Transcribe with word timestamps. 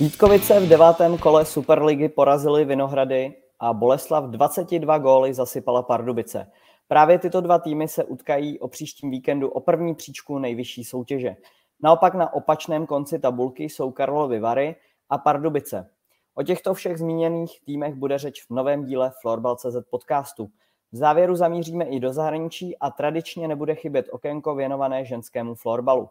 Vítkovice 0.00 0.60
v 0.60 0.68
devátém 0.68 1.18
kole 1.18 1.44
Superligy 1.44 2.08
porazili 2.08 2.64
Vinohrady 2.64 3.34
a 3.60 3.72
Boleslav 3.72 4.24
22 4.24 4.98
góly 4.98 5.34
zasypala 5.34 5.82
Pardubice. 5.82 6.50
Právě 6.88 7.18
tyto 7.18 7.40
dva 7.40 7.58
týmy 7.58 7.88
se 7.88 8.04
utkají 8.04 8.58
o 8.60 8.68
příštím 8.68 9.10
víkendu 9.10 9.48
o 9.48 9.60
první 9.60 9.94
příčku 9.94 10.38
nejvyšší 10.38 10.84
soutěže. 10.84 11.36
Naopak 11.82 12.14
na 12.14 12.32
opačném 12.32 12.86
konci 12.86 13.18
tabulky 13.18 13.64
jsou 13.64 13.90
Karlovy 13.90 14.40
Vary 14.40 14.76
a 15.10 15.18
Pardubice. 15.18 15.90
O 16.34 16.42
těchto 16.42 16.74
všech 16.74 16.98
zmíněných 16.98 17.60
týmech 17.64 17.94
bude 17.94 18.18
řeč 18.18 18.44
v 18.44 18.50
novém 18.50 18.84
díle 18.84 19.12
Florbal.cz 19.20 19.76
podcastu. 19.90 20.48
V 20.92 20.96
závěru 20.96 21.36
zamíříme 21.36 21.84
i 21.84 22.00
do 22.00 22.12
zahraničí 22.12 22.78
a 22.78 22.90
tradičně 22.90 23.48
nebude 23.48 23.74
chybět 23.74 24.06
okénko 24.10 24.54
věnované 24.54 25.04
ženskému 25.04 25.54
florbalu. 25.54 26.08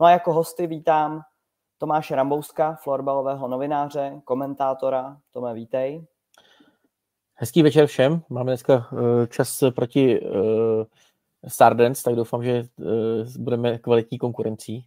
No 0.00 0.06
a 0.06 0.10
jako 0.10 0.32
hosty 0.32 0.66
vítám 0.66 1.22
Tomáše 1.80 2.16
Rambouska, 2.16 2.74
florbalového 2.74 3.48
novináře, 3.48 4.20
komentátora. 4.24 5.20
Tome, 5.30 5.54
vítej. 5.54 6.06
Hezký 7.34 7.62
večer 7.62 7.86
všem. 7.86 8.22
Máme 8.28 8.50
dneska 8.50 8.88
uh, 8.92 9.26
čas 9.26 9.64
proti 9.74 10.20
uh, 10.20 10.84
Stardance, 11.48 12.02
tak 12.02 12.14
doufám, 12.14 12.44
že 12.44 12.62
uh, 12.76 12.86
budeme 13.38 13.78
kvalitní 13.78 14.18
konkurencí. 14.18 14.86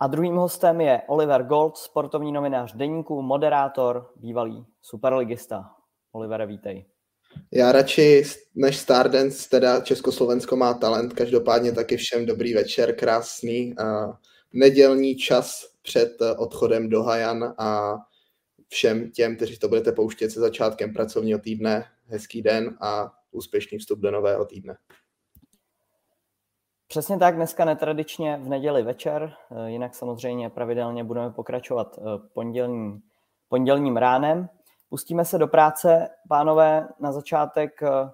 A 0.00 0.06
druhým 0.06 0.36
hostem 0.36 0.80
je 0.80 1.02
Oliver 1.08 1.42
Gold, 1.42 1.76
sportovní 1.76 2.32
novinář 2.32 2.74
deníku, 2.74 3.22
moderátor, 3.22 4.12
bývalý 4.16 4.66
superligista. 4.82 5.74
Oliver, 6.12 6.46
vítej. 6.46 6.91
Já 7.52 7.72
radši 7.72 8.22
než 8.54 8.76
Stardance, 8.76 9.48
teda 9.48 9.80
Československo 9.80 10.56
má 10.56 10.74
talent, 10.74 11.12
každopádně 11.12 11.72
taky 11.72 11.96
všem 11.96 12.26
dobrý 12.26 12.54
večer, 12.54 12.96
krásný 12.96 13.78
a 13.78 14.18
nedělní 14.52 15.16
čas 15.16 15.72
před 15.82 16.12
odchodem 16.36 16.88
do 16.88 17.02
Hajan 17.02 17.54
a 17.58 17.96
všem 18.68 19.10
těm, 19.10 19.36
kteří 19.36 19.58
to 19.58 19.68
budete 19.68 19.92
pouštět 19.92 20.30
se 20.30 20.40
začátkem 20.40 20.92
pracovního 20.92 21.38
týdne, 21.38 21.84
hezký 22.06 22.42
den 22.42 22.76
a 22.80 23.12
úspěšný 23.30 23.78
vstup 23.78 23.98
do 23.98 24.10
nového 24.10 24.44
týdne. 24.44 24.76
Přesně 26.88 27.18
tak, 27.18 27.36
dneska 27.36 27.64
netradičně 27.64 28.40
v 28.42 28.48
neděli 28.48 28.82
večer, 28.82 29.32
jinak 29.66 29.94
samozřejmě 29.94 30.50
pravidelně 30.50 31.04
budeme 31.04 31.30
pokračovat 31.30 31.98
pondělní, 32.32 33.00
pondělním 33.48 33.96
ránem. 33.96 34.48
Pustíme 34.92 35.24
se 35.24 35.38
do 35.38 35.48
práce. 35.48 36.08
Pánové, 36.28 36.88
na 37.00 37.12
začátek, 37.12 37.82
eh, 37.82 38.10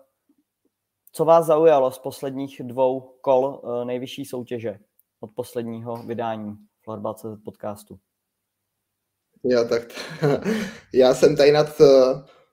co 1.13 1.25
vás 1.25 1.47
zaujalo 1.47 1.91
z 1.91 1.99
posledních 1.99 2.61
dvou 2.65 3.01
kol 3.21 3.63
eh, 3.65 3.85
nejvyšší 3.85 4.25
soutěže 4.25 4.79
od 5.21 5.31
posledního 5.35 5.97
vydání 5.97 6.57
Florbal.cz 6.85 7.43
podcastu? 7.45 7.99
Já 9.45 9.65
tak 9.65 9.83
já 10.95 11.15
jsem 11.15 11.37
tady 11.37 11.53
nad 11.53 11.81
eh, 11.81 11.87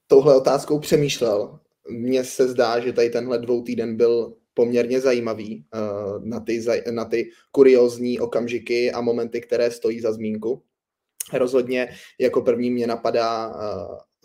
touhle 0.08 0.38
otázkou 0.38 0.80
přemýšlel. 0.80 1.60
Mně 1.90 2.24
se 2.24 2.48
zdá, 2.48 2.80
že 2.80 2.94
tady 2.94 3.10
tenhle 3.10 3.38
dvou 3.38 3.62
týden 3.62 3.98
byl 3.98 4.36
poměrně 4.54 5.02
zajímavý 5.02 5.66
na 6.24 6.40
ty, 6.40 6.66
na 6.92 7.06
ty 7.06 7.30
kuriozní 7.52 8.20
okamžiky 8.20 8.92
a 8.92 9.02
momenty, 9.02 9.42
které 9.42 9.72
stojí 9.72 10.02
za 10.02 10.14
zmínku. 10.14 10.64
Rozhodně 11.34 11.90
jako 12.20 12.42
první 12.42 12.72
mě 12.72 12.88
napadá 12.88 13.54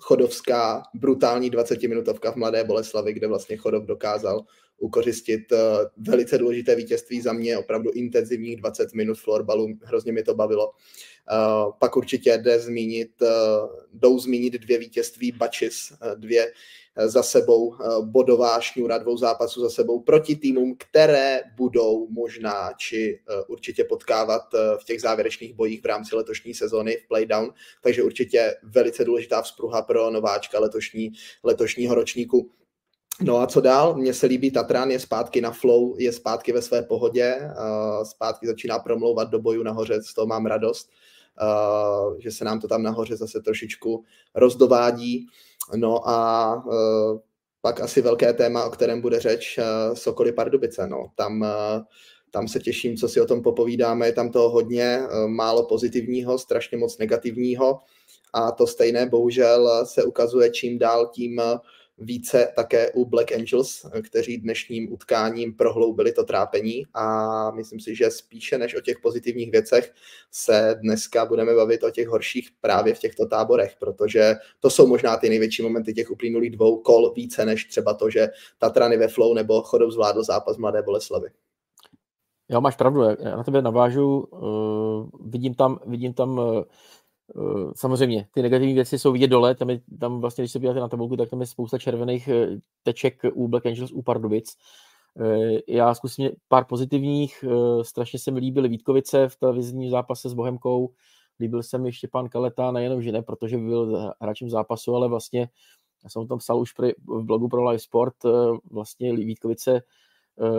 chodovská 0.01 0.83
brutální 0.95 1.51
20-minutovka 1.51 2.33
v 2.33 2.37
Mladé 2.37 2.65
Boleslavi, 2.65 3.13
kde 3.13 3.27
vlastně 3.27 3.57
Chodov 3.57 3.85
dokázal 3.85 4.45
ukořistit 4.79 5.53
eh, 5.53 5.57
velice 5.99 6.39
důležité 6.39 6.75
vítězství 6.75 7.21
za 7.21 7.33
mě, 7.33 7.59
opravdu 7.59 7.91
intenzivních 7.91 8.57
20 8.57 8.95
minut 8.95 9.19
florbalu, 9.19 9.69
hrozně 9.83 10.13
mi 10.13 10.23
to 10.23 10.35
bavilo. 10.35 10.73
Eh, 11.33 11.73
pak 11.79 11.97
určitě 11.97 12.39
jde 12.39 12.59
zmínit, 12.59 13.23
eh, 13.23 13.27
jdou 13.93 14.19
zmínit 14.19 14.53
dvě 14.53 14.79
vítězství 14.79 15.33
Bačis, 15.33 15.93
dvě 16.15 16.53
za 17.05 17.23
sebou 17.23 17.75
bodová 18.03 18.61
šňůra 18.61 18.99
dvou 18.99 19.17
zápasů 19.17 19.61
za 19.61 19.71
sebou 19.71 20.01
proti 20.01 20.37
týmům, 20.37 20.77
které 20.79 21.41
budou 21.57 22.09
možná 22.11 22.73
či 22.77 23.21
určitě 23.49 23.85
potkávat 23.85 24.43
v 24.81 24.85
těch 24.85 25.01
závěrečných 25.01 25.55
bojích 25.55 25.83
v 25.83 25.87
rámci 25.87 26.17
letošní 26.17 26.55
sezóny 26.55 26.97
v 26.97 27.09
Playdown, 27.09 27.53
takže 27.83 28.03
určitě 28.03 28.57
velice 28.63 29.05
důležitá 29.05 29.43
vzpruha 29.43 29.83
pro 29.83 30.11
nováčka 30.11 30.61
letošní, 30.61 31.13
letošního 31.43 31.95
ročníku. 31.95 32.51
No 33.23 33.39
a 33.39 33.47
co 33.47 33.61
dál? 33.61 33.95
Mně 33.95 34.15
se 34.15 34.27
líbí 34.27 34.51
Tatran, 34.51 34.91
je 34.91 35.01
zpátky 35.01 35.41
na 35.41 35.51
flow, 35.51 35.95
je 35.99 36.13
zpátky 36.13 36.53
ve 36.53 36.63
své 36.63 36.83
pohodě, 36.83 37.51
zpátky 38.03 38.47
začíná 38.47 38.79
promlouvat 38.79 39.31
do 39.31 39.39
boju 39.39 39.63
nahoře, 39.63 40.03
z 40.03 40.15
toho 40.15 40.27
mám 40.27 40.47
radost, 40.47 40.91
že 42.19 42.31
se 42.31 42.45
nám 42.45 42.61
to 42.61 42.69
tam 42.69 42.83
nahoře 42.83 43.17
zase 43.17 43.41
trošičku 43.41 44.05
rozdovádí. 44.35 45.27
No 45.77 46.09
a 46.09 46.65
pak 47.61 47.81
asi 47.81 48.03
velké 48.03 48.33
téma, 48.33 48.65
o 48.65 48.71
kterém 48.71 49.01
bude 49.01 49.21
řeč, 49.21 49.59
Sokoly 49.95 50.33
Pardubice. 50.33 50.87
No. 50.87 51.07
Tam, 51.15 51.47
tam 52.31 52.49
se 52.49 52.61
těším, 52.61 52.97
co 52.97 53.09
si 53.09 53.21
o 53.21 53.27
tom 53.27 53.43
popovídáme, 53.43 54.07
je 54.07 54.13
tam 54.13 54.31
toho 54.31 54.51
hodně, 54.51 55.03
málo 55.27 55.67
pozitivního, 55.67 56.39
strašně 56.39 56.79
moc 56.79 56.99
negativního 56.99 57.81
a 58.33 58.51
to 58.53 58.67
stejné 58.67 59.07
bohužel 59.07 59.87
se 59.87 60.05
ukazuje 60.05 60.51
čím 60.51 60.79
dál 60.79 61.11
tím 61.15 61.43
více 62.01 62.53
také 62.57 62.91
u 62.91 63.05
Black 63.05 63.33
Angels, 63.33 63.87
kteří 64.03 64.39
dnešním 64.39 64.93
utkáním 64.93 65.55
prohloubili 65.55 66.13
to 66.13 66.25
trápení 66.25 66.87
a 66.95 67.51
myslím 67.51 67.81
si, 67.81 67.95
že 67.95 68.11
spíše 68.11 68.59
než 68.59 68.77
o 68.77 68.81
těch 68.81 68.99
pozitivních 69.03 69.51
věcech 69.51 69.93
se 70.31 70.79
dneska 70.83 71.25
budeme 71.25 71.55
bavit 71.55 71.83
o 71.83 71.91
těch 71.91 72.09
horších 72.09 72.49
právě 72.61 72.95
v 72.95 72.99
těchto 72.99 73.27
táborech, 73.27 73.77
protože 73.79 74.35
to 74.61 74.71
jsou 74.71 74.87
možná 74.87 75.17
ty 75.17 75.29
největší 75.29 75.63
momenty 75.63 75.95
těch 75.95 76.11
uplynulých 76.11 76.51
dvou 76.51 76.77
kol 76.79 77.13
více 77.17 77.45
než 77.45 77.65
třeba 77.65 77.95
to, 77.95 78.11
že 78.11 78.29
Tatrany 78.59 78.97
ve 78.97 79.09
flow 79.09 79.35
nebo 79.35 79.63
Chodov 79.63 79.93
zvládl 79.93 80.23
zápas 80.23 80.57
Mladé 80.57 80.83
Boleslavy. 80.83 81.29
Já 82.51 82.61
máš 82.61 82.77
pravdu, 82.77 83.03
já 83.03 83.37
na 83.37 83.45
tebe 83.45 83.63
navážu, 83.63 84.19
uh, 84.21 85.09
vidím 85.21 85.55
tam, 85.55 85.79
vidím 85.87 86.13
tam 86.13 86.39
uh, 86.39 86.63
samozřejmě, 87.75 88.27
ty 88.35 88.43
negativní 88.43 88.75
věci 88.75 88.99
jsou 88.99 89.13
vidět 89.13 89.29
dole, 89.29 89.55
tam, 89.55 89.71
je, 89.71 89.81
tam 90.01 90.21
vlastně, 90.21 90.43
když 90.43 90.53
se 90.53 90.59
podíváte 90.59 90.81
na 90.81 90.89
tabulku, 90.89 91.17
tak 91.17 91.31
tam 91.31 91.41
je 91.41 91.47
spousta 91.47 91.79
červených 91.79 92.29
eh, 92.29 92.47
teček 92.83 93.23
u 93.33 93.49
Black 93.49 93.67
Angels, 93.67 93.93
u 93.93 94.03
Pardubic. 94.03 94.57
Eh, 95.21 95.59
já 95.69 95.95
zkusím 95.95 96.31
pár 96.49 96.65
pozitivních, 96.65 97.45
strašně 97.83 98.19
se 98.19 98.31
mi 98.31 98.41
líbily 98.41 98.69
Vítkovice 98.69 99.29
v 99.29 99.37
televizním 99.37 99.91
zápase 99.91 100.29
s 100.29 100.35
Bohemkou, 100.35 100.93
líbil 101.41 101.63
se 101.63 101.79
mi 101.79 101.93
Štěpán 101.93 102.29
Kaleta, 102.29 102.73
nejenom, 102.73 103.03
že 103.03 103.13
ne, 103.13 103.23
protože 103.23 103.59
byl 103.59 104.13
hráčem 104.21 104.51
zápasu, 104.51 104.95
ale 104.95 105.09
vlastně, 105.09 105.49
já 106.05 106.11
jsem 106.11 106.23
o 106.23 106.27
tom 106.27 106.39
psal 106.39 106.61
už 106.61 106.73
v 106.79 107.23
blogu 107.23 107.49
pro 107.49 107.69
Live 107.69 107.79
Sport, 107.79 108.15
vlastně 108.71 109.17
Vítkovice 109.17 109.83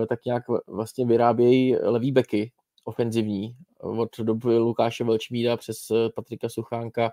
tak 0.10 0.26
nějak 0.26 0.44
vlastně 0.68 1.06
vyrábějí 1.06 1.76
levý 1.76 2.12
beky, 2.12 2.52
ofenzivní 2.84 3.56
od 3.80 4.20
doby 4.20 4.58
Lukáše 4.58 5.04
Velčmída 5.04 5.58
přes 5.58 5.92
eh, 5.92 6.10
Patrika 6.16 6.50
Suchánka, 6.50 7.12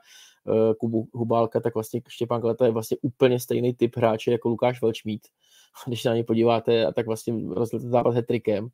eh, 0.48 0.74
Kubu 0.74 1.08
Hubálka, 1.12 1.60
tak 1.60 1.74
vlastně 1.74 2.00
Štěpán 2.08 2.40
Kleta 2.40 2.66
je 2.66 2.72
vlastně 2.72 2.96
úplně 3.02 3.40
stejný 3.40 3.74
typ 3.74 3.96
hráče 3.96 4.32
jako 4.32 4.48
Lukáš 4.48 4.82
Velčmíd. 4.82 5.22
Když 5.86 6.02
se 6.02 6.08
na 6.08 6.16
ně 6.16 6.24
podíváte, 6.24 6.92
tak 6.92 7.06
vlastně 7.06 7.34
rozdělte 7.50 7.88
zápas 7.88 8.14
hetrikem. 8.14 8.68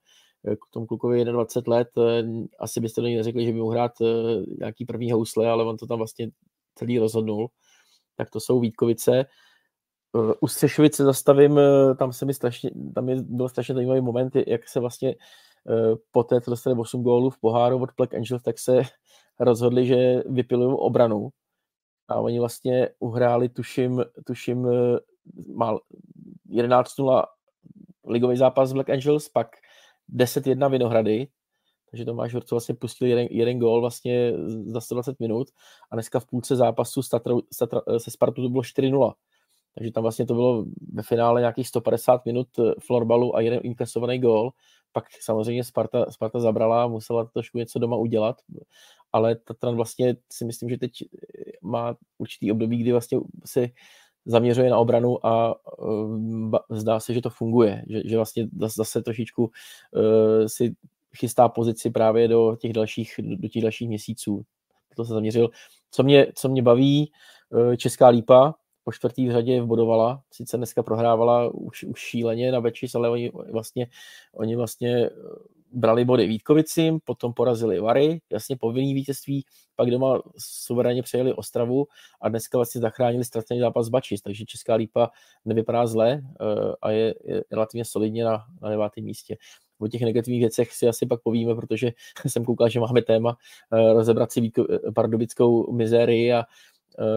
Eh, 0.46 0.56
k 0.56 0.60
tomu 0.70 0.86
klukovi 0.86 1.24
21 1.24 1.76
let, 1.76 1.88
asi 2.58 2.80
byste 2.80 3.00
do 3.00 3.06
něj 3.06 3.16
neřekli, 3.16 3.44
že 3.46 3.52
by 3.52 3.58
mohl 3.58 3.72
hrát 3.72 3.92
nějaký 4.58 4.84
první 4.84 5.12
housle, 5.12 5.48
ale 5.48 5.64
on 5.64 5.76
to 5.76 5.86
tam 5.86 5.98
vlastně 5.98 6.30
celý 6.74 6.98
rozhodnul. 6.98 7.48
Tak 8.16 8.30
to 8.30 8.40
jsou 8.40 8.60
Vítkovice. 8.60 9.26
U 10.40 10.48
Střešovice 10.48 11.04
zastavím, 11.04 11.60
tam 11.98 12.12
se 12.12 12.24
mi 12.24 12.34
strašně, 12.34 12.70
tam 12.94 13.06
byl 13.36 13.48
strašně 13.48 13.74
zajímavý 13.74 14.00
moment, 14.00 14.36
jak 14.46 14.68
se 14.68 14.80
vlastně 14.80 15.14
poté, 16.10 16.40
co 16.40 16.50
dostali 16.50 16.76
8 16.78 17.02
gólů 17.02 17.30
v 17.30 17.38
poháru 17.38 17.82
od 17.82 17.90
Black 17.96 18.14
Angels, 18.14 18.42
tak 18.42 18.58
se 18.58 18.82
rozhodli, 19.40 19.86
že 19.86 20.22
vypilují 20.26 20.76
obranu. 20.78 21.28
A 22.08 22.20
oni 22.20 22.40
vlastně 22.40 22.88
uhráli, 22.98 23.48
tuším, 23.48 24.04
tuším 24.26 24.66
eh, 24.68 24.98
mal 25.54 25.80
11-0 26.50 27.24
ligový 28.06 28.36
zápas 28.36 28.72
Black 28.72 28.90
Angels, 28.90 29.28
pak 29.28 29.56
10-1 30.14 30.70
Vinohrady, 30.70 31.28
takže 31.90 32.04
Tomáš 32.04 32.34
Horco 32.34 32.54
vlastně 32.54 32.74
pustil 32.74 33.08
jeden, 33.08 33.26
jeden 33.30 33.58
gól 33.58 33.80
vlastně 33.80 34.32
za 34.66 34.80
120 34.80 35.20
minut. 35.20 35.48
A 35.90 35.96
dneska 35.96 36.20
v 36.20 36.26
půlce 36.26 36.56
zápasu 36.56 37.02
se 37.98 38.10
Spartu 38.10 38.42
to 38.42 38.48
bylo 38.48 38.62
4-0. 38.62 39.14
Takže 39.74 39.92
tam 39.92 40.02
vlastně 40.02 40.26
to 40.26 40.34
bylo 40.34 40.64
ve 40.92 41.02
finále 41.02 41.40
nějakých 41.40 41.68
150 41.68 42.26
minut 42.26 42.48
florbalu 42.86 43.36
a 43.36 43.40
jeden 43.40 43.60
inkasovaný 43.62 44.18
gól 44.18 44.52
pak 44.94 45.04
samozřejmě 45.20 45.64
Sparta, 45.64 46.10
Sparta 46.10 46.40
zabrala 46.40 46.86
musela 46.86 47.24
trošku 47.24 47.58
něco 47.58 47.78
doma 47.78 47.96
udělat, 47.96 48.36
ale 49.12 49.36
Tatran 49.36 49.76
vlastně 49.76 50.16
si 50.32 50.44
myslím, 50.44 50.68
že 50.68 50.78
teď 50.78 50.90
má 51.62 51.96
určitý 52.18 52.52
období, 52.52 52.78
kdy 52.78 52.92
vlastně 52.92 53.18
se 53.44 53.68
zaměřuje 54.26 54.70
na 54.70 54.78
obranu 54.78 55.26
a 55.26 55.54
uh, 55.78 56.52
zdá 56.70 57.00
se, 57.00 57.14
že 57.14 57.22
to 57.22 57.30
funguje, 57.30 57.84
že, 57.88 58.02
že 58.04 58.16
vlastně 58.16 58.48
zase 58.68 59.02
trošičku 59.02 59.44
uh, 59.44 60.46
si 60.46 60.74
chystá 61.16 61.48
pozici 61.48 61.90
právě 61.90 62.28
do 62.28 62.56
těch 62.56 62.72
dalších, 62.72 63.14
do 63.18 63.48
těch 63.48 63.62
dalších 63.62 63.88
měsíců. 63.88 64.42
To 64.96 65.04
se 65.04 65.14
zaměřil. 65.14 65.50
Co 65.90 66.02
mě, 66.02 66.26
co 66.34 66.48
mě 66.48 66.62
baví, 66.62 67.12
Česká 67.76 68.08
lípa, 68.08 68.54
po 68.84 68.92
čtvrtý 68.92 69.28
v 69.28 69.32
řadě 69.32 69.62
bodovala, 69.62 70.22
sice 70.30 70.56
dneska 70.56 70.82
prohrávala 70.82 71.54
už, 71.54 71.84
už 71.84 72.00
šíleně 72.00 72.52
na 72.52 72.60
Bečis, 72.60 72.94
ale 72.94 73.10
oni 73.10 73.30
vlastně, 73.52 73.86
oni 74.34 74.56
vlastně 74.56 75.10
brali 75.74 76.04
body 76.04 76.26
Vítkovicím, 76.26 76.98
potom 77.04 77.32
porazili 77.32 77.80
Vary, 77.80 78.20
jasně 78.32 78.56
povinný 78.56 78.94
vítězství, 78.94 79.44
pak 79.76 79.90
doma 79.90 80.22
suverénně 80.38 81.02
přejeli 81.02 81.32
Ostravu 81.32 81.86
a 82.20 82.28
dneska 82.28 82.58
vlastně 82.58 82.80
zachránili 82.80 83.24
ztracený 83.24 83.60
zápas 83.60 83.88
Bačis, 83.88 84.22
takže 84.22 84.44
Česká 84.44 84.74
lípa 84.74 85.10
nevypadá 85.44 85.86
zle 85.86 86.12
eh, 86.12 86.72
a 86.82 86.90
je, 86.90 87.14
je 87.24 87.44
relativně 87.50 87.84
solidně 87.84 88.24
na, 88.24 88.44
na 88.62 88.68
devátém 88.68 89.04
místě. 89.04 89.36
O 89.78 89.88
těch 89.88 90.02
negativních 90.02 90.40
věcech 90.40 90.72
si 90.72 90.88
asi 90.88 91.06
pak 91.06 91.22
povíme, 91.22 91.54
protože 91.54 91.92
jsem 92.26 92.44
koukal, 92.44 92.68
že 92.68 92.80
máme 92.80 93.02
téma 93.02 93.36
eh, 93.72 93.92
rozebrat 93.92 94.32
si 94.32 94.40
Vítko, 94.40 94.66
eh, 94.70 94.92
pardubickou 94.92 95.72
mizérii 95.72 96.32
a 96.32 96.44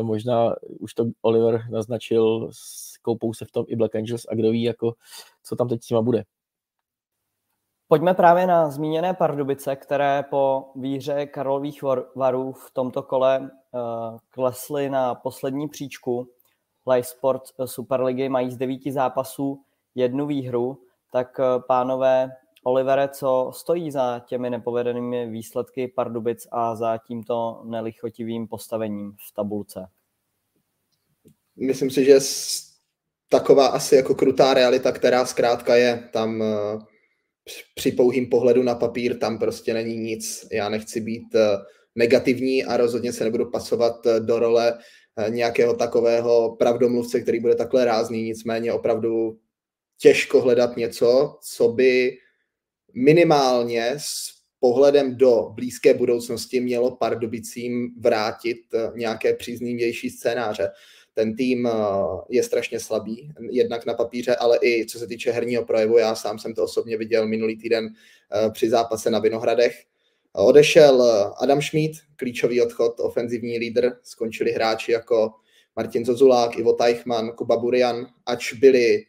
možná 0.01 0.55
už 0.79 0.93
to 0.93 1.05
Oliver 1.21 1.69
naznačil, 1.69 2.49
koupou 3.01 3.33
se 3.33 3.45
v 3.45 3.51
tom 3.51 3.65
i 3.67 3.75
Black 3.75 3.95
Angels 3.95 4.25
a 4.29 4.35
kdo 4.35 4.51
ví, 4.51 4.63
jako, 4.63 4.93
co 5.43 5.55
tam 5.55 5.67
teď 5.67 5.83
s 5.83 5.89
nima 5.89 6.01
bude. 6.01 6.23
Pojďme 7.87 8.13
právě 8.13 8.47
na 8.47 8.69
zmíněné 8.69 9.13
Pardubice, 9.13 9.75
které 9.75 10.23
po 10.29 10.71
výhře 10.75 11.25
Karlových 11.25 11.83
varů 12.15 12.51
v 12.51 12.71
tomto 12.71 13.03
kole 13.03 13.39
uh, 13.39 13.49
klesly 14.29 14.89
na 14.89 15.15
poslední 15.15 15.67
příčku. 15.67 16.27
Live 16.87 17.03
Sport 17.03 17.43
Superligy 17.65 18.29
mají 18.29 18.51
z 18.51 18.57
devíti 18.57 18.91
zápasů 18.91 19.61
jednu 19.95 20.25
výhru, 20.25 20.77
tak 21.11 21.39
uh, 21.39 21.63
pánové 21.67 22.29
Olivere, 22.63 23.07
co 23.07 23.51
stojí 23.53 23.91
za 23.91 24.19
těmi 24.19 24.49
nepovedenými 24.49 25.29
výsledky 25.29 25.87
Pardubic 25.87 26.47
a 26.51 26.75
za 26.75 26.97
tímto 26.97 27.61
nelichotivým 27.65 28.47
postavením 28.47 29.11
v 29.11 29.33
tabulce? 29.35 29.87
Myslím 31.55 31.89
si, 31.89 32.05
že 32.05 32.19
taková 33.29 33.67
asi 33.67 33.95
jako 33.95 34.15
krutá 34.15 34.53
realita, 34.53 34.91
která 34.91 35.25
zkrátka 35.25 35.75
je 35.75 36.09
tam 36.13 36.41
uh 36.41 36.81
při 37.75 37.91
pouhým 37.91 38.29
pohledu 38.29 38.63
na 38.63 38.75
papír 38.75 39.17
tam 39.17 39.39
prostě 39.39 39.73
není 39.73 39.97
nic. 39.97 40.47
Já 40.51 40.69
nechci 40.69 41.01
být 41.01 41.35
eh, 41.35 41.57
negativní 41.95 42.65
a 42.65 42.77
rozhodně 42.77 43.13
se 43.13 43.23
nebudu 43.23 43.51
pasovat 43.51 44.05
eh, 44.05 44.19
do 44.19 44.39
role 44.39 44.79
eh, 45.17 45.29
nějakého 45.29 45.73
takového 45.73 46.55
pravdomluvce, 46.55 47.21
který 47.21 47.39
bude 47.39 47.55
takhle 47.55 47.85
rázný, 47.85 48.23
nicméně 48.23 48.73
opravdu 48.73 49.37
těžko 49.99 50.41
hledat 50.41 50.77
něco, 50.77 51.37
co 51.41 51.67
by 51.67 52.17
minimálně 52.97 53.93
s 53.97 54.33
pohledem 54.59 55.15
do 55.15 55.49
blízké 55.55 55.93
budoucnosti 55.93 56.59
mělo 56.59 56.95
Pardubicím 56.95 57.89
vrátit 57.99 58.57
nějaké 58.95 59.33
příznivější 59.33 60.09
scénáře 60.09 60.69
ten 61.17 61.35
tým 61.35 61.67
eh, 61.67 61.71
je 62.29 62.43
strašně 62.43 62.79
slabý, 62.79 63.31
jednak 63.49 63.85
na 63.85 63.93
papíře, 63.93 64.35
ale 64.35 64.59
i 64.63 64.85
co 64.85 64.99
se 64.99 65.07
týče 65.07 65.31
herního 65.31 65.65
projevu. 65.65 65.97
Já 65.97 66.15
sám 66.15 66.39
jsem 66.39 66.53
to 66.53 66.63
osobně 66.63 66.97
viděl 66.97 67.27
minulý 67.27 67.57
týden 67.57 67.87
eh, 67.87 68.49
při 68.51 68.69
zápase 68.69 69.09
na 69.09 69.19
Vinohradech. 69.19 69.83
Odešel 70.33 71.03
eh, 71.03 71.31
Adam 71.41 71.61
Schmid, 71.61 71.91
klíčový 72.15 72.61
odchod, 72.61 72.99
ofenzivní 72.99 73.57
lídr, 73.59 73.91
skončili 74.03 74.51
hráči 74.51 74.91
jako 74.91 75.33
Martin 75.75 76.05
Zozulák, 76.05 76.57
Ivo 76.57 76.73
Teichmann, 76.73 77.31
Kuba 77.31 77.57
Burian, 77.57 78.07
ač 78.25 78.53
byli 78.53 79.05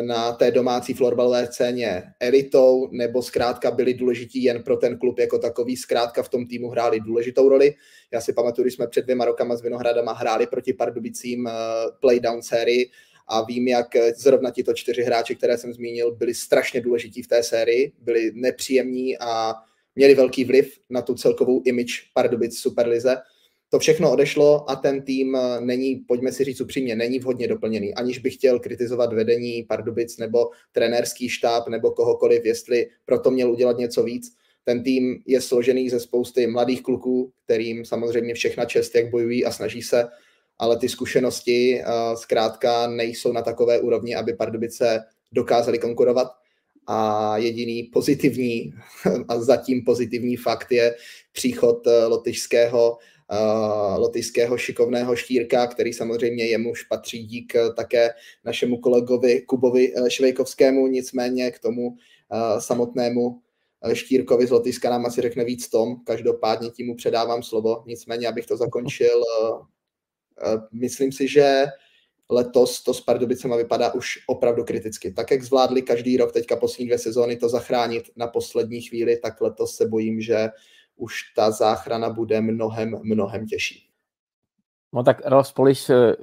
na 0.00 0.32
té 0.32 0.50
domácí 0.50 0.94
florbalové 0.94 1.46
scéně 1.46 2.02
elitou, 2.20 2.88
nebo 2.90 3.22
zkrátka 3.22 3.70
byli 3.70 3.94
důležití 3.94 4.42
jen 4.42 4.62
pro 4.62 4.76
ten 4.76 4.98
klub 4.98 5.18
jako 5.18 5.38
takový, 5.38 5.76
zkrátka 5.76 6.22
v 6.22 6.28
tom 6.28 6.46
týmu 6.46 6.68
hráli 6.68 7.00
důležitou 7.00 7.48
roli. 7.48 7.74
Já 8.12 8.20
si 8.20 8.32
pamatuju, 8.32 8.64
když 8.64 8.74
jsme 8.74 8.86
před 8.86 9.02
dvěma 9.02 9.24
rokama 9.24 9.56
s 9.56 9.62
Vinohradama 9.62 10.12
hráli 10.12 10.46
proti 10.46 10.72
Pardubicím 10.72 11.44
uh, 11.44 11.52
playdown 12.00 12.42
sérii 12.42 12.90
a 13.28 13.44
vím, 13.44 13.68
jak 13.68 13.86
zrovna 14.16 14.50
tito 14.50 14.74
čtyři 14.74 15.02
hráči, 15.02 15.36
které 15.36 15.58
jsem 15.58 15.72
zmínil, 15.72 16.14
byli 16.16 16.34
strašně 16.34 16.80
důležití 16.80 17.22
v 17.22 17.28
té 17.28 17.42
sérii, 17.42 17.92
byli 18.02 18.32
nepříjemní 18.34 19.18
a 19.18 19.54
měli 19.96 20.14
velký 20.14 20.44
vliv 20.44 20.78
na 20.90 21.02
tu 21.02 21.14
celkovou 21.14 21.62
image 21.64 21.92
Pardubic 22.14 22.58
Superlize 22.58 23.16
to 23.70 23.78
všechno 23.78 24.12
odešlo 24.12 24.70
a 24.70 24.76
ten 24.76 25.02
tým 25.02 25.36
eh, 25.36 25.60
není, 25.60 25.96
pojďme 25.96 26.32
si 26.32 26.44
říct 26.44 26.60
upřímně, 26.60 26.96
není 26.96 27.18
vhodně 27.18 27.48
doplněný. 27.48 27.94
Aniž 27.94 28.18
bych 28.18 28.34
chtěl 28.34 28.60
kritizovat 28.60 29.12
vedení 29.12 29.62
Pardubic 29.62 30.18
nebo 30.18 30.50
trenérský 30.72 31.28
štáb 31.28 31.68
nebo 31.68 31.90
kohokoliv, 31.90 32.44
jestli 32.44 32.86
proto 33.04 33.30
měl 33.30 33.52
udělat 33.52 33.78
něco 33.78 34.02
víc. 34.02 34.36
Ten 34.64 34.82
tým 34.82 35.22
je 35.26 35.40
složený 35.40 35.90
ze 35.90 36.00
spousty 36.00 36.46
mladých 36.46 36.82
kluků, 36.82 37.32
kterým 37.44 37.84
samozřejmě 37.84 38.34
všechna 38.34 38.64
čest, 38.64 38.94
jak 38.94 39.10
bojují 39.10 39.44
a 39.44 39.50
snaží 39.50 39.82
se, 39.82 40.04
ale 40.58 40.78
ty 40.78 40.88
zkušenosti 40.88 41.80
uh, 41.80 42.16
zkrátka 42.16 42.86
nejsou 42.86 43.32
na 43.32 43.42
takové 43.42 43.80
úrovni, 43.80 44.14
aby 44.14 44.34
Pardubice 44.34 45.04
dokázali 45.32 45.78
konkurovat. 45.78 46.28
A 46.86 47.38
jediný 47.38 47.82
pozitivní 47.82 48.74
a 49.28 49.40
zatím 49.40 49.84
pozitivní 49.84 50.36
fakt 50.36 50.72
je 50.72 50.94
příchod 51.32 51.86
eh, 51.86 52.04
lotyšského 52.04 52.98
uh, 53.30 53.98
lotyšského 53.98 54.58
šikovného 54.58 55.16
štírka, 55.16 55.66
který 55.66 55.92
samozřejmě 55.92 56.46
jemuž 56.46 56.82
patří 56.82 57.26
dík 57.26 57.54
eh, 57.54 57.72
také 57.76 58.10
našemu 58.44 58.78
kolegovi 58.78 59.40
Kubovi 59.40 59.92
eh, 59.96 60.10
Švejkovskému, 60.10 60.86
nicméně 60.86 61.50
k 61.50 61.58
tomu 61.58 61.88
uh, 61.88 61.96
samotnému 62.58 63.40
Štírkovi 63.92 64.46
z 64.46 64.50
Lotyšska 64.50 64.90
nám 64.90 65.06
asi 65.06 65.20
řekne 65.20 65.44
víc 65.44 65.68
Tom, 65.68 65.96
každopádně 66.04 66.70
tím 66.70 66.86
mu 66.86 66.96
předávám 66.96 67.42
slovo, 67.42 67.84
nicméně 67.86 68.28
abych 68.28 68.46
to 68.46 68.56
zakončil, 68.56 69.22
myslím 70.72 71.12
si, 71.12 71.28
že 71.28 71.66
letos 72.30 72.82
to 72.82 72.94
s 72.94 73.00
Pardubicema 73.00 73.56
vypadá 73.56 73.94
už 73.94 74.18
opravdu 74.26 74.64
kriticky. 74.64 75.12
Tak, 75.12 75.30
jak 75.30 75.42
zvládli 75.42 75.82
každý 75.82 76.16
rok 76.16 76.32
teďka 76.32 76.56
poslední 76.56 76.86
dvě 76.86 76.98
sezóny 76.98 77.36
to 77.36 77.48
zachránit 77.48 78.10
na 78.16 78.26
poslední 78.26 78.82
chvíli, 78.82 79.16
tak 79.16 79.40
letos 79.40 79.76
se 79.76 79.86
bojím, 79.86 80.20
že 80.20 80.48
už 81.00 81.32
ta 81.36 81.50
záchrana 81.50 82.10
bude 82.10 82.40
mnohem, 82.40 82.94
mnohem 83.02 83.46
těžší. 83.46 83.89
No 84.92 85.02
tak 85.02 85.26
Ralf 85.26 85.54
Polish, 85.54 85.90
eh, 85.90 86.16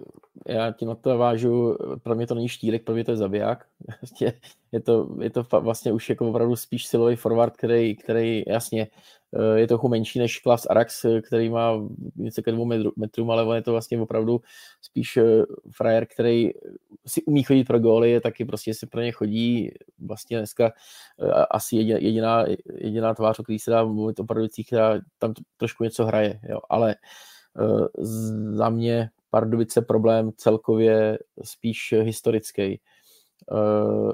já 0.48 0.72
ti 0.72 0.86
na 0.86 0.96
to 0.96 1.18
vážu, 1.18 1.78
pro 2.04 2.16
mě 2.16 2.28
to 2.28 2.36
není 2.36 2.50
štírek, 2.50 2.84
pro 2.84 2.94
mě 2.96 3.04
to 3.04 3.12
je 3.12 3.18
zabiják. 3.18 3.66
Vlastně 4.02 4.34
je 4.72 4.80
to, 4.82 5.10
je 5.22 5.30
to 5.30 5.44
vlastně 5.60 5.92
už 5.92 6.10
jako 6.10 6.30
opravdu 6.30 6.56
spíš 6.56 6.86
silový 6.86 7.16
forward, 7.16 7.58
který, 7.58 7.96
který 7.96 8.44
jasně 8.48 8.88
eh, 9.36 9.60
je 9.60 9.68
trochu 9.68 9.88
menší 9.88 10.20
než 10.20 10.40
Klaus 10.40 10.68
Arax, 10.70 11.06
který 11.28 11.50
má 11.50 11.72
něco 12.16 12.42
ke 12.44 12.52
dvou 12.52 12.66
metrům, 12.96 13.32
ale 13.32 13.44
on 13.44 13.56
je 13.56 13.62
to 13.62 13.72
vlastně 13.72 14.02
opravdu 14.02 14.42
spíš 14.82 15.18
eh, 15.18 15.24
frajer, 15.72 16.06
který 16.06 16.50
si 17.06 17.24
umí 17.24 17.44
chodit 17.44 17.64
pro 17.64 17.80
góly, 17.80 18.12
je 18.12 18.22
taky 18.22 18.46
prostě 18.46 18.74
se 18.74 18.88
pro 18.88 19.02
ně 19.02 19.12
chodí. 19.12 19.72
Vlastně 20.00 20.38
dneska 20.38 20.72
asi 21.52 21.76
jediná, 21.76 22.46
jediná 22.78 23.14
tvář, 23.14 23.40
o 23.40 23.44
který 23.44 23.60
se 23.60 23.72
dá 23.72 23.84
mluvit 23.84 24.20
o 24.20 24.24
Pardubicích, 24.26 24.68
která 24.68 25.00
tam 25.20 25.34
trošku 25.58 25.84
něco 25.84 26.06
hraje, 26.06 26.40
jo. 26.50 26.60
ale 26.70 26.96
Eh, 26.96 26.98
za 28.52 28.70
mě 28.70 29.10
Pardubice 29.30 29.82
problém 29.82 30.32
celkově 30.38 31.20
spíš 31.44 31.94
historický. 32.02 32.82
Eh, 33.52 34.12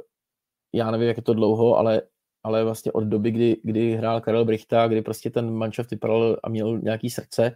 já 0.74 0.92
nevím, 0.92 1.08
jak 1.08 1.18
je 1.18 1.24
to 1.24 1.34
dlouho, 1.34 1.78
ale, 1.78 2.02
ale 2.44 2.64
vlastně 2.64 2.92
od 2.92 3.04
doby, 3.04 3.32
kdy, 3.32 3.58
kdy 3.64 3.96
hrál 3.96 4.22
Karel 4.22 4.46
Brichta, 4.46 4.88
kdy 4.88 5.02
prostě 5.02 5.30
ten 5.30 5.54
manšaft 5.54 5.92
vypadal 5.92 6.38
a 6.44 6.50
měl 6.50 6.80
nějaký 6.80 7.10
srdce, 7.10 7.56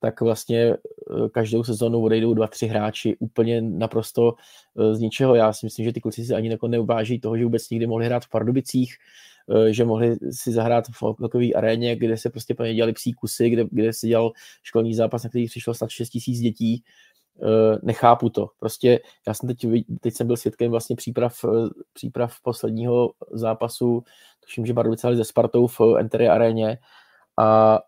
tak 0.00 0.20
vlastně 0.20 0.70
eh, 0.70 1.28
každou 1.32 1.64
sezonu 1.64 2.02
odejdou 2.02 2.34
dva, 2.34 2.46
tři 2.46 2.66
hráči 2.66 3.16
úplně 3.18 3.62
naprosto 3.62 4.34
z 4.92 5.00
ničeho. 5.00 5.34
Já 5.34 5.52
si 5.52 5.66
myslím, 5.66 5.84
že 5.84 5.92
ty 5.92 6.00
kluci 6.00 6.24
si 6.24 6.34
ani 6.34 6.50
jako 6.50 6.68
neuváží 6.68 7.20
toho, 7.20 7.36
že 7.36 7.44
vůbec 7.44 7.70
nikdy 7.70 7.86
mohli 7.86 8.06
hrát 8.06 8.24
v 8.24 8.28
Pardubicích, 8.28 8.94
Eh, 9.50 9.72
že 9.72 9.84
mohli 9.84 10.16
si 10.30 10.52
zahrát 10.52 10.84
v 10.88 11.14
takové 11.20 11.46
aréně, 11.52 11.96
kde 11.96 12.16
se 12.16 12.30
prostě 12.30 12.54
plně 12.54 12.74
dělali 12.74 12.92
psí 12.92 13.12
kusy, 13.12 13.50
kde, 13.50 13.64
kde 13.70 13.92
se 13.92 14.06
dělal 14.06 14.32
školní 14.62 14.94
zápas, 14.94 15.24
na 15.24 15.28
který 15.28 15.46
přišlo 15.46 15.74
snad 15.74 15.90
6 15.90 16.08
tisíc 16.08 16.40
dětí. 16.40 16.84
Eh, 17.42 17.78
nechápu 17.82 18.30
to. 18.30 18.48
Prostě 18.58 19.00
já 19.26 19.34
jsem 19.34 19.48
teď, 19.48 19.66
teď 20.00 20.14
jsem 20.14 20.26
byl 20.26 20.36
svědkem 20.36 20.70
vlastně 20.70 20.96
příprav, 20.96 21.44
eh, 21.44 21.68
příprav 21.92 22.36
posledního 22.42 23.12
zápasu, 23.32 24.04
tuším, 24.40 24.66
že 24.66 24.72
Bardovice 24.72 25.16
ze 25.16 25.24
Spartou 25.24 25.66
v 25.66 25.80
Entery 25.98 26.28
aréně 26.28 26.78
a 27.38 27.78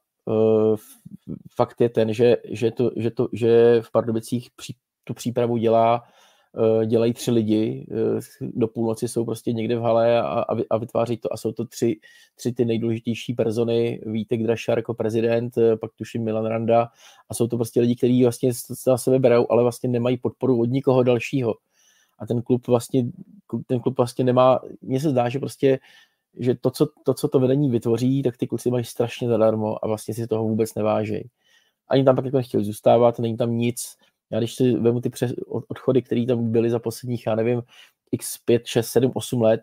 fakt 1.56 1.80
je 1.80 1.88
ten, 1.88 2.12
že, 2.12 2.36
že, 2.44 2.70
to, 2.70 2.90
že, 2.96 3.10
to, 3.10 3.28
že 3.32 3.82
v 3.82 3.92
Pardubicích 3.92 4.50
pří, 4.56 4.76
tu 5.04 5.14
přípravu 5.14 5.56
dělá 5.56 6.02
Eh, 6.58 6.86
dělají 6.86 7.12
tři 7.12 7.30
lidi, 7.30 7.86
eh, 7.90 8.20
do 8.40 8.68
půlnoci 8.68 9.08
jsou 9.08 9.24
prostě 9.24 9.52
někde 9.52 9.76
v 9.76 9.82
hale 9.82 10.22
a, 10.22 10.44
a 10.70 10.78
vytváří 10.78 11.16
to 11.16 11.32
a 11.32 11.36
jsou 11.36 11.52
to 11.52 11.64
tři, 11.64 12.00
tři 12.34 12.52
ty 12.52 12.64
nejdůležitější 12.64 13.34
persony, 13.34 14.00
Vítek 14.06 14.42
Drašar 14.42 14.78
jako 14.78 14.94
prezident, 14.94 15.58
eh, 15.58 15.76
pak 15.76 15.90
tuším 15.96 16.24
Milan 16.24 16.46
Randa 16.46 16.88
a 17.28 17.34
jsou 17.34 17.46
to 17.46 17.56
prostě 17.56 17.80
lidi, 17.80 17.96
kteří 17.96 18.22
vlastně 18.22 18.52
na 18.86 18.98
sebe 18.98 19.18
berou, 19.18 19.46
ale 19.50 19.62
vlastně 19.62 19.88
nemají 19.88 20.18
podporu 20.18 20.60
od 20.60 20.70
nikoho 20.70 21.02
dalšího. 21.02 21.54
A 22.18 22.26
ten 22.26 22.42
klub 22.42 22.66
vlastně, 22.66 23.06
ten 23.66 23.80
klub 23.80 23.96
vlastně 23.96 24.24
nemá, 24.24 24.60
mně 24.82 25.00
se 25.00 25.10
zdá, 25.10 25.28
že 25.28 25.38
prostě 25.38 25.78
že 26.38 26.54
to 26.54 26.70
co, 26.70 26.86
to, 27.04 27.14
co 27.14 27.28
to 27.28 27.40
vedení 27.40 27.70
vytvoří, 27.70 28.22
tak 28.22 28.36
ty 28.36 28.46
kluci 28.46 28.70
mají 28.70 28.84
strašně 28.84 29.28
zadarmo 29.28 29.84
a 29.84 29.88
vlastně 29.88 30.14
si 30.14 30.26
toho 30.26 30.44
vůbec 30.44 30.74
nevážejí. 30.74 31.30
Ani 31.88 32.04
tam 32.04 32.16
pak 32.16 32.24
jako 32.24 32.36
nechtěli 32.36 32.64
zůstávat, 32.64 33.18
není 33.18 33.36
tam 33.36 33.56
nic. 33.56 33.96
Já 34.30 34.38
když 34.38 34.54
si 34.54 34.72
vemu 34.72 35.00
ty 35.00 35.10
přes, 35.10 35.32
odchody, 35.68 36.02
které 36.02 36.26
tam 36.26 36.52
byly 36.52 36.70
za 36.70 36.78
posledních, 36.78 37.26
já 37.26 37.34
nevím, 37.34 37.62
x 38.12 38.38
5, 38.38 38.66
6, 38.66 38.88
7, 38.88 39.12
8 39.14 39.42
let, 39.42 39.60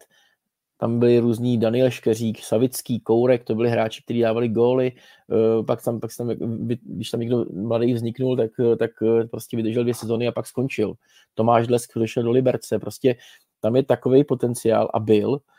tam 0.78 1.00
byli 1.00 1.20
různí 1.20 1.58
Daniel 1.58 1.90
Škeřík, 1.90 2.44
Savický, 2.44 3.00
Kourek, 3.00 3.44
to 3.44 3.56
byli 3.56 3.70
hráči, 3.70 4.04
kteří 4.04 4.20
dávali 4.20 4.50
góly, 4.50 4.92
eh, 4.92 5.64
pak 5.64 5.84
tam, 5.84 6.00
pak 6.00 6.12
tam, 6.18 6.30
když 6.84 7.10
tam 7.10 7.20
někdo 7.20 7.46
mladý 7.54 7.94
vzniknul, 7.94 8.38
tak, 8.38 8.52
tak 8.80 8.92
eh, 9.04 9.28
prostě 9.28 9.58
vydržel 9.58 9.84
dvě 9.84 9.94
sezony 9.94 10.28
a 10.28 10.32
pak 10.32 10.48
skončil. 10.48 10.94
Tomáš 11.34 11.68
Dlesk 11.68 11.92
došel 11.96 12.24
do 12.24 12.32
Liberce, 12.32 12.80
prostě 12.80 13.16
tam 13.62 13.76
je 13.76 13.84
takový 13.84 14.24
potenciál 14.24 14.90
a 14.94 15.00
byl, 15.00 15.42
eh, 15.42 15.59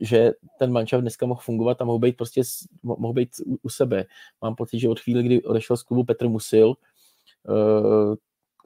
že 0.00 0.32
ten 0.58 0.72
mančav 0.72 1.00
dneska 1.00 1.26
mohl 1.26 1.40
fungovat 1.40 1.80
a 1.80 1.84
mohl 1.84 1.98
být 1.98 2.16
prostě 2.16 2.42
mohl 2.82 3.12
být 3.12 3.30
u 3.62 3.68
sebe. 3.68 4.04
Mám 4.42 4.54
pocit, 4.54 4.78
že 4.78 4.88
od 4.88 5.00
chvíli, 5.00 5.22
kdy 5.22 5.42
odešel 5.42 5.76
z 5.76 5.82
klubu 5.82 6.04
Petr 6.04 6.28
Musil, 6.28 6.74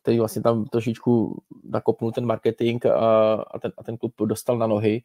který 0.04 0.18
vlastně 0.18 0.42
tam 0.42 0.64
trošičku 0.64 1.42
nakopnul 1.64 2.12
ten 2.12 2.26
marketing 2.26 2.86
a, 2.86 3.34
a, 3.34 3.58
ten, 3.58 3.72
a 3.78 3.82
ten 3.82 3.96
klub 3.96 4.14
dostal 4.24 4.58
na 4.58 4.66
nohy, 4.66 5.02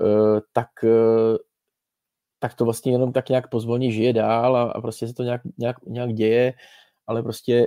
eh, 0.00 0.40
tak, 0.52 0.68
eh, 0.84 1.38
tak 2.38 2.54
to 2.54 2.64
vlastně 2.64 2.92
jenom 2.92 3.12
tak 3.12 3.28
nějak 3.28 3.50
pozvolně 3.50 3.92
žije 3.92 4.12
dál 4.12 4.56
a, 4.56 4.62
a 4.62 4.80
prostě 4.80 5.08
se 5.08 5.14
to 5.14 5.22
nějak, 5.22 5.40
nějak, 5.58 5.76
nějak 5.86 6.12
děje, 6.12 6.52
ale 7.06 7.22
prostě 7.22 7.66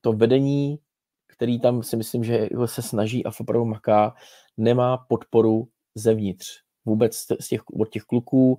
to 0.00 0.12
vedení, 0.12 0.78
který 1.26 1.60
tam 1.60 1.82
si 1.82 1.96
myslím, 1.96 2.24
že 2.24 2.48
se 2.64 2.82
snaží 2.82 3.26
a 3.26 3.30
opravdu 3.40 3.64
maká, 3.64 4.14
nemá 4.56 4.96
podporu 4.96 5.68
zevnitř. 5.94 6.65
Vůbec 6.86 7.16
z 7.40 7.48
těch, 7.48 7.70
od 7.80 7.88
těch 7.88 8.02
kluků, 8.02 8.58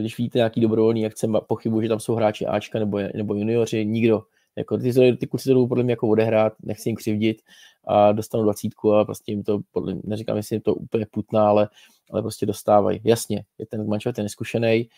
když 0.00 0.18
vidíte 0.18 0.38
nějaký 0.38 0.60
dobrovolný 0.60 1.06
akce, 1.06 1.28
pochybuji, 1.48 1.82
že 1.82 1.88
tam 1.88 2.00
jsou 2.00 2.14
hráči 2.14 2.46
Ačka 2.46 2.78
nebo, 2.78 2.98
nebo 3.14 3.34
juniori, 3.34 3.86
nikdo 3.86 4.22
jako 4.56 4.78
ty, 4.78 5.16
ty 5.16 5.26
kluci 5.26 5.48
to 5.48 5.66
podle 5.66 5.84
mě 5.84 5.92
jako 5.92 6.08
odehrát, 6.08 6.52
nechci 6.62 6.88
jim 6.88 6.96
křivdit 6.96 7.42
a 7.86 8.12
dostanu 8.12 8.42
dvacítku 8.42 8.94
a 8.94 9.04
prostě 9.04 9.32
jim 9.32 9.42
to, 9.42 9.60
podle, 9.72 9.96
neříkám, 10.04 10.36
jestli 10.36 10.56
jim 10.56 10.62
to 10.62 10.74
úplně 10.74 11.06
putná, 11.10 11.48
ale, 11.48 11.68
ale 12.10 12.22
prostě 12.22 12.46
dostávají. 12.46 13.00
Jasně, 13.04 13.44
je 13.58 13.66
ten 13.66 13.88
mančov 13.88 14.14
ten 14.14 14.24
neskušený, 14.24 14.88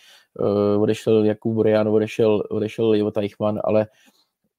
uh, 0.40 0.82
odešel 0.82 1.24
Jakub 1.24 1.60
Riano, 1.60 1.92
odešel, 1.92 2.42
odešel 2.50 2.94
Ivo 2.94 3.10
Teichmann, 3.10 3.60
ale 3.64 3.86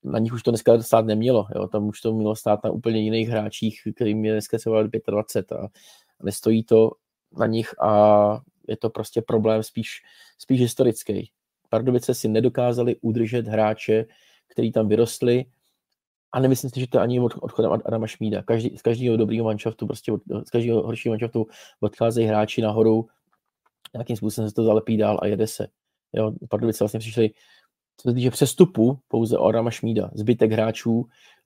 na 0.04 0.20
nich 0.20 0.34
už 0.34 0.44
to 0.44 0.52
dneska 0.52 0.82
stát 0.82 1.06
nemělo. 1.06 1.48
Jo? 1.56 1.68
Tam 1.68 1.88
už 1.88 2.02
to 2.02 2.14
mělo 2.14 2.36
stát 2.36 2.64
na 2.64 2.72
úplně 2.72 3.00
jiných 3.00 3.30
hráčích, 3.30 3.82
kterým 3.96 4.26
je 4.26 4.32
dneska 4.32 4.60
se 4.60 4.70
25 5.12 5.58
a 5.58 5.68
nestojí 6.24 6.64
to 6.64 6.92
na 7.38 7.46
nich 7.46 7.82
a 7.82 8.42
je 8.68 8.78
to 8.78 8.90
prostě 8.90 9.22
problém 9.22 9.64
spíš, 9.64 10.02
spíš 10.38 10.60
historický. 10.60 11.32
Pardubice 11.70 12.14
si 12.14 12.28
nedokázali 12.28 12.96
udržet 13.02 13.48
hráče, 13.48 14.06
který 14.48 14.72
tam 14.72 14.88
vyrostli. 14.88 15.46
A 16.32 16.40
nemyslím 16.40 16.70
si, 16.70 16.80
že 16.80 16.88
to 16.88 17.00
ani 17.00 17.20
od, 17.20 17.34
odchodem 17.42 17.72
Adama 17.86 18.08
Šmída. 18.08 18.44
Každý, 18.44 18.78
z 18.78 18.82
každého 18.82 19.18
dobrého 19.18 19.46
manšaftu, 19.46 19.86
prostě 19.88 20.12
od, 20.12 20.22
z 20.46 20.50
každého 20.50 20.84
horšího 20.84 21.14
manšaftu 21.14 21.48
odcházejí 21.80 22.28
hráči 22.28 22.62
nahoru, 22.62 23.08
nějakým 23.94 24.18
způsobem 24.18 24.50
se 24.50 24.56
to 24.56 24.64
zalepí 24.64 24.98
dál 24.98 25.20
a 25.22 25.28
jede 25.28 25.48
se. 25.48 25.68
Jo, 26.14 26.32
Pardubice 26.50 26.84
vlastně 26.84 27.00
přišli, 27.00 27.30
co 27.98 28.10
se 28.10 28.16
týče 28.16 28.32
přestupu, 28.32 29.00
pouze 29.08 29.38
o 29.38 29.46
Adama 29.46 29.72
Šmída. 29.72 30.12
Zbytek 30.14 30.52
hráčů, 30.52 31.06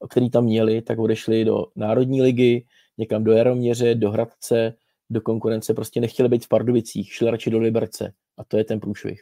který 0.09 0.29
tam 0.29 0.43
měli, 0.43 0.81
tak 0.81 0.99
odešli 0.99 1.45
do 1.45 1.65
Národní 1.75 2.21
ligy, 2.21 2.65
někam 2.97 3.23
do 3.23 3.31
Jaroměře, 3.31 3.95
do 3.95 4.11
Hradce, 4.11 4.73
do 5.11 5.21
konkurence, 5.21 5.73
prostě 5.73 6.01
nechtěli 6.01 6.29
být 6.29 6.45
v 6.45 6.47
Pardubicích, 6.47 7.13
šli 7.13 7.31
radši 7.31 7.49
do 7.49 7.59
Liberce. 7.59 8.13
A 8.37 8.43
to 8.43 8.57
je 8.57 8.63
ten 8.63 8.79
průšvih 8.79 9.21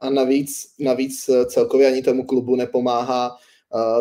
a 0.00 0.10
navíc, 0.10 0.74
navíc 0.80 1.28
eh, 1.28 1.46
celkově 1.46 1.86
ani 1.86 2.02
tomu 2.02 2.24
klubu 2.24 2.56
nepomáhá 2.56 3.36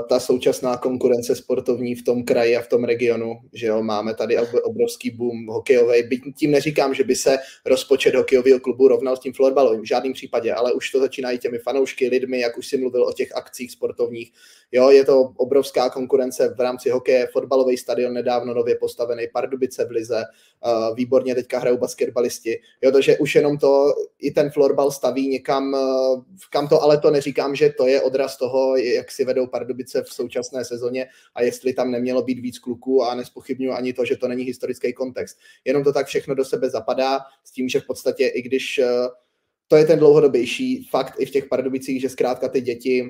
ta 0.09 0.19
současná 0.19 0.77
konkurence 0.77 1.35
sportovní 1.35 1.95
v 1.95 2.03
tom 2.03 2.23
kraji 2.23 2.57
a 2.57 2.61
v 2.61 2.67
tom 2.67 2.83
regionu, 2.83 3.39
že 3.53 3.67
jo, 3.67 3.83
máme 3.83 4.13
tady 4.13 4.37
obrovský 4.63 5.09
boom 5.09 5.47
hokejový. 5.47 6.03
Byť 6.03 6.21
tím 6.37 6.51
neříkám, 6.51 6.93
že 6.93 7.03
by 7.03 7.15
se 7.15 7.37
rozpočet 7.65 8.15
hokejového 8.15 8.59
klubu 8.59 8.87
rovnal 8.87 9.17
s 9.17 9.19
tím 9.19 9.33
florbalovým, 9.33 9.81
v 9.81 9.87
žádném 9.87 10.13
případě, 10.13 10.53
ale 10.53 10.73
už 10.73 10.91
to 10.91 10.99
začínají 10.99 11.39
těmi 11.39 11.57
fanoušky, 11.57 12.07
lidmi, 12.07 12.39
jak 12.39 12.57
už 12.57 12.67
si 12.67 12.77
mluvil 12.77 13.03
o 13.03 13.13
těch 13.13 13.35
akcích 13.35 13.71
sportovních. 13.71 14.31
Jo, 14.71 14.89
je 14.89 15.05
to 15.05 15.33
obrovská 15.37 15.89
konkurence 15.89 16.53
v 16.57 16.59
rámci 16.59 16.89
hokeje, 16.89 17.27
fotbalový 17.33 17.77
stadion 17.77 18.13
nedávno 18.13 18.53
nově 18.53 18.75
postavený, 18.75 19.27
Pardubice 19.33 19.85
v 19.85 19.91
Lize, 19.91 20.23
výborně 20.95 21.35
teďka 21.35 21.59
hrajou 21.59 21.77
basketbalisti. 21.77 22.59
Jo, 22.81 22.91
takže 22.91 23.17
už 23.17 23.35
jenom 23.35 23.57
to, 23.57 23.93
i 24.19 24.31
ten 24.31 24.49
florbal 24.51 24.91
staví 24.91 25.27
někam, 25.27 25.75
kam 26.51 26.67
to, 26.67 26.81
ale 26.81 26.97
to 26.97 27.11
neříkám, 27.11 27.55
že 27.55 27.69
to 27.69 27.87
je 27.87 28.01
odraz 28.01 28.37
toho, 28.37 28.77
jak 28.77 29.11
si 29.11 29.25
vedou 29.25 29.47
Pardubice 29.57 30.03
v 30.03 30.13
současné 30.13 30.65
sezóně 30.65 31.07
a 31.35 31.41
jestli 31.41 31.73
tam 31.73 31.91
nemělo 31.91 32.23
být 32.23 32.39
víc 32.39 32.59
kluků 32.59 33.03
a 33.03 33.15
nespochybnuju 33.15 33.71
ani 33.71 33.93
to, 33.93 34.05
že 34.05 34.17
to 34.17 34.27
není 34.27 34.43
historický 34.43 34.93
kontext. 34.93 35.37
Jenom 35.65 35.83
to 35.83 35.93
tak 35.93 36.07
všechno 36.07 36.35
do 36.35 36.45
sebe 36.45 36.69
zapadá 36.69 37.19
s 37.43 37.51
tím, 37.51 37.69
že 37.69 37.79
v 37.79 37.85
podstatě 37.85 38.27
i 38.27 38.41
když 38.41 38.77
eh, 38.77 38.87
to 39.67 39.75
je 39.75 39.85
ten 39.85 39.99
dlouhodobější 39.99 40.87
fakt 40.89 41.13
i 41.19 41.25
v 41.25 41.31
těch 41.31 41.45
Pardubicích, 41.45 42.01
že 42.01 42.09
zkrátka 42.09 42.49
ty 42.49 42.61
děti 42.61 43.09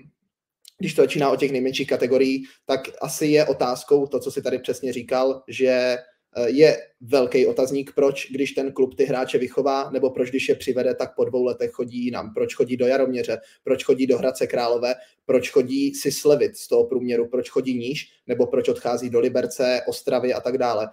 když 0.80 0.94
to 0.94 1.02
začíná 1.02 1.30
o 1.30 1.36
těch 1.36 1.52
nejmenších 1.52 1.88
kategorií, 1.88 2.44
tak 2.66 2.82
asi 3.02 3.26
je 3.26 3.46
otázkou 3.46 4.08
to, 4.08 4.20
co 4.20 4.32
si 4.32 4.42
tady 4.42 4.60
přesně 4.60 4.94
říkal, 4.94 5.44
že 5.48 5.98
je 6.46 6.78
velký 7.02 7.48
otazník, 7.48 7.92
proč, 7.96 8.28
když 8.32 8.52
ten 8.52 8.72
klub 8.72 8.96
ty 8.96 9.06
hráče 9.06 9.38
vychová, 9.38 9.90
nebo 9.90 10.10
proč, 10.10 10.30
když 10.30 10.50
je 10.50 10.56
přivede, 10.56 10.96
tak 10.96 11.16
po 11.16 11.26
dvou 11.26 11.44
letech 11.44 11.72
chodí 11.72 12.06
jinam. 12.06 12.34
Proč 12.34 12.56
chodí 12.56 12.78
do 12.78 12.88
Jaroměře, 12.88 13.38
proč 13.64 13.84
chodí 13.84 14.08
do 14.08 14.18
Hradce 14.18 14.48
Králové, 14.48 14.96
proč 15.26 15.50
chodí 15.50 15.94
si 15.94 16.12
slevit 16.12 16.58
z 16.58 16.68
toho 16.68 16.86
průměru, 16.86 17.28
proč 17.28 17.50
chodí 17.50 17.74
níž, 17.74 18.12
nebo 18.28 18.48
proč 18.48 18.70
odchází 18.70 19.10
do 19.10 19.20
Liberce, 19.20 19.82
Ostravy 19.88 20.34
a 20.34 20.42
tak 20.42 20.58
dále. 20.58 20.88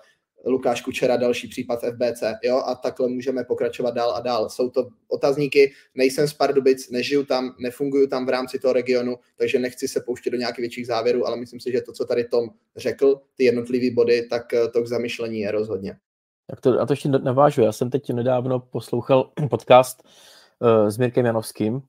Lukáš 0.47 0.81
Kučera, 0.81 1.17
další 1.17 1.49
případ 1.49 1.81
FBC, 1.81 2.23
jo, 2.43 2.63
a 2.67 2.75
takhle 2.75 3.09
můžeme 3.09 3.45
pokračovat 3.45 3.95
dál 3.95 4.15
a 4.15 4.21
dál. 4.21 4.49
Jsou 4.51 4.71
to 4.71 4.89
otazníky, 5.09 5.73
nejsem 5.95 6.29
z 6.29 6.33
Pardubic, 6.33 6.91
nežiju 6.91 7.25
tam, 7.25 7.55
nefunguju 7.59 8.07
tam 8.07 8.27
v 8.27 8.29
rámci 8.29 8.59
toho 8.59 8.73
regionu, 8.73 9.17
takže 9.39 9.59
nechci 9.59 9.89
se 9.89 10.01
pouštět 10.01 10.31
do 10.31 10.37
nějakých 10.37 10.63
větších 10.63 10.87
závěrů, 10.87 11.27
ale 11.27 11.37
myslím 11.37 11.61
si, 11.61 11.73
že 11.73 11.81
to, 11.81 11.93
co 11.93 12.05
tady 12.05 12.25
Tom 12.25 12.49
řekl, 12.77 13.21
ty 13.37 13.45
jednotlivé 13.45 13.95
body, 13.95 14.27
tak 14.31 14.55
eh, 14.55 14.69
to 14.69 14.83
k 14.83 14.87
zamyšlení 14.87 15.41
je 15.41 15.51
rozhodně. 15.51 15.97
Tak 16.47 16.61
to, 16.61 16.81
a 16.81 16.87
to 16.87 16.93
ještě 16.93 17.09
navážu. 17.09 17.63
Já 17.63 17.73
jsem 17.73 17.91
teď 17.91 18.11
nedávno 18.11 18.61
poslouchal 18.61 19.31
podcast 19.51 20.03
uh, 20.59 20.89
s 20.89 20.99
Mirkem 20.99 21.27
Janovským. 21.27 21.75
Uh, 21.75 21.83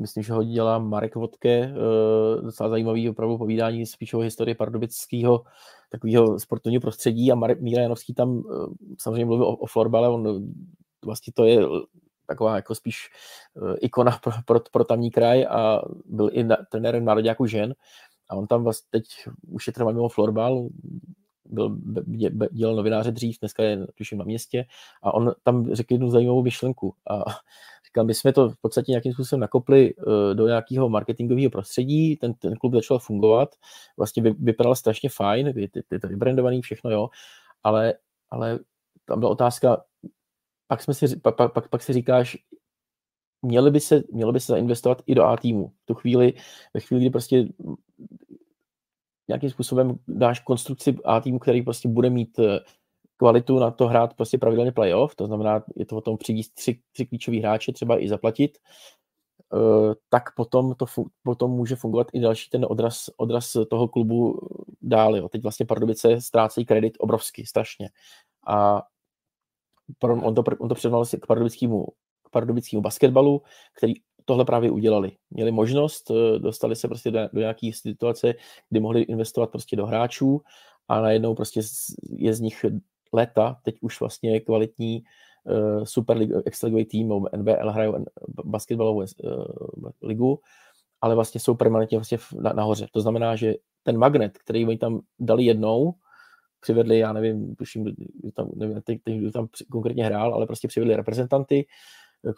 myslím, 0.00 0.22
že 0.22 0.32
ho 0.32 0.44
dělá 0.44 0.78
Marek 0.78 1.14
Vodke. 1.14 1.72
Docela 2.42 2.68
zajímavý 2.68 3.08
opravdu 3.08 3.38
povídání 3.38 3.86
spíš 3.86 4.14
o 4.14 4.18
historii 4.18 4.54
pardubického 4.54 5.44
takového 5.90 6.40
sportovního 6.40 6.80
prostředí 6.80 7.32
a 7.32 7.34
Marek 7.34 7.60
Míra 7.60 7.82
Janovský 7.82 8.14
tam 8.14 8.42
samozřejmě 8.98 9.24
mluvil 9.24 9.46
o, 9.46 9.56
o 9.56 9.66
florbale, 9.66 10.08
on 10.08 10.52
vlastně 11.04 11.32
to 11.32 11.44
je 11.44 11.60
taková 12.26 12.56
jako 12.56 12.74
spíš 12.74 13.10
ikona 13.80 14.18
pro, 14.22 14.32
pro, 14.46 14.60
pro 14.72 14.84
tamní 14.84 15.10
kraj 15.10 15.46
a 15.46 15.82
byl 16.04 16.30
i 16.32 16.44
na, 16.44 16.56
trenérem 16.70 17.04
národňáků 17.04 17.46
žen. 17.46 17.74
A 18.30 18.36
on 18.36 18.46
tam 18.46 18.64
vlastně 18.64 18.88
teď 18.90 19.04
už 19.48 19.66
je 19.66 19.72
třeba 19.72 19.92
mimo 19.92 20.08
florbal, 20.08 20.68
byl, 21.44 21.78
dělal 22.50 22.76
novináře 22.76 23.10
dřív, 23.10 23.38
dneska 23.40 23.62
je 23.62 23.86
tuším 23.94 24.18
na 24.18 24.24
městě. 24.24 24.64
A 25.02 25.14
on 25.14 25.32
tam 25.42 25.74
řekl 25.74 25.94
jednu 25.94 26.10
zajímavou 26.10 26.42
myšlenku. 26.42 26.94
A 27.10 27.24
říkal, 27.90 28.04
my 28.04 28.14
jsme 28.14 28.32
to 28.32 28.48
v 28.48 28.56
podstatě 28.60 28.92
nějakým 28.92 29.12
způsobem 29.12 29.40
nakopli 29.40 29.94
uh, 29.94 30.34
do 30.34 30.46
nějakého 30.46 30.88
marketingového 30.88 31.50
prostředí, 31.50 32.16
ten, 32.16 32.34
ten 32.34 32.56
klub 32.56 32.74
začal 32.74 32.98
fungovat, 32.98 33.54
vlastně 33.98 34.22
vy, 34.22 34.30
vypadal 34.30 34.74
strašně 34.74 35.08
fajn, 35.08 35.46
je, 35.46 35.68
je, 35.74 35.82
je 35.90 36.00
to 36.00 36.08
vybrandovaný, 36.08 36.62
všechno 36.62 36.90
jo, 36.90 37.08
ale, 37.62 37.94
ale 38.30 38.58
tam 39.04 39.20
byla 39.20 39.30
otázka, 39.30 39.84
pak, 40.68 40.82
jsme 40.82 40.94
si, 40.94 41.16
pak, 41.16 41.36
pak, 41.36 41.68
pak 41.68 41.82
si 41.82 41.92
říkáš, 41.92 42.36
měli 43.42 43.70
by 43.70 43.80
se, 43.80 44.02
měli 44.12 44.32
by 44.32 44.40
se 44.40 44.52
zainvestovat 44.52 45.02
i 45.06 45.14
do 45.14 45.24
A 45.24 45.36
týmu. 45.36 45.68
V 45.68 45.86
tu 45.86 45.94
chvíli, 45.94 46.34
ve 46.74 46.80
chvíli, 46.80 47.00
kdy 47.00 47.10
prostě 47.10 47.48
nějakým 49.28 49.50
způsobem 49.50 49.98
dáš 50.08 50.40
konstrukci 50.40 50.96
A 51.04 51.20
týmu, 51.20 51.38
který 51.38 51.62
prostě 51.62 51.88
bude 51.88 52.10
mít 52.10 52.38
eh, 52.38 52.60
kvalitu 53.20 53.58
na 53.58 53.70
to 53.70 53.86
hrát 53.86 54.14
prostě 54.14 54.38
pravidelně 54.38 54.72
playoff, 54.72 55.14
to 55.14 55.26
znamená, 55.26 55.64
je 55.76 55.86
to 55.86 55.96
o 55.96 56.00
tom 56.00 56.16
přijít 56.16 56.54
tři, 56.54 56.80
tři 56.92 57.06
klíčoví 57.06 57.40
hráče, 57.40 57.72
třeba 57.72 58.02
i 58.02 58.08
zaplatit, 58.08 58.58
eh, 59.54 59.94
tak 60.08 60.34
potom 60.34 60.74
to 60.74 60.86
potom 61.22 61.50
může 61.50 61.76
fungovat 61.76 62.06
i 62.12 62.20
další 62.20 62.50
ten 62.50 62.66
odraz, 62.68 63.10
odraz 63.16 63.56
toho 63.70 63.88
klubu 63.88 64.40
dál. 64.82 65.16
Jo. 65.16 65.28
Teď 65.28 65.42
vlastně 65.42 65.66
Pardubice 65.66 66.20
ztrácejí 66.20 66.66
kredit 66.66 66.96
obrovsky, 66.98 67.46
strašně. 67.46 67.88
A 68.46 68.82
on 70.02 70.34
to, 70.34 70.42
on 70.58 70.68
to 70.68 70.74
předval 70.74 71.04
k 71.04 71.26
pardubickému, 71.26 71.86
k 72.26 72.30
pardubickému 72.30 72.82
basketbalu, 72.82 73.42
který 73.76 73.92
tohle 74.24 74.44
právě 74.44 74.70
udělali. 74.70 75.12
Měli 75.30 75.52
možnost, 75.52 76.10
eh, 76.10 76.38
dostali 76.38 76.76
se 76.76 76.88
prostě 76.88 77.10
do, 77.10 77.20
do 77.32 77.40
nějaké 77.40 77.70
situace, 77.74 78.34
kdy 78.70 78.80
mohli 78.80 79.02
investovat 79.02 79.50
prostě 79.50 79.76
do 79.76 79.86
hráčů 79.86 80.40
a 80.88 81.00
najednou 81.00 81.34
prostě 81.34 81.60
je 82.02 82.34
z 82.34 82.40
nich 82.40 82.64
léta 83.12 83.56
teď 83.62 83.74
už 83.80 84.00
vlastně 84.00 84.40
kvalitní 84.40 85.02
uh, 85.44 85.84
Super 85.84 86.16
League, 86.16 86.32
extraligový 86.46 86.84
tým, 86.84 87.12
NBL 87.36 87.70
hrajou 87.70 88.04
basketbalovou 88.44 88.98
uh, 88.98 89.04
ligu, 90.02 90.40
ale 91.00 91.14
vlastně 91.14 91.40
jsou 91.40 91.54
permanentně 91.54 91.98
vlastně 91.98 92.18
na, 92.40 92.52
nahoře. 92.52 92.86
To 92.92 93.00
znamená, 93.00 93.36
že 93.36 93.54
ten 93.82 93.98
magnet, 93.98 94.38
který 94.38 94.66
oni 94.66 94.78
tam 94.78 95.00
dali 95.18 95.44
jednou, 95.44 95.94
přivedli, 96.60 96.98
já 96.98 97.12
nevím, 97.12 97.56
tuším, 97.56 97.94
tam, 98.34 98.50
nevím, 98.56 98.82
teď, 98.82 98.98
teď, 99.04 99.16
kdo 99.16 99.32
tam 99.32 99.48
konkrétně 99.70 100.04
hrál, 100.04 100.34
ale 100.34 100.46
prostě 100.46 100.68
přivedli 100.68 100.96
reprezentanty, 100.96 101.66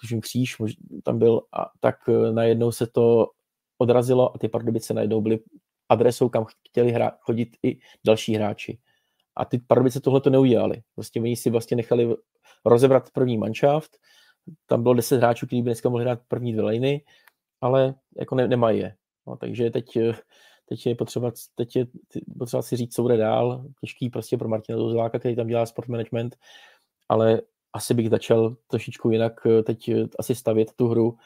tuším 0.00 0.20
Kříž 0.20 0.56
tam 1.02 1.18
byl, 1.18 1.42
a 1.52 1.70
tak 1.80 1.96
najednou 2.32 2.72
se 2.72 2.86
to 2.86 3.26
odrazilo 3.78 4.34
a 4.34 4.38
ty 4.38 4.48
Pardubice 4.48 4.94
najednou 4.94 5.20
byly 5.20 5.40
adresou, 5.88 6.28
kam 6.28 6.44
chtěli 6.68 6.92
hra, 6.92 7.12
chodit 7.20 7.48
i 7.62 7.78
další 8.06 8.34
hráči. 8.34 8.78
A 9.36 9.44
ty 9.44 9.58
Pardubice 9.58 10.00
tohle 10.00 10.20
to 10.20 10.30
neudělali. 10.30 10.82
Prostě 10.94 11.20
oni 11.20 11.36
si 11.36 11.50
vlastně 11.50 11.76
nechali 11.76 12.16
rozebrat 12.64 13.10
první 13.10 13.38
manšaft, 13.38 13.98
tam 14.66 14.82
bylo 14.82 14.94
10 14.94 15.16
hráčů, 15.16 15.46
kteří 15.46 15.62
by 15.62 15.68
dneska 15.68 15.88
mohli 15.88 16.04
hrát 16.04 16.20
první 16.28 16.52
dvě 16.52 16.64
liny, 16.64 17.04
ale 17.60 17.94
jako 18.18 18.34
ne, 18.34 18.48
nemají 18.48 18.78
je. 18.78 18.94
No, 19.26 19.36
takže 19.36 19.70
teď, 19.70 19.98
teď 20.68 20.86
je 20.86 20.94
potřeba, 20.94 21.32
teď 21.54 21.76
je 21.76 21.86
potřeba 22.38 22.62
si 22.62 22.76
říct, 22.76 22.94
co 22.94 23.02
bude 23.02 23.16
dál. 23.16 23.64
Těžký 23.80 24.10
prostě 24.10 24.36
pro 24.36 24.48
Martina 24.48 24.78
Douzeláka, 24.78 25.18
který 25.18 25.36
tam 25.36 25.46
dělá 25.46 25.66
sport 25.66 25.88
management, 25.88 26.36
ale 27.08 27.40
asi 27.72 27.94
bych 27.94 28.10
začal 28.10 28.56
trošičku 28.66 29.10
jinak 29.10 29.40
teď 29.64 29.90
asi 30.18 30.34
stavět 30.34 30.72
tu 30.76 30.88
hru 30.88 31.16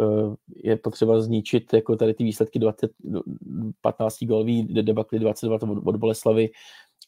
Eh, 0.00 0.36
je 0.56 0.76
potřeba 0.76 1.20
zničit 1.20 1.72
jako 1.72 1.96
tady 1.96 2.14
ty 2.14 2.24
výsledky 2.24 2.58
20, 2.58 2.90
15 3.80 4.24
gólový 4.24 4.64
debakly 4.64 5.18
22 5.18 5.58
od 5.84 5.96
Boleslavy 5.96 6.50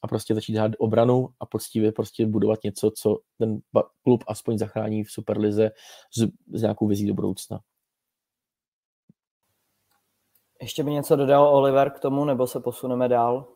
a 0.05 0.09
prostě 0.09 0.35
začít 0.35 0.55
hrát 0.55 0.73
obranu 0.79 1.29
a 1.41 1.47
poctivě 1.47 1.93
prostě 1.93 2.27
budovat 2.27 2.59
něco, 2.65 2.91
co 2.91 3.19
ten 3.39 3.59
klub 4.03 4.25
aspoň 4.27 4.59
zachrání 4.59 5.05
v 5.05 5.11
Superlize 5.11 5.71
s, 6.19 6.27
s 6.59 6.63
nějakou 6.63 6.87
vizí 6.87 7.07
do 7.07 7.15
budoucna. 7.15 7.61
Ještě 10.63 10.85
by 10.85 10.91
něco 10.91 11.17
dodal 11.17 11.49
Oliver 11.57 11.91
k 11.91 11.99
tomu, 11.99 12.25
nebo 12.25 12.47
se 12.47 12.61
posuneme 12.61 13.09
dál? 13.09 13.49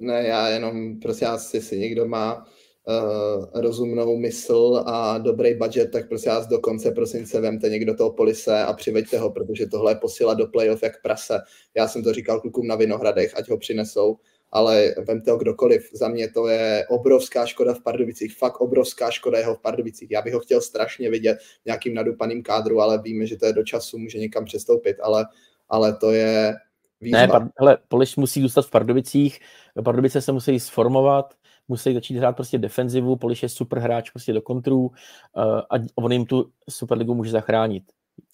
Ne, 0.00 0.26
já 0.26 0.48
jenom, 0.48 1.00
prostě 1.00 1.26
asi 1.26 1.60
si 1.60 1.78
někdo 1.78 2.06
má 2.06 2.36
uh, 2.36 3.60
rozumnou 3.60 4.16
mysl 4.16 4.84
a 4.86 5.18
dobrý 5.18 5.54
budget, 5.54 5.92
tak 5.92 6.08
prostě 6.08 6.30
vás 6.30 6.46
do 6.46 6.58
konce 6.58 6.90
prosince 6.90 7.40
vemte 7.40 7.68
někdo 7.68 7.94
toho 7.94 8.12
polise 8.12 8.62
a 8.62 8.72
přiveďte 8.72 9.18
ho, 9.18 9.30
protože 9.30 9.66
tohle 9.66 9.92
je 9.92 9.96
posila 9.96 10.34
do 10.34 10.46
playoff 10.46 10.82
jak 10.82 11.02
prase. 11.02 11.38
Já 11.76 11.88
jsem 11.88 12.02
to 12.02 12.12
říkal 12.12 12.40
klukům 12.40 12.66
na 12.66 12.76
Vinohradech, 12.76 13.36
ať 13.36 13.48
ho 13.50 13.58
přinesou, 13.58 14.16
ale 14.50 14.94
vemte 15.06 15.30
ho 15.30 15.38
kdokoliv. 15.38 15.90
Za 15.92 16.08
mě 16.08 16.28
to 16.28 16.48
je 16.48 16.86
obrovská 16.88 17.46
škoda 17.46 17.74
v 17.74 17.82
Pardubicích, 17.82 18.36
fakt 18.36 18.60
obrovská 18.60 19.10
škoda 19.10 19.38
jeho 19.38 19.54
v 19.54 19.60
Pardubicích. 19.60 20.10
Já 20.10 20.22
bych 20.22 20.34
ho 20.34 20.40
chtěl 20.40 20.60
strašně 20.60 21.10
vidět 21.10 21.38
nějakým 21.64 21.94
nadupaným 21.94 22.42
kádru, 22.42 22.80
ale 22.80 23.02
víme, 23.02 23.26
že 23.26 23.36
to 23.36 23.46
je 23.46 23.52
do 23.52 23.64
času, 23.64 23.98
může 23.98 24.18
někam 24.18 24.44
přestoupit, 24.44 24.96
ale, 25.02 25.26
ale 25.68 25.96
to 25.96 26.12
je 26.12 26.54
výzva. 27.00 27.20
Ne, 27.20 27.28
par, 27.28 27.48
hele, 27.58 27.78
Poliš 27.88 28.16
musí 28.16 28.42
zůstat 28.42 28.66
v 28.66 28.70
Pardubicích, 28.70 29.40
Pardubice 29.84 30.20
se 30.20 30.32
musí 30.32 30.60
sformovat, 30.60 31.34
musí 31.68 31.94
začít 31.94 32.16
hrát 32.16 32.32
prostě 32.36 32.58
defenzivu, 32.58 33.16
Poliš 33.16 33.42
je 33.42 33.48
super 33.48 33.78
hráč 33.78 34.10
prostě 34.10 34.32
do 34.32 34.42
kontrů 34.42 34.90
eh, 34.92 35.62
a 35.70 35.84
on 35.94 36.12
jim 36.12 36.26
tu 36.26 36.50
Superligu 36.70 37.14
může 37.14 37.30
zachránit. 37.30 37.84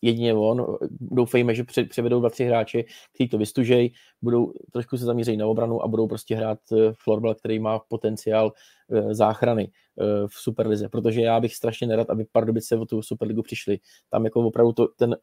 Jedině 0.03 0.35
on, 0.35 0.79
doufejme, 0.91 1.55
že 1.55 1.65
převedou 1.89 2.21
dva, 2.21 2.31
tři 2.31 2.45
hráči, 2.45 2.85
kteří 3.15 3.29
to 3.29 3.39
vystužejí, 3.39 3.93
budou 4.23 4.53
trošku 4.73 4.97
se 4.97 5.05
zamířit 5.05 5.39
na 5.39 5.47
obranu 5.47 5.83
a 5.83 5.89
budou 5.89 6.07
prostě 6.09 6.37
hrát 6.37 6.59
eh, 6.73 6.93
florbal, 7.03 7.35
který 7.35 7.59
má 7.59 7.79
potenciál 7.79 8.53
eh, 8.91 9.15
záchrany 9.15 9.71
v 10.27 10.35
Superlize, 10.35 10.89
protože 10.89 11.21
já 11.21 11.41
bych 11.41 11.55
strašně 11.55 11.87
nerad, 11.87 12.11
aby 12.11 12.27
Pardubice 12.33 12.77
o 12.77 12.87
tu 12.87 13.03
Superligu 13.03 13.43
přišli. 13.43 13.79
Tam 14.11 14.25
jako 14.25 14.41
opravdu 14.41 14.73
to, 14.73 14.89
ten, 14.89 15.17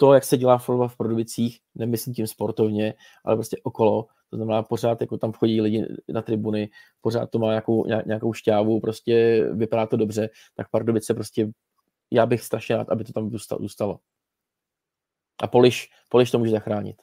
to, 0.00 0.14
jak 0.14 0.24
se 0.24 0.36
dělá 0.36 0.58
florbal 0.58 0.88
v 0.88 0.96
Pardubicích, 0.96 1.58
nemyslím 1.74 2.14
tím 2.14 2.26
sportovně, 2.26 2.94
ale 3.24 3.36
prostě 3.36 3.56
okolo, 3.62 4.06
to 4.30 4.36
znamená, 4.36 4.62
pořád 4.62 5.00
jako 5.00 5.18
tam 5.18 5.32
vchodí 5.32 5.60
lidi 5.60 5.86
na 6.08 6.22
tribuny, 6.22 6.70
pořád 7.00 7.30
to 7.30 7.38
má 7.38 7.48
nějakou, 7.48 7.86
nějakou 8.06 8.32
šťávu, 8.32 8.80
prostě 8.80 9.44
vypadá 9.52 9.86
to 9.86 9.96
dobře, 9.96 10.30
tak 10.54 10.70
Pardubice 10.70 11.14
prostě, 11.14 11.50
já 12.10 12.26
bych 12.26 12.42
strašně 12.42 12.76
rád, 12.76 12.90
aby 12.90 13.04
to 13.04 13.12
tam 13.12 13.30
zůstalo. 13.60 14.00
A 15.42 15.46
Poliš, 15.46 15.90
Poliš 16.08 16.30
to 16.30 16.38
může 16.38 16.50
zachránit. 16.50 17.02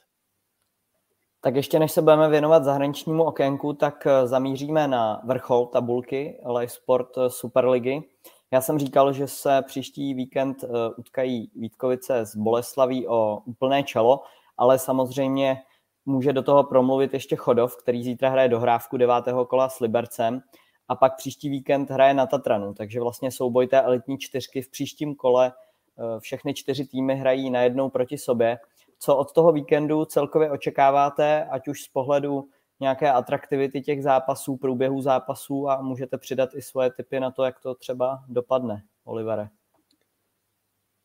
Tak 1.40 1.56
ještě 1.56 1.78
než 1.78 1.92
se 1.92 2.02
budeme 2.02 2.28
věnovat 2.28 2.64
zahraničnímu 2.64 3.24
okénku, 3.24 3.72
tak 3.72 4.06
eh, 4.06 4.26
zamíříme 4.26 4.88
na 4.88 5.20
vrchol 5.24 5.66
tabulky 5.66 6.40
Live 6.46 6.68
Sport 6.68 7.18
eh, 7.18 7.30
Superligy. 7.30 8.02
Já 8.50 8.60
jsem 8.60 8.78
říkal, 8.78 9.12
že 9.12 9.28
se 9.28 9.62
příští 9.66 10.14
víkend 10.14 10.64
eh, 10.64 10.68
utkají 10.96 11.50
Vítkovice 11.54 12.26
z 12.26 12.36
Boleslaví 12.36 13.08
o 13.08 13.42
úplné 13.44 13.82
čelo, 13.82 14.22
ale 14.56 14.78
samozřejmě 14.78 15.62
může 16.06 16.32
do 16.32 16.42
toho 16.42 16.64
promluvit 16.64 17.14
ještě 17.14 17.36
Chodov, 17.36 17.76
který 17.76 18.04
zítra 18.04 18.30
hraje 18.30 18.48
dohrávku 18.48 18.96
devátého 18.96 19.46
kola 19.46 19.68
s 19.68 19.80
Libercem 19.80 20.42
a 20.88 20.96
pak 20.96 21.16
příští 21.16 21.48
víkend 21.48 21.90
hraje 21.90 22.14
na 22.14 22.26
Tatranu, 22.26 22.74
takže 22.74 23.00
vlastně 23.00 23.30
souboj 23.30 23.66
té 23.66 23.82
elitní 23.82 24.18
čtyřky 24.18 24.62
v 24.62 24.70
příštím 24.70 25.14
kole 25.14 25.52
eh, 25.52 26.20
všechny 26.20 26.54
čtyři 26.54 26.86
týmy 26.86 27.16
hrají 27.16 27.50
najednou 27.50 27.90
proti 27.90 28.18
sobě. 28.18 28.58
Co 28.98 29.16
od 29.16 29.32
toho 29.32 29.52
víkendu 29.52 30.04
celkově 30.04 30.50
očekáváte, 30.50 31.44
ať 31.44 31.68
už 31.68 31.82
z 31.82 31.88
pohledu 31.88 32.48
nějaké 32.80 33.12
atraktivity 33.12 33.80
těch 33.80 34.02
zápasů, 34.02 34.56
průběhů 34.56 35.02
zápasů 35.02 35.68
a 35.68 35.82
můžete 35.82 36.18
přidat 36.18 36.54
i 36.54 36.62
svoje 36.62 36.90
typy 36.90 37.20
na 37.20 37.30
to, 37.30 37.44
jak 37.44 37.60
to 37.60 37.74
třeba 37.74 38.24
dopadne, 38.28 38.82
Olivere? 39.04 39.48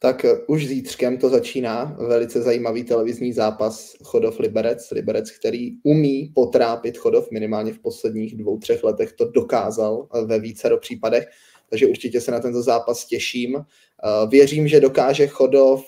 Tak 0.04 0.26
eh, 0.26 0.38
už 0.48 0.68
zítřkem 0.68 1.18
to 1.18 1.30
začíná 1.30 1.98
velice 2.00 2.42
zajímavý 2.42 2.84
televizní 2.84 3.34
zápas 3.34 3.96
Chodov 4.04 4.40
Liberec. 4.40 4.92
Liberec, 4.92 5.32
který 5.32 5.72
umí 5.84 6.32
potrápit 6.36 6.98
Chodov, 6.98 7.32
minimálně 7.32 7.74
v 7.74 7.80
posledních 7.80 8.38
dvou, 8.38 8.58
třech 8.58 8.84
letech 8.84 9.14
to 9.14 9.26
dokázal 9.26 10.08
eh, 10.14 10.26
ve 10.26 10.40
více 10.40 10.70
do 10.70 10.78
případech, 10.78 11.28
takže 11.70 11.88
určitě 11.88 12.22
se 12.22 12.32
na 12.32 12.40
tento 12.40 12.62
zápas 12.64 13.06
těším. 13.06 13.56
Eh, 13.56 14.28
věřím, 14.28 14.68
že 14.68 14.80
dokáže 14.80 15.28
Chodov 15.28 15.86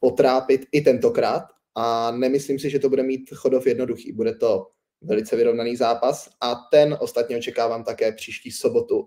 potrápit 0.00 0.66
i 0.72 0.80
tentokrát 0.80 1.42
a 1.74 2.10
nemyslím 2.10 2.58
si, 2.58 2.70
že 2.70 2.78
to 2.78 2.88
bude 2.88 3.02
mít 3.02 3.30
Chodov 3.34 3.66
jednoduchý. 3.66 4.12
Bude 4.12 4.34
to 4.34 4.66
velice 5.02 5.36
vyrovnaný 5.36 5.76
zápas 5.76 6.28
a 6.40 6.54
ten 6.70 6.96
ostatně 7.00 7.36
očekávám 7.36 7.84
také 7.84 8.12
příští 8.12 8.50
sobotu 8.50 9.06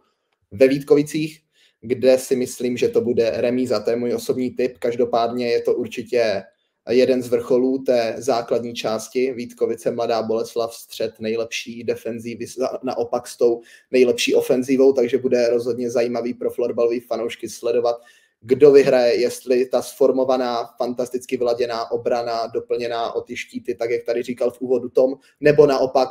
ve 0.52 0.68
Vítkovicích 0.68 1.47
kde 1.82 2.18
si 2.18 2.36
myslím, 2.36 2.78
že 2.78 2.90
to 2.90 3.02
bude 3.02 3.32
remíza. 3.36 3.80
To 3.80 3.90
je 3.90 3.96
můj 3.96 4.14
osobní 4.14 4.52
tip. 4.52 4.78
Každopádně 4.78 5.50
je 5.50 5.62
to 5.62 5.74
určitě 5.74 6.44
jeden 6.90 7.24
z 7.24 7.28
vrcholů 7.28 7.84
té 7.84 8.16
základní 8.18 8.74
části. 8.74 9.34
Vítkovice, 9.34 9.92
Mladá 9.92 10.22
Boleslav, 10.22 10.74
střed 10.74 11.20
nejlepší 11.20 11.84
defenzívy, 11.84 12.46
naopak 12.84 13.28
s 13.28 13.38
tou 13.38 13.62
nejlepší 13.92 14.36
ofenzívou, 14.36 14.94
takže 14.94 15.18
bude 15.18 15.50
rozhodně 15.50 15.90
zajímavý 15.90 16.34
pro 16.34 16.52
florbalový 16.52 17.00
fanoušky 17.00 17.50
sledovat, 17.50 17.96
kdo 18.42 18.72
vyhraje, 18.72 19.16
jestli 19.16 19.66
ta 19.66 19.82
sformovaná, 19.82 20.70
fantasticky 20.78 21.38
vyladěná 21.38 21.92
obrana, 21.92 22.48
doplněná 22.48 23.16
o 23.16 23.22
ty 23.22 23.38
štíty, 23.38 23.76
tak 23.76 23.90
jak 23.90 24.04
tady 24.04 24.24
říkal 24.24 24.52
v 24.52 24.62
úvodu 24.62 24.90
Tom, 24.90 25.16
nebo 25.40 25.66
naopak 25.66 26.10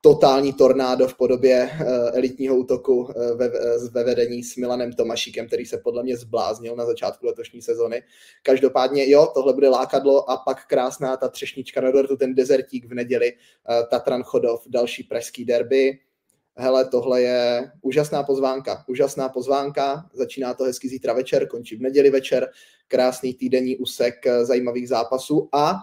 totální 0.00 0.52
tornádo 0.52 1.08
v 1.08 1.14
podobě 1.14 1.70
uh, 1.72 1.88
elitního 2.12 2.56
útoku 2.56 2.96
uh, 2.96 3.12
ve, 3.36 3.50
ve 3.90 4.04
vedení 4.04 4.44
s 4.44 4.56
Milanem 4.56 4.92
Tomašíkem, 4.92 5.46
který 5.46 5.66
se 5.66 5.78
podle 5.78 6.02
mě 6.02 6.16
zbláznil 6.16 6.76
na 6.76 6.86
začátku 6.86 7.26
letošní 7.26 7.62
sezony. 7.62 8.02
Každopádně 8.42 9.10
jo, 9.10 9.30
tohle 9.34 9.52
bude 9.52 9.68
lákadlo 9.68 10.30
a 10.30 10.36
pak 10.36 10.66
krásná 10.66 11.16
ta 11.16 11.28
třešnička 11.28 11.80
na 11.80 11.90
dortu, 11.90 12.16
ten 12.16 12.34
dezertík 12.34 12.86
v 12.86 12.94
neděli, 12.94 13.32
Tatran 13.90 14.22
Chodov, 14.22 14.64
další 14.68 15.02
pražský 15.02 15.44
derby. 15.44 15.98
Hele, 16.60 16.84
tohle 16.84 17.22
je 17.22 17.72
úžasná 17.82 18.22
pozvánka, 18.22 18.84
úžasná 18.88 19.28
pozvánka, 19.28 20.10
začíná 20.12 20.54
to 20.54 20.64
hezky 20.64 20.88
zítra 20.88 21.12
večer, 21.12 21.48
končí 21.48 21.76
v 21.76 21.80
neděli 21.80 22.10
večer, 22.10 22.48
krásný 22.88 23.34
týdenní 23.34 23.76
úsek 23.76 24.14
zajímavých 24.42 24.88
zápasů 24.88 25.48
a 25.52 25.74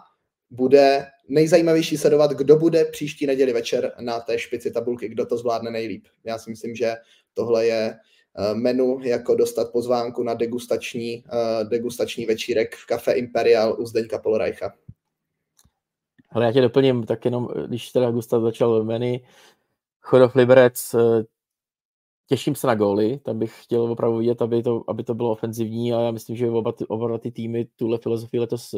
bude 0.49 1.06
nejzajímavější 1.27 1.97
sledovat, 1.97 2.31
kdo 2.31 2.55
bude 2.55 2.85
příští 2.85 3.25
neděli 3.25 3.53
večer 3.53 3.91
na 3.99 4.19
té 4.19 4.39
špici 4.39 4.71
tabulky, 4.71 5.09
kdo 5.09 5.25
to 5.25 5.38
zvládne 5.38 5.71
nejlíp. 5.71 6.05
Já 6.23 6.38
si 6.38 6.49
myslím, 6.49 6.75
že 6.75 6.93
tohle 7.33 7.65
je 7.65 7.95
eh, 8.38 8.55
menu, 8.55 8.99
jako 9.03 9.35
dostat 9.35 9.71
pozvánku 9.71 10.23
na 10.23 10.33
degustační, 10.33 11.23
eh, 11.27 11.63
degustační 11.63 12.25
večírek 12.25 12.75
v 12.75 12.85
kafe 12.85 13.11
Imperial 13.11 13.75
u 13.79 13.85
Zdeňka 13.85 14.19
Polorajcha. 14.19 14.73
Ale 16.31 16.45
já 16.45 16.51
tě 16.51 16.61
doplním, 16.61 17.03
tak 17.03 17.25
jenom, 17.25 17.47
když 17.67 17.91
teda 17.91 18.11
Gustav 18.11 18.41
začal 18.41 18.83
menu, 18.83 19.19
Chodov 20.01 20.35
Liberec, 20.35 20.93
eh, 20.93 21.23
těším 22.27 22.55
se 22.55 22.67
na 22.67 22.75
góly, 22.75 23.19
tam 23.23 23.39
bych 23.39 23.63
chtěl 23.63 23.81
opravdu 23.81 24.17
vidět, 24.17 24.41
aby 24.41 24.63
to, 24.63 24.83
aby 24.88 25.03
to 25.03 25.13
bylo 25.13 25.31
ofenzivní 25.31 25.93
a 25.93 26.01
já 26.01 26.11
myslím, 26.11 26.35
že 26.35 26.49
oba 26.49 26.71
ty, 26.71 26.85
oba 26.85 27.17
ty 27.17 27.31
týmy 27.31 27.67
tuhle 27.75 27.97
filozofii 27.97 28.39
letos 28.39 28.75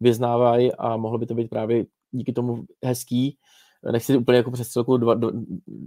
vyznávají 0.00 0.72
a 0.72 0.96
mohlo 0.96 1.18
by 1.18 1.26
to 1.26 1.34
být 1.34 1.50
právě 1.50 1.86
díky 2.10 2.32
tomu 2.32 2.64
hezký. 2.84 3.38
nechci 3.92 4.16
úplně 4.16 4.36
jako 4.36 4.50
přes 4.50 4.68
celku 4.68 4.98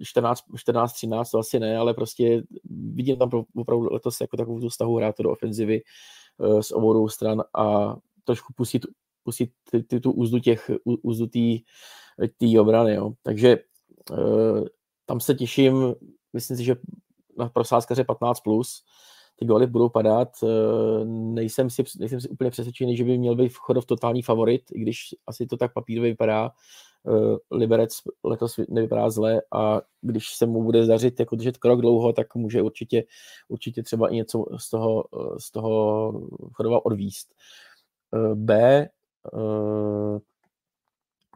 14, 0.03 0.43
14, 0.55 0.93
13, 0.93 1.31
to 1.31 1.39
asi 1.39 1.59
ne, 1.59 1.77
ale 1.77 1.93
prostě 1.93 2.43
vidím 2.69 3.17
tam 3.17 3.29
opravdu 3.55 3.93
letos 3.93 4.21
jako 4.21 4.37
takovou 4.37 4.59
tu 4.59 4.69
stahu 4.69 4.97
hrát 4.97 5.15
do 5.19 5.31
ofenzivy 5.31 5.81
uh, 6.37 6.61
z 6.61 6.71
obou 6.71 7.09
stran 7.09 7.43
a 7.57 7.95
trošku 8.23 8.53
pustit, 8.53 8.85
pustit 9.23 9.51
ty, 9.71 9.83
ty, 9.83 9.99
tu 9.99 10.11
úzdu 10.11 10.39
těch, 10.39 10.71
úzdu 10.83 11.27
té 12.37 12.59
obrany, 12.59 12.93
jo. 12.95 13.13
Takže 13.23 13.57
uh, 14.11 14.65
tam 15.05 15.19
se 15.19 15.35
těším, 15.35 15.95
myslím 16.33 16.57
si, 16.57 16.63
že 16.63 16.75
na 17.37 17.49
prosázkaře 17.49 18.03
15+, 18.03 18.33
plus, 18.43 18.83
ty 19.35 19.45
góly 19.45 19.67
budou 19.67 19.89
padat. 19.89 20.29
Eh, 20.43 21.05
nejsem 21.05 21.69
si, 21.69 21.83
nejsem 21.99 22.21
si 22.21 22.29
úplně 22.29 22.49
přesvědčený, 22.51 22.97
že 22.97 23.03
by 23.03 23.17
měl 23.17 23.35
být 23.35 23.53
Chodov 23.53 23.85
totální 23.85 24.21
favorit, 24.21 24.61
i 24.73 24.79
když 24.79 24.97
asi 25.27 25.47
to 25.47 25.57
tak 25.57 25.73
papírově 25.73 26.11
vypadá. 26.11 26.51
Eh, 27.07 27.37
Liberec 27.51 27.93
letos 28.23 28.59
nevypadá 28.69 29.09
zle 29.09 29.41
a 29.53 29.81
když 30.01 30.35
se 30.35 30.45
mu 30.45 30.63
bude 30.63 30.85
zařit 30.85 31.19
jako 31.19 31.35
držet 31.35 31.57
krok 31.57 31.81
dlouho, 31.81 32.13
tak 32.13 32.35
může 32.35 32.61
určitě, 32.61 33.03
určitě 33.47 33.83
třeba 33.83 34.09
i 34.09 34.15
něco 34.15 34.45
z 34.57 34.69
toho, 34.69 35.05
z 35.39 35.51
toho 35.51 36.13
Chodova 36.53 36.85
odvíst. 36.85 37.33
Eh, 38.15 38.35
B, 38.35 38.89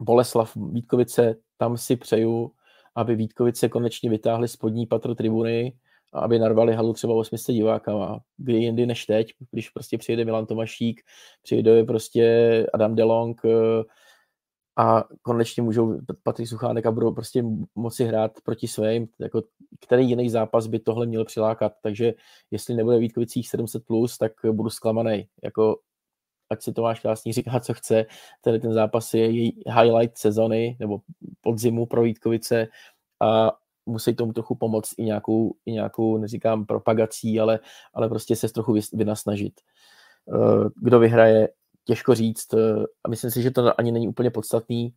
Boleslav 0.00 0.56
Vítkovice, 0.56 1.36
tam 1.56 1.76
si 1.76 1.96
přeju, 1.96 2.52
aby 2.96 3.16
Vítkovice 3.16 3.68
konečně 3.68 4.10
vytáhli 4.10 4.48
spodní 4.48 4.86
patro 4.86 5.14
tribuny, 5.14 5.72
a 6.12 6.20
aby 6.20 6.38
narvali 6.38 6.74
halu 6.74 6.92
třeba 6.92 7.14
800 7.14 7.54
divákama, 7.54 8.20
kdy 8.36 8.52
jindy 8.52 8.86
než 8.86 9.06
teď, 9.06 9.32
když 9.50 9.70
prostě 9.70 9.98
přijede 9.98 10.24
Milan 10.24 10.46
Tomašík, 10.46 11.02
přijede 11.42 11.84
prostě 11.84 12.66
Adam 12.74 12.94
Delong 12.94 13.40
eh, 13.44 13.82
a 14.76 15.04
konečně 15.22 15.62
můžou 15.62 16.00
Patrik 16.22 16.48
Suchánek 16.48 16.86
a 16.86 16.90
budou 16.90 17.12
prostě 17.12 17.44
moci 17.74 18.04
hrát 18.04 18.32
proti 18.44 18.68
svým, 18.68 19.08
jako 19.18 19.42
který 19.80 20.08
jiný 20.08 20.30
zápas 20.30 20.66
by 20.66 20.78
tohle 20.78 21.06
měl 21.06 21.24
přilákat, 21.24 21.72
takže 21.82 22.14
jestli 22.50 22.74
nebude 22.74 22.98
Vítkovicích 22.98 23.48
700+, 23.54 23.80
plus, 23.86 24.18
tak 24.18 24.32
budu 24.52 24.70
zklamaný, 24.70 25.28
jako 25.42 25.78
ať 26.50 26.62
si 26.62 26.72
Tomáš 26.72 27.00
Krásný 27.00 27.32
říká, 27.32 27.60
co 27.60 27.74
chce, 27.74 28.06
tady 28.40 28.60
ten 28.60 28.72
zápas 28.72 29.14
je 29.14 29.30
její 29.30 29.62
highlight 29.66 30.18
sezony 30.18 30.76
nebo 30.80 31.00
podzimu 31.40 31.86
pro 31.86 32.02
Vítkovice 32.02 32.68
a 33.20 33.52
musí 33.86 34.14
tomu 34.14 34.32
trochu 34.32 34.54
pomoct 34.54 34.94
i 34.98 35.04
nějakou, 35.04 35.54
i 35.66 35.72
nějakou 35.72 36.18
neříkám 36.18 36.66
propagací, 36.66 37.40
ale, 37.40 37.60
ale 37.94 38.08
prostě 38.08 38.36
se 38.36 38.48
trochu 38.48 38.74
vynasnažit. 38.92 39.60
Eh, 40.34 40.68
kdo 40.82 40.98
vyhraje, 40.98 41.48
těžko 41.84 42.14
říct 42.14 42.54
eh, 42.54 42.84
a 43.04 43.08
myslím 43.08 43.30
si, 43.30 43.42
že 43.42 43.50
to 43.50 43.80
ani 43.80 43.92
není 43.92 44.08
úplně 44.08 44.30
podstatný. 44.30 44.94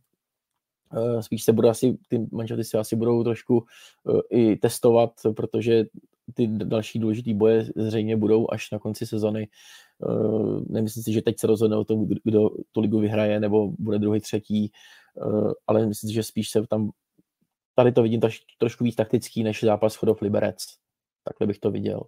Eh, 0.96 1.22
spíš 1.22 1.44
se 1.44 1.52
bude 1.52 1.68
asi, 1.68 1.98
ty 2.08 2.26
manželty 2.32 2.64
se 2.64 2.78
asi 2.78 2.96
budou 2.96 3.24
trošku 3.24 3.66
i 4.30 4.56
testovat, 4.56 5.10
protože 5.36 5.84
ty 6.34 6.46
další 6.46 6.98
důležité 6.98 7.34
boje 7.34 7.66
zřejmě 7.76 8.16
budou 8.16 8.46
až 8.50 8.70
na 8.70 8.78
konci 8.78 9.06
sezony. 9.06 9.48
Nemyslím 10.68 11.02
si, 11.02 11.12
že 11.12 11.22
teď 11.22 11.38
se 11.38 11.46
rozhodne 11.46 11.76
o 11.76 11.84
tom, 11.84 12.08
kdo 12.24 12.50
tu 12.72 12.80
ligu 12.80 12.98
vyhraje, 12.98 13.40
nebo 13.40 13.72
bude 13.78 13.98
druhý, 13.98 14.20
třetí, 14.20 14.72
ale 15.66 15.86
myslím 15.86 16.10
si, 16.10 16.14
že 16.14 16.22
spíš 16.22 16.50
se 16.50 16.66
tam 16.66 16.90
tady 17.74 17.92
to 17.92 18.02
vidím 18.02 18.20
troš, 18.20 18.40
trošku 18.58 18.84
víc 18.84 18.94
taktický 18.96 19.42
než 19.42 19.64
zápas 19.64 19.94
Chodov 19.94 20.22
Liberec. 20.22 20.56
Takhle 21.24 21.46
bych 21.46 21.58
to 21.58 21.70
viděl. 21.70 22.02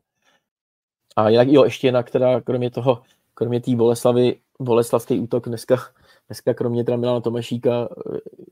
A 1.16 1.28
jinak, 1.28 1.48
jo, 1.48 1.64
ještě 1.64 1.86
jinak 1.86 2.10
teda, 2.10 2.40
kromě 2.40 2.70
toho, 2.70 3.02
kromě 3.34 3.60
té 3.60 3.76
Boleslavy, 3.76 4.40
Boleslavský 4.60 5.18
útok 5.18 5.48
dneska, 5.48 5.76
dneska 6.28 6.54
kromě 6.54 6.84
teda 6.84 6.96
Milana 6.96 7.20
Tomašíka, 7.20 7.88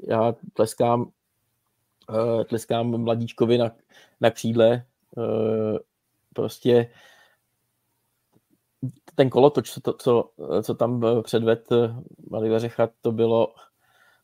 já 0.09 0.35
tleskám, 0.55 1.11
tleskám 2.49 3.03
mladíčkovi 3.03 3.59
na, 3.59 3.73
na 4.21 4.31
křídle, 4.31 4.85
prostě 6.35 6.91
ten 9.15 9.31
kolotoč, 9.31 9.71
co, 9.71 9.93
co, 9.93 10.31
co 10.63 10.75
tam 10.75 11.05
předved 11.23 11.69
Malý 12.31 12.49
Veřecha, 12.49 12.89
to 13.01 13.13
bylo 13.13 13.49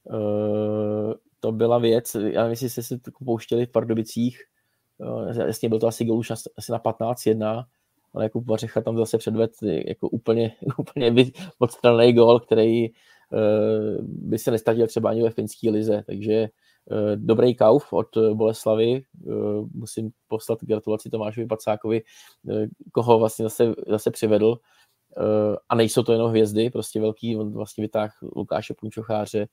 uh, 0.05 1.13
to 1.41 1.53
byla 1.53 1.79
věc, 1.79 2.15
já 2.15 2.43
nevím, 2.43 2.51
jestli 2.51 2.71
jste 2.71 2.83
si 2.83 2.99
to 2.99 3.11
pouštěli 3.25 3.67
v 3.67 3.71
Pardubicích, 3.71 4.43
jasně 5.47 5.69
byl 5.69 5.79
to 5.79 5.87
asi 5.87 6.05
gol 6.05 6.19
už 6.19 6.31
asi 6.31 6.73
na 6.73 6.79
15-1, 6.79 7.65
ale 8.15 8.25
jako 8.25 8.41
Vařecha 8.41 8.81
tam 8.81 8.97
zase 8.97 9.19
předved 9.19 9.53
jako 9.63 10.09
úplně, 10.09 10.53
úplně 10.79 11.15
odstranný 11.59 12.13
gol, 12.13 12.41
který 12.41 12.89
by 14.01 14.39
se 14.39 14.51
nestatil 14.51 14.87
třeba 14.87 15.11
ani 15.11 15.23
ve 15.23 15.31
finské 15.31 15.71
lize, 15.71 16.03
takže 16.07 16.49
dobrý 17.17 17.55
kauf 17.55 17.93
od 17.93 18.09
Boleslavy, 18.35 19.03
uh, 19.27 19.69
musím 19.75 20.11
poslat 20.29 20.65
gratulaci 20.65 21.11
Tomášovi 21.11 21.47
Pacákovi, 21.47 22.03
koho 22.93 23.19
vlastně 23.19 23.43
zase, 23.43 23.75
zase 23.89 24.11
přivedl, 24.11 24.57
a 25.69 25.75
nejsou 25.75 26.03
to 26.03 26.13
jenom 26.13 26.31
hvězdy, 26.31 26.71
prostě 26.71 27.01
velký, 27.01 27.37
on 27.37 27.53
vlastně 27.53 27.83
vytáhl 27.83 28.13
Lukáše 28.37 28.75
Punčocháře, 28.75 29.47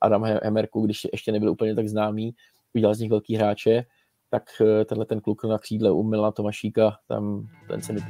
Adam 0.00 0.24
Hemerku, 0.24 0.86
když 0.86 1.06
ještě 1.12 1.32
nebyl 1.32 1.50
úplně 1.50 1.74
tak 1.74 1.88
známý, 1.88 2.34
udělal 2.74 2.94
z 2.94 3.00
nich 3.00 3.10
velký 3.10 3.36
hráče, 3.36 3.84
tak 4.30 4.42
tenhle 4.84 5.06
ten 5.06 5.20
kluk 5.20 5.44
na 5.44 5.58
křídle 5.58 5.90
u 5.90 6.02
Milana 6.02 6.32
Tomašíka, 6.32 6.96
tam 7.08 7.46
ten 7.68 7.82
se 7.82 7.92
mi 7.92 8.00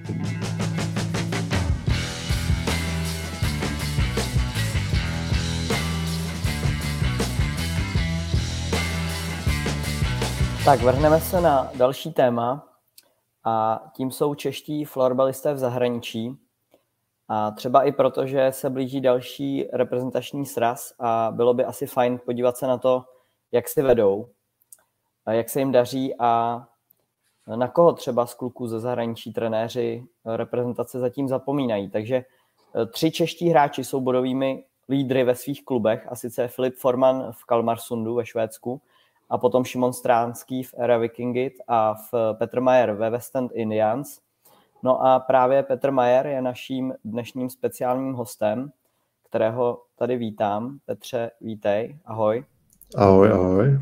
Tak 10.68 10.80
vrhneme 10.80 11.20
se 11.20 11.40
na 11.40 11.70
další 11.74 12.12
téma, 12.12 12.68
a 13.44 13.84
tím 13.96 14.10
jsou 14.10 14.34
čeští 14.34 14.84
florbalisté 14.84 15.54
v 15.54 15.58
zahraničí. 15.58 16.38
A 17.28 17.50
třeba 17.50 17.82
i 17.82 17.92
proto, 17.92 18.26
že 18.26 18.52
se 18.52 18.70
blíží 18.70 19.00
další 19.00 19.68
reprezentační 19.72 20.46
sraz 20.46 20.94
a 20.98 21.32
bylo 21.34 21.54
by 21.54 21.64
asi 21.64 21.86
fajn 21.86 22.20
podívat 22.24 22.56
se 22.56 22.66
na 22.66 22.78
to, 22.78 23.04
jak 23.52 23.68
si 23.68 23.82
vedou, 23.82 24.28
jak 25.30 25.48
se 25.48 25.58
jim 25.58 25.72
daří 25.72 26.14
a 26.18 26.62
na 27.56 27.68
koho 27.68 27.92
třeba 27.92 28.26
z 28.26 28.34
kluků 28.34 28.66
ze 28.66 28.80
zahraničí 28.80 29.32
trenéři 29.32 30.04
reprezentace 30.24 30.98
zatím 30.98 31.28
zapomínají. 31.28 31.90
Takže 31.90 32.16
e, 32.16 32.24
tři 32.86 33.10
čeští 33.10 33.48
hráči 33.48 33.84
jsou 33.84 34.00
bodovými 34.00 34.64
lídry 34.88 35.24
ve 35.24 35.34
svých 35.34 35.64
klubech, 35.64 36.06
a 36.08 36.16
sice 36.16 36.48
Filip 36.48 36.74
Forman 36.76 37.32
v 37.32 37.44
Kalmarsundu 37.44 38.14
ve 38.14 38.26
Švédsku, 38.26 38.80
a 39.30 39.38
potom 39.38 39.64
Šimon 39.64 39.92
Stránský 39.92 40.62
v 40.62 40.74
Era 40.78 40.98
Vikingit 40.98 41.52
a 41.68 41.94
v 41.94 42.34
Petr 42.38 42.60
Mayer 42.60 42.92
ve 42.92 43.10
West 43.10 43.36
End 43.36 43.50
Indians. 43.54 44.18
No 44.82 45.06
a 45.06 45.20
právě 45.20 45.62
Petr 45.62 45.90
Mayer 45.90 46.26
je 46.26 46.42
naším 46.42 46.94
dnešním 47.04 47.50
speciálním 47.50 48.14
hostem, 48.14 48.70
kterého 49.28 49.82
tady 49.96 50.16
vítám. 50.16 50.78
Petře, 50.86 51.30
vítej, 51.40 51.98
ahoj. 52.04 52.44
Ahoj, 52.96 53.30
ahoj. 53.32 53.80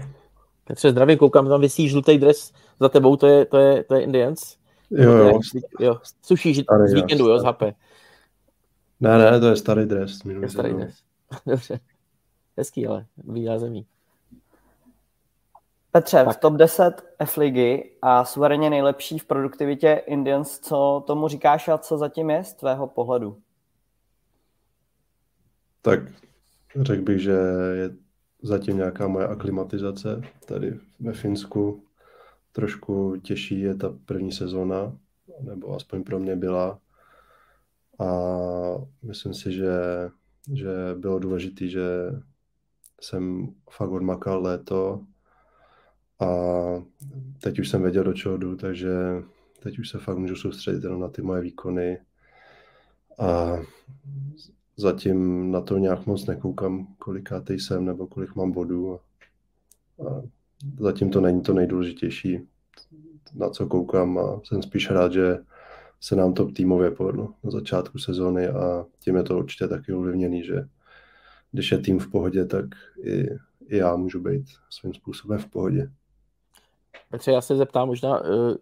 Petře, 0.65 0.91
zdraví, 0.91 1.17
koukám, 1.17 1.49
tam 1.49 1.61
vysí 1.61 1.89
žlutý 1.89 2.19
dres 2.19 2.53
za 2.81 2.89
tebou, 2.89 3.17
to 3.17 3.27
je, 3.27 3.45
to 3.45 3.57
je, 3.59 3.85
to 3.85 3.95
je 3.95 4.03
Indians? 4.03 4.57
Jo, 4.91 5.13
jo. 5.13 5.41
jo 5.81 5.99
sušíš 6.23 6.61
z 6.85 6.93
víkendu, 6.93 7.29
jo, 7.29 7.39
z 7.39 7.45
HP. 7.45 7.63
Ne, 9.01 9.19
ne, 9.19 9.41
to 9.41 9.47
je 9.47 9.57
starý 9.57 9.87
dres. 9.87 10.19
Je 10.43 10.49
starý 10.49 10.75
dres. 10.75 10.95
Dobře. 11.47 11.81
Hezký, 12.57 12.87
ale 12.87 13.07
výjá 13.17 13.59
zemí. 13.59 13.87
Petře, 15.97 16.25
tak. 16.25 16.37
v 16.37 16.41
top 16.41 16.55
10 16.55 17.03
F 17.19 17.37
ligy 17.37 17.91
a 18.03 18.25
suverénně 18.25 18.71
nejlepší 18.71 19.19
v 19.19 19.25
produktivitě 19.25 20.03
Indians, 20.07 20.59
co 20.59 21.05
tomu 21.07 21.29
říkáš 21.29 21.69
a 21.69 21.79
co 21.79 21.99
zatím 21.99 22.31
je 22.31 22.45
z 22.45 22.55
tvého 22.55 22.87
pohledu? 22.87 23.39
Tak 25.83 26.01
řekl 26.81 27.03
bych, 27.03 27.21
že 27.21 27.33
je 27.73 27.91
zatím 28.43 28.77
nějaká 28.77 29.09
moje 29.09 29.27
aklimatizace 29.27 30.23
tady 30.47 30.79
ve 31.01 31.13
Finsku. 31.13 31.85
Trošku 32.53 33.17
těžší 33.17 33.61
je 33.61 33.75
ta 33.75 33.95
první 34.07 34.33
sezóna, 34.33 34.97
nebo 35.41 35.75
aspoň 35.75 36.05
pro 36.05 36.19
mě 36.19 36.37
byla. 36.37 36.79
A 37.99 38.09
myslím 39.03 39.35
si, 39.35 39.53
že, 39.53 39.73
že 40.53 40.71
bylo 40.95 41.19
důležité, 41.19 41.69
že 41.69 41.83
jsem 43.01 43.55
fakt 43.71 43.91
odmakal 43.91 44.43
léto 44.43 45.01
a 46.21 46.29
teď 47.43 47.59
už 47.59 47.69
jsem 47.69 47.83
věděl, 47.83 48.05
do 48.05 48.13
čeho 48.13 48.37
jdu, 48.37 48.57
takže 48.57 48.93
teď 49.63 49.79
už 49.79 49.89
se 49.89 49.99
fakt 49.99 50.19
můžu 50.19 50.37
soustředit 50.37 50.85
jenom 50.85 51.01
na 51.01 51.09
ty 51.09 51.23
moje 51.23 51.43
výkony. 51.43 51.99
A 53.19 53.57
zatím 54.77 55.51
na 55.51 55.61
to 55.61 55.79
nějak 55.79 56.07
moc 56.07 56.27
nekoukám, 56.27 56.87
kolikátý 56.99 57.59
jsem 57.61 57.85
nebo 57.85 58.07
kolik 58.07 58.35
mám 58.35 58.53
bodů. 58.53 58.95
A 58.95 60.23
zatím 60.79 61.11
to 61.11 61.21
není 61.21 61.43
to 61.43 61.53
nejdůležitější, 61.53 62.41
na 63.35 63.51
co 63.51 63.67
koukám 63.67 64.19
a 64.19 64.41
jsem 64.45 64.63
spíš 64.63 64.91
rád, 64.91 65.13
že 65.13 65.39
se 66.01 66.17
nám 66.17 66.35
to 66.35 66.53
týmově 66.53 66.91
povedlo 66.91 67.35
na 67.45 67.51
začátku 67.51 67.99
sezóny 67.99 68.49
a 68.49 68.87
tím 68.99 69.17
je 69.17 69.23
to 69.23 69.39
určitě 69.39 69.69
taky 69.69 69.93
ovlivněný, 69.93 70.45
že 70.45 70.69
když 71.53 71.73
je 71.73 71.79
tým 71.79 71.99
v 71.99 72.11
pohodě, 72.11 72.45
tak 72.45 72.65
i, 73.03 73.29
i 73.69 73.77
já 73.77 73.97
můžu 73.97 74.21
být 74.21 74.47
svým 74.71 74.95
způsobem 74.95 75.39
v 75.39 75.47
pohodě. 75.47 75.91
Petře, 77.11 77.31
já 77.33 77.41
se 77.41 77.57
zeptám, 77.57 77.89
možná 77.89 78.21
uh, 78.21 78.55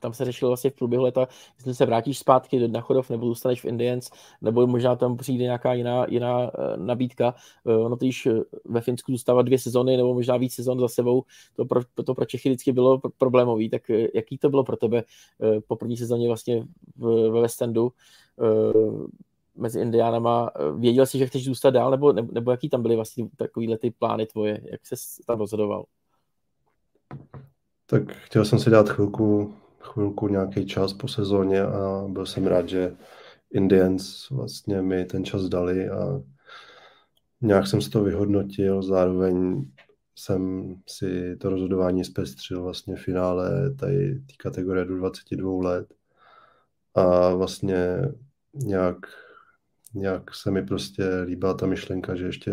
tam 0.00 0.12
se 0.12 0.24
řešilo 0.24 0.48
vlastně 0.48 0.70
v 0.70 0.74
průběhu 0.74 1.04
leta, 1.04 1.28
jestli 1.56 1.74
se 1.74 1.86
vrátíš 1.86 2.18
zpátky 2.18 2.58
do 2.58 2.68
Nachodov 2.68 3.10
nebo 3.10 3.26
zůstaneš 3.26 3.62
v 3.62 3.64
Indians, 3.64 4.10
nebo 4.42 4.66
možná 4.66 4.96
tam 4.96 5.16
přijde 5.16 5.44
nějaká 5.44 5.72
jiná, 5.74 6.06
jiná 6.08 6.38
uh, 6.38 6.50
nabídka. 6.76 7.34
Uh, 7.64 7.86
ono 7.86 7.96
totiž 7.96 8.28
ve 8.64 8.80
Finsku 8.80 9.12
zůstává 9.12 9.42
dvě 9.42 9.58
sezony 9.58 9.96
nebo 9.96 10.14
možná 10.14 10.36
víc 10.36 10.54
sezon 10.54 10.80
za 10.80 10.88
sebou, 10.88 11.24
to 11.56 11.64
pro, 11.64 11.80
to 12.04 12.14
pro 12.14 12.24
Čechy 12.24 12.48
vždycky 12.48 12.72
bylo 12.72 13.00
problémový, 13.18 13.70
tak 13.70 13.82
jaký 14.14 14.38
to 14.38 14.50
bylo 14.50 14.64
pro 14.64 14.76
tebe 14.76 15.02
po 15.66 15.76
první 15.76 15.96
sezóně 15.96 16.28
vlastně 16.28 16.66
ve 16.96 17.40
West 17.40 17.62
Endu? 17.62 17.92
Mezi 19.56 19.80
Indiánama. 19.80 20.50
Věděl 20.76 21.06
jsi, 21.06 21.18
že 21.18 21.26
chceš 21.26 21.44
zůstat 21.44 21.70
dál, 21.70 21.90
nebo, 21.90 22.12
nebo, 22.12 22.32
nebo 22.32 22.50
jaký 22.50 22.68
tam 22.68 22.82
byly 22.82 22.96
vlastně 22.96 23.28
takovýhle 23.36 23.78
ty 23.78 23.90
plány 23.90 24.26
tvoje? 24.26 24.60
Jak 24.70 24.86
se 24.86 24.94
tam 25.26 25.38
rozhodoval? 25.38 25.84
Tak 27.86 28.12
chtěl 28.12 28.44
jsem 28.44 28.58
si 28.58 28.70
dát 28.70 28.88
chvilku, 28.88 29.54
chvilku 29.80 30.28
nějaký 30.28 30.66
čas 30.66 30.92
po 30.92 31.08
sezóně 31.08 31.62
a 31.62 32.04
byl 32.08 32.26
jsem 32.26 32.46
rád, 32.46 32.68
že 32.68 32.96
Indians 33.50 34.30
vlastně 34.30 34.82
mi 34.82 35.04
ten 35.04 35.24
čas 35.24 35.42
dali 35.42 35.88
a 35.88 36.22
nějak 37.40 37.66
jsem 37.66 37.82
si 37.82 37.90
to 37.90 38.04
vyhodnotil, 38.04 38.82
zároveň 38.82 39.64
jsem 40.14 40.74
si 40.88 41.36
to 41.36 41.50
rozhodování 41.50 42.04
zpestřil 42.04 42.62
vlastně 42.62 42.96
v 42.96 43.02
finále 43.02 43.74
tady 43.74 44.14
té 44.14 44.34
kategorie 44.38 44.84
do 44.84 44.96
22 44.96 45.64
let. 45.64 45.94
A 46.94 47.34
vlastně 47.34 47.98
nějak, 48.54 48.96
nějak 49.94 50.34
se 50.34 50.50
mi 50.50 50.66
prostě 50.66 51.20
líbila 51.20 51.54
ta 51.54 51.66
myšlenka, 51.66 52.14
že 52.14 52.26
ještě 52.26 52.52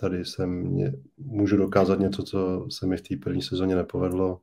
tady 0.00 0.24
jsem 0.24 0.50
mě, 0.50 0.92
můžu 1.18 1.56
dokázat 1.56 1.98
něco, 1.98 2.22
co 2.22 2.66
se 2.70 2.86
mi 2.86 2.96
v 2.96 3.02
té 3.02 3.16
první 3.16 3.42
sezóně 3.42 3.76
nepovedlo 3.76 4.40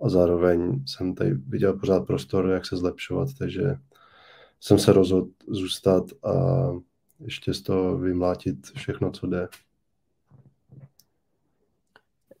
a 0.00 0.08
zároveň 0.08 0.84
jsem 0.86 1.14
tady 1.14 1.34
viděl 1.34 1.72
pořád 1.72 2.06
prostor, 2.06 2.46
jak 2.46 2.66
se 2.66 2.76
zlepšovat, 2.76 3.28
takže 3.38 3.76
jsem 4.60 4.78
se 4.78 4.92
rozhodl 4.92 5.28
zůstat 5.48 6.04
a 6.24 6.32
ještě 7.20 7.54
z 7.54 7.62
toho 7.62 7.98
vymlátit 7.98 8.66
všechno, 8.74 9.10
co 9.10 9.26
jde. 9.26 9.48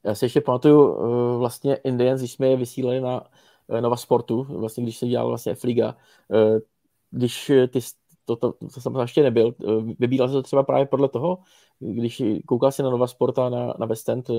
Já 0.04 0.14
si 0.14 0.24
ještě 0.24 0.40
pamatuju 0.40 0.98
eh, 0.98 1.38
vlastně 1.38 1.74
Indians, 1.74 2.20
když 2.20 2.32
jsme 2.32 2.48
je 2.48 2.56
vysílali 2.56 3.00
na 3.00 3.24
eh, 3.68 3.80
Nova 3.80 3.96
Sportu, 3.96 4.42
vlastně 4.44 4.82
když 4.82 4.98
se 4.98 5.06
dělal 5.06 5.28
vlastně 5.28 5.52
F-Liga, 5.52 5.96
eh, 6.32 6.60
když 7.10 7.52
ty, 7.70 7.80
to, 8.26 8.36
to, 8.36 8.52
to, 8.52 8.68
to 8.74 8.80
jsem 8.80 8.96
ještě 8.96 9.22
nebyl, 9.22 9.54
vybíral 9.98 10.28
se 10.28 10.32
to 10.32 10.42
třeba 10.42 10.62
právě 10.62 10.86
podle 10.86 11.08
toho, 11.08 11.38
když 11.80 12.22
koukal 12.46 12.72
si 12.72 12.82
na 12.82 12.90
Nova 12.90 13.06
Sporta 13.06 13.48
na, 13.48 13.74
na 13.78 13.86
West 13.86 14.08
End, 14.08 14.30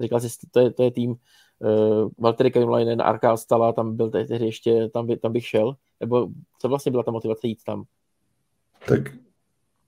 říkal 0.00 0.20
si, 0.20 0.28
to 0.50 0.60
je, 0.60 0.70
to 0.70 0.82
je 0.82 0.90
tým 0.90 1.10
uh, 1.10 2.10
Valtteri 2.18 2.50
Kaimlainen, 2.50 3.02
Arka 3.02 3.36
Stala, 3.36 3.72
tam 3.72 3.96
byl 3.96 4.10
tehdy 4.10 4.46
ještě, 4.46 4.88
tam, 4.88 5.06
by, 5.06 5.16
tam 5.16 5.32
bych 5.32 5.46
šel, 5.46 5.76
nebo 6.00 6.28
co 6.58 6.68
vlastně 6.68 6.92
byla 6.92 7.02
ta 7.02 7.10
motivace 7.10 7.46
jít 7.46 7.64
tam? 7.64 7.84
Tak 8.88 9.00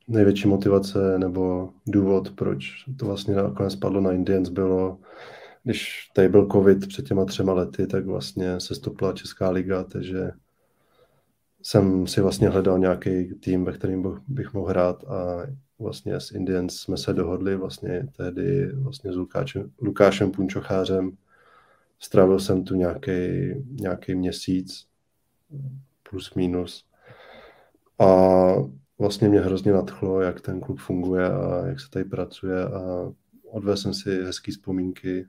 největší 0.09 0.49
motivace 0.49 1.19
nebo 1.19 1.71
důvod, 1.87 2.31
proč 2.31 2.85
to 2.99 3.07
vlastně 3.07 3.35
nakonec 3.35 3.73
spadlo 3.73 4.01
na 4.01 4.13
Indians, 4.13 4.49
bylo, 4.49 4.99
když 5.63 6.11
tady 6.15 6.29
byl 6.29 6.49
covid 6.53 6.89
před 6.89 7.09
těma 7.09 7.25
třema 7.25 7.53
lety, 7.53 7.87
tak 7.87 8.07
vlastně 8.07 8.61
se 8.61 8.75
stopla 8.75 9.13
Česká 9.13 9.51
liga, 9.51 9.85
takže 9.85 10.31
jsem 11.67 12.07
si 12.07 12.21
vlastně 12.21 12.49
hledal 12.49 12.79
nějaký 12.79 13.35
tým, 13.35 13.65
ve 13.65 13.73
kterým 13.73 14.21
bych 14.29 14.53
mohl 14.55 14.69
hrát 14.69 15.05
a 15.05 15.47
vlastně 15.79 16.21
s 16.21 16.31
Indians 16.31 16.77
jsme 16.77 16.97
se 16.97 17.13
dohodli 17.13 17.57
vlastně 17.57 18.09
tehdy 18.17 18.73
vlastně 18.73 19.13
s 19.13 19.17
Lukášem, 19.17 19.71
Lukášem 19.81 20.31
Punčochářem. 20.31 21.17
Strávil 21.99 22.41
jsem 22.41 22.65
tu 22.65 22.75
nějaký, 22.75 23.13
nějaký 23.71 24.15
měsíc, 24.15 24.87
plus 26.11 26.35
minus. 26.35 26.85
A 27.99 28.07
vlastně 28.99 29.29
mě 29.29 29.41
hrozně 29.41 29.73
nadchlo, 29.73 30.21
jak 30.21 30.41
ten 30.41 30.61
klub 30.61 30.79
funguje 30.79 31.27
a 31.27 31.67
jak 31.67 31.81
se 31.81 31.91
tady 31.91 32.05
pracuje 32.05 32.65
a 32.65 33.13
odvezl 33.51 33.83
jsem 33.83 33.95
si 33.95 34.23
hezké 34.23 34.53
vzpomínky 34.53 35.27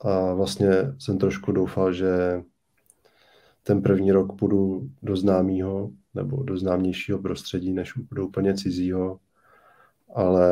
a 0.00 0.34
vlastně 0.34 0.70
jsem 0.98 1.18
trošku 1.18 1.52
doufal, 1.52 1.92
že 1.92 2.42
ten 3.62 3.82
první 3.82 4.12
rok 4.12 4.38
půjdu 4.38 4.90
do 5.02 5.16
známého 5.16 5.90
nebo 6.14 6.42
do 6.42 6.56
známějšího 6.56 7.18
prostředí, 7.18 7.72
než 7.72 7.92
do 8.12 8.26
úplně 8.26 8.54
cizího, 8.54 9.18
ale 10.14 10.50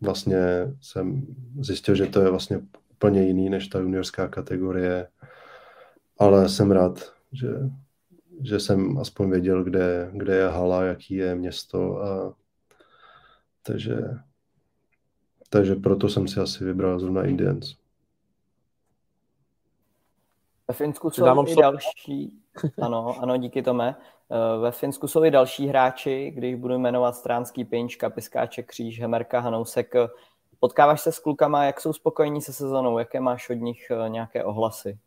vlastně 0.00 0.38
jsem 0.80 1.26
zjistil, 1.60 1.94
že 1.94 2.06
to 2.06 2.20
je 2.20 2.30
vlastně 2.30 2.60
úplně 2.92 3.22
jiný 3.22 3.50
než 3.50 3.68
ta 3.68 3.78
juniorská 3.78 4.28
kategorie, 4.28 5.08
ale 6.18 6.48
jsem 6.48 6.70
rád, 6.70 7.12
že, 7.32 7.48
že 8.42 8.60
jsem 8.60 8.98
aspoň 8.98 9.30
věděl, 9.30 9.64
kde, 9.64 10.10
kde 10.12 10.36
je 10.36 10.48
hala, 10.48 10.82
jaký 10.82 11.14
je 11.14 11.34
město 11.34 12.02
a 12.02 12.34
takže, 13.62 13.96
takže 15.50 15.74
proto 15.74 16.08
jsem 16.08 16.28
si 16.28 16.40
asi 16.40 16.64
vybral 16.64 17.00
zrovna 17.00 17.24
Indians. 17.24 17.85
Ve 20.68 20.74
Finsku 20.74 21.10
jsou 21.10 21.46
i 21.46 21.56
další, 21.56 22.32
ano, 22.82 23.16
ano, 23.20 23.36
díky 23.36 23.62
Tome. 23.62 23.96
Eh, 24.30 24.58
ve 24.58 24.70
Finsku 24.70 25.08
jsou 25.08 25.24
i 25.24 25.30
další 25.30 25.66
hráči, 25.66 26.30
když 26.30 26.54
budu 26.54 26.78
jmenovat 26.78 27.16
Stránský 27.16 27.64
Pinčka, 27.64 28.10
Piskáček, 28.10 28.68
Kříž, 28.68 29.00
Hemerka, 29.00 29.40
Hanousek. 29.40 29.94
Potkáváš 30.60 31.00
se 31.00 31.12
s 31.12 31.18
klukama, 31.18 31.64
jak 31.64 31.80
jsou 31.80 31.92
spokojení 31.92 32.42
se 32.42 32.52
sezónou, 32.52 32.98
jaké 32.98 33.20
máš 33.20 33.50
od 33.50 33.54
nich 33.54 33.90
eh, 33.90 34.08
nějaké 34.08 34.44
ohlasy? 34.44 34.98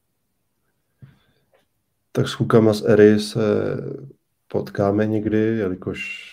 Tak 2.11 2.27
s 2.27 2.35
klukama 2.35 2.73
z 2.73 2.85
Ery 2.85 3.19
se 3.19 3.39
potkáme 4.47 5.07
někdy, 5.07 5.37
jelikož 5.37 6.25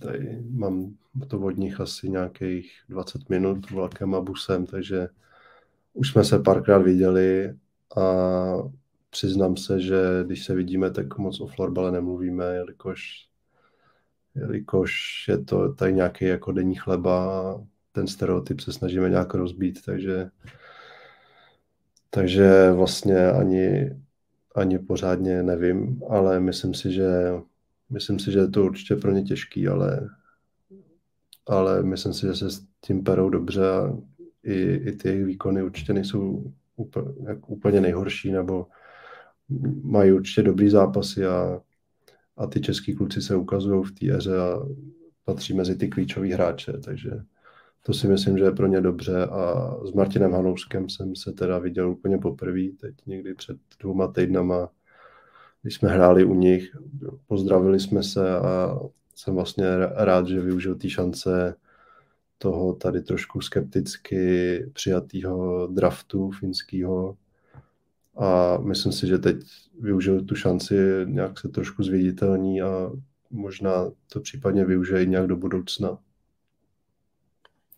tady 0.00 0.42
mám 0.50 0.94
to 1.28 1.40
od 1.40 1.56
nich 1.56 1.80
asi 1.80 2.10
nějakých 2.10 2.72
20 2.88 3.28
minut 3.28 3.70
vlakem 3.70 4.14
a 4.14 4.20
busem, 4.20 4.66
takže 4.66 5.08
už 5.92 6.10
jsme 6.10 6.24
se 6.24 6.38
párkrát 6.38 6.78
viděli 6.78 7.54
a 7.96 8.04
přiznám 9.10 9.56
se, 9.56 9.80
že 9.80 9.96
když 10.26 10.44
se 10.44 10.54
vidíme, 10.54 10.90
tak 10.90 11.18
moc 11.18 11.40
o 11.40 11.46
florbale 11.46 11.92
nemluvíme, 11.92 12.54
jelikož, 12.54 13.28
jelikož 14.34 15.24
je 15.28 15.38
to 15.38 15.74
tady 15.74 15.92
nějaký 15.92 16.24
jako 16.24 16.52
denní 16.52 16.74
chleba 16.74 17.60
ten 17.92 18.06
stereotyp 18.06 18.60
se 18.60 18.72
snažíme 18.72 19.10
nějak 19.10 19.34
rozbít, 19.34 19.84
takže, 19.84 20.30
takže 22.10 22.72
vlastně 22.72 23.26
ani, 23.30 23.96
ani 24.54 24.78
pořádně 24.78 25.42
nevím, 25.42 26.02
ale 26.08 26.40
myslím 26.40 26.74
si, 26.74 26.92
že 26.92 27.08
myslím 27.90 28.18
si, 28.18 28.32
že 28.32 28.38
je 28.38 28.48
to 28.48 28.64
určitě 28.64 28.96
pro 28.96 29.12
ně 29.12 29.22
těžký, 29.22 29.68
ale, 29.68 30.08
ale 31.46 31.82
myslím 31.82 32.12
si, 32.12 32.26
že 32.26 32.34
se 32.34 32.50
s 32.50 32.66
tím 32.80 33.04
perou 33.04 33.28
dobře 33.28 33.70
a 33.70 33.96
i, 34.42 34.74
i 34.74 34.92
ty 34.92 35.08
jejich 35.08 35.24
výkony 35.24 35.62
určitě 35.62 35.92
nejsou 35.92 36.52
úplně, 36.76 37.06
úplně 37.46 37.80
nejhorší, 37.80 38.32
nebo 38.32 38.66
mají 39.82 40.12
určitě 40.12 40.42
dobrý 40.42 40.70
zápasy 40.70 41.26
a, 41.26 41.60
a 42.36 42.46
ty 42.46 42.60
český 42.60 42.94
kluci 42.94 43.22
se 43.22 43.36
ukazují 43.36 43.84
v 43.84 43.92
té 43.92 44.16
éře 44.16 44.38
a 44.38 44.60
patří 45.24 45.54
mezi 45.54 45.76
ty 45.76 45.88
klíčové 45.88 46.34
hráče, 46.34 46.72
takže 46.72 47.10
to 47.86 47.92
si 47.92 48.08
myslím, 48.08 48.38
že 48.38 48.44
je 48.44 48.50
pro 48.50 48.66
ně 48.66 48.80
dobře 48.80 49.26
a 49.26 49.70
s 49.84 49.92
Martinem 49.92 50.32
Hanouskem 50.32 50.88
jsem 50.88 51.16
se 51.16 51.32
teda 51.32 51.58
viděl 51.58 51.90
úplně 51.90 52.18
poprvé, 52.18 52.68
teď 52.80 52.94
někdy 53.06 53.34
před 53.34 53.56
dvěma 53.82 54.12
týdnama, 54.12 54.68
když 55.62 55.74
jsme 55.74 55.88
hráli 55.88 56.24
u 56.24 56.34
nich, 56.34 56.76
pozdravili 57.26 57.80
jsme 57.80 58.02
se 58.02 58.38
a 58.38 58.78
jsem 59.14 59.34
vlastně 59.34 59.66
rád, 59.94 60.28
že 60.28 60.40
využil 60.40 60.74
ty 60.74 60.90
šance 60.90 61.54
toho 62.38 62.74
tady 62.74 63.02
trošku 63.02 63.40
skepticky 63.40 64.58
přijatého 64.72 65.66
draftu 65.66 66.30
finského, 66.30 67.16
a 68.16 68.58
myslím 68.58 68.92
si, 68.92 69.06
že 69.06 69.18
teď 69.18 69.36
využil 69.80 70.24
tu 70.24 70.34
šanci, 70.34 70.74
nějak 71.04 71.40
se 71.40 71.48
trošku 71.48 71.82
zviditelní 71.82 72.62
a 72.62 72.90
možná 73.30 73.90
to 74.12 74.20
případně 74.20 74.64
využije 74.64 75.06
nějak 75.06 75.26
do 75.26 75.36
budoucna. 75.36 75.98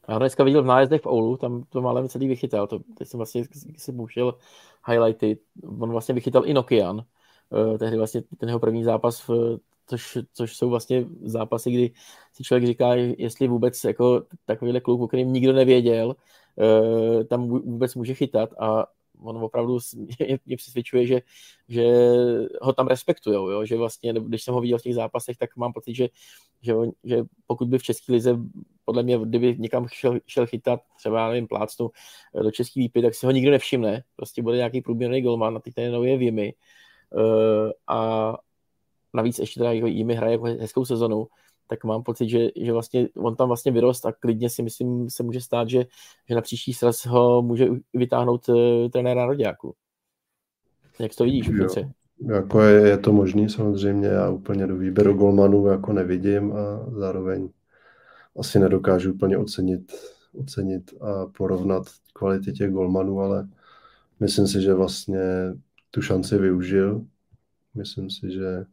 Já 0.08 0.18
dneska 0.18 0.44
viděl 0.44 0.62
v 0.62 0.66
nájezdech 0.66 1.02
v 1.02 1.06
Oulu, 1.06 1.36
tam 1.36 1.64
to 1.68 1.82
málem 1.82 2.08
celý 2.08 2.28
vychytal, 2.28 2.66
to, 2.66 2.78
teď 2.98 3.08
jsem 3.08 3.18
vlastně 3.18 3.44
si 3.76 3.92
pouštěl 3.92 4.34
highlighty, 4.88 5.38
on 5.62 5.90
vlastně 5.90 6.14
vychytal 6.14 6.46
i 6.46 6.54
Nokian, 6.54 6.96
uh, 6.96 7.78
tehdy 7.78 7.96
vlastně 7.96 8.22
ten 8.38 8.48
jeho 8.48 8.60
první 8.60 8.84
zápas, 8.84 9.28
v, 9.28 9.58
což, 9.86 10.18
což 10.32 10.56
jsou 10.56 10.70
vlastně 10.70 11.04
zápasy, 11.22 11.70
kdy 11.70 11.90
si 12.32 12.44
člověk 12.44 12.66
říká, 12.66 12.94
jestli 12.94 13.48
vůbec 13.48 13.84
jako 13.84 14.22
takovýhle 14.44 14.80
kluk, 14.80 15.00
o 15.00 15.08
kterým 15.08 15.32
nikdo 15.32 15.52
nevěděl, 15.52 16.16
uh, 16.56 17.24
tam 17.24 17.48
vůbec 17.48 17.94
může 17.94 18.14
chytat 18.14 18.50
a 18.58 18.86
on 19.20 19.44
opravdu 19.44 19.78
mě, 20.46 20.56
přesvědčuje, 20.56 21.06
že, 21.06 21.20
že 21.68 21.84
ho 22.62 22.72
tam 22.72 22.86
respektujou, 22.86 23.50
jo? 23.50 23.64
že 23.64 23.76
vlastně, 23.76 24.12
když 24.12 24.42
jsem 24.42 24.54
ho 24.54 24.60
viděl 24.60 24.78
v 24.78 24.82
těch 24.82 24.94
zápasech, 24.94 25.36
tak 25.36 25.56
mám 25.56 25.72
pocit, 25.72 25.94
že, 25.94 26.08
že, 26.62 26.74
že 27.04 27.22
pokud 27.46 27.68
by 27.68 27.78
v 27.78 27.82
České 27.82 28.12
lize, 28.12 28.38
podle 28.84 29.02
mě, 29.02 29.18
kdyby 29.18 29.56
někam 29.58 29.88
šel, 29.88 30.18
šel 30.26 30.46
chytat, 30.46 30.80
třeba, 30.96 31.28
nevím, 31.28 31.46
plácnu 31.48 31.90
eh, 32.34 32.42
do 32.42 32.50
České 32.50 32.80
výpy, 32.80 33.02
tak 33.02 33.14
si 33.14 33.26
ho 33.26 33.32
nikdo 33.32 33.50
nevšimne, 33.50 34.02
prostě 34.16 34.42
bude 34.42 34.56
nějaký 34.56 34.80
průměrný 34.80 35.22
golman 35.22 35.56
a 35.56 35.60
teď 35.60 35.74
ten 35.74 35.94
je 35.94 36.18
v 36.18 36.52
uh, 37.10 37.70
a 37.86 38.32
navíc 39.16 39.38
ještě 39.38 39.60
teda 39.60 39.72
jimi 39.72 40.14
hraje 40.14 40.32
jako 40.32 40.44
hezkou 40.44 40.84
sezonu, 40.84 41.26
tak 41.68 41.84
mám 41.84 42.02
pocit, 42.02 42.28
že, 42.28 42.48
že 42.56 42.72
vlastně 42.72 43.08
on 43.16 43.36
tam 43.36 43.48
vlastně 43.48 43.72
vyrost 43.72 44.06
a 44.06 44.12
klidně 44.12 44.50
si 44.50 44.62
myslím, 44.62 45.10
se 45.10 45.22
může 45.22 45.40
stát, 45.40 45.68
že, 45.68 45.84
že 46.28 46.34
na 46.34 46.40
příští 46.40 46.72
sraz 46.74 47.06
ho 47.06 47.42
může 47.42 47.68
vytáhnout 47.94 48.48
uh, 48.48 48.88
trenér 48.88 49.16
národňáku. 49.16 49.74
Jak 50.98 51.14
to 51.14 51.24
vidíš, 51.24 51.48
Petře? 51.48 51.92
Jako 52.34 52.60
je, 52.60 52.88
je, 52.88 52.98
to 52.98 53.12
možný 53.12 53.48
samozřejmě, 53.48 54.08
já 54.08 54.30
úplně 54.30 54.66
do 54.66 54.76
výběru 54.76 55.14
golmanů 55.14 55.66
jako 55.66 55.92
nevidím 55.92 56.52
a 56.52 56.90
zároveň 56.90 57.48
asi 58.38 58.58
nedokážu 58.58 59.12
úplně 59.12 59.38
ocenit, 59.38 59.92
ocenit 60.34 60.94
a 61.00 61.26
porovnat 61.26 61.82
kvality 62.12 62.52
těch 62.52 62.70
golmanů, 62.70 63.20
ale 63.20 63.48
myslím 64.20 64.46
si, 64.46 64.62
že 64.62 64.74
vlastně 64.74 65.20
tu 65.90 66.02
šanci 66.02 66.38
využil. 66.38 67.04
Myslím 67.74 68.10
si, 68.10 68.32
že 68.32 68.64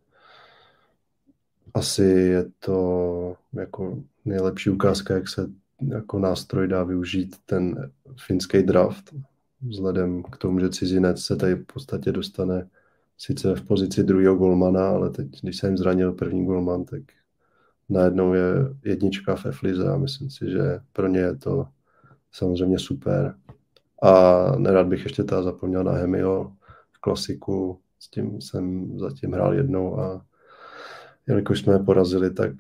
asi 1.73 2.03
je 2.03 2.45
to 2.59 3.35
jako 3.53 4.03
nejlepší 4.25 4.69
ukázka, 4.69 5.13
jak 5.13 5.29
se 5.29 5.49
jako 5.87 6.19
nástroj 6.19 6.67
dá 6.67 6.83
využít 6.83 7.35
ten 7.45 7.91
finský 8.25 8.63
draft, 8.63 9.13
vzhledem 9.61 10.23
k 10.23 10.37
tomu, 10.37 10.59
že 10.59 10.69
cizinec 10.69 11.21
se 11.21 11.35
tady 11.35 11.55
v 11.55 11.65
podstatě 11.65 12.11
dostane 12.11 12.69
sice 13.17 13.55
v 13.55 13.61
pozici 13.61 14.03
druhého 14.03 14.35
golmana, 14.35 14.89
ale 14.89 15.09
teď, 15.09 15.41
když 15.41 15.57
se 15.57 15.67
jim 15.67 15.77
zranil 15.77 16.13
první 16.13 16.45
golman, 16.45 16.85
tak 16.85 17.01
najednou 17.89 18.33
je 18.33 18.53
jednička 18.83 19.35
v 19.35 19.45
Eflize 19.45 19.89
a 19.89 19.97
myslím 19.97 20.29
si, 20.29 20.49
že 20.49 20.79
pro 20.93 21.07
ně 21.07 21.19
je 21.19 21.35
to 21.35 21.67
samozřejmě 22.31 22.79
super. 22.79 23.35
A 24.03 24.41
nerad 24.57 24.87
bych 24.87 25.03
ještě 25.03 25.23
teda 25.23 25.43
zapomněl 25.43 25.83
na 25.83 25.91
Hemio 25.91 26.51
v 26.91 27.01
klasiku, 27.01 27.79
s 27.99 28.09
tím 28.09 28.41
jsem 28.41 28.91
zatím 28.99 29.33
hrál 29.33 29.53
jednou 29.53 29.99
a 29.99 30.25
jelikož 31.27 31.59
jsme 31.59 31.73
je 31.73 31.79
porazili, 31.79 32.33
tak, 32.33 32.51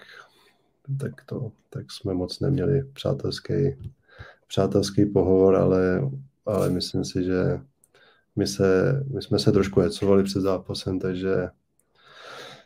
tak, 0.99 1.25
to, 1.25 1.51
tak 1.69 1.91
jsme 1.91 2.13
moc 2.13 2.39
neměli 2.39 2.83
přátelský, 2.93 3.53
přátelský 4.47 5.05
pohovor, 5.05 5.55
ale, 5.55 6.09
ale 6.45 6.69
myslím 6.69 7.05
si, 7.05 7.23
že 7.23 7.59
my, 8.35 8.47
se, 8.47 9.03
my 9.13 9.21
jsme 9.21 9.39
se 9.39 9.51
trošku 9.51 9.79
hecovali 9.79 10.23
před 10.23 10.41
zápasem, 10.41 10.99
takže 10.99 11.49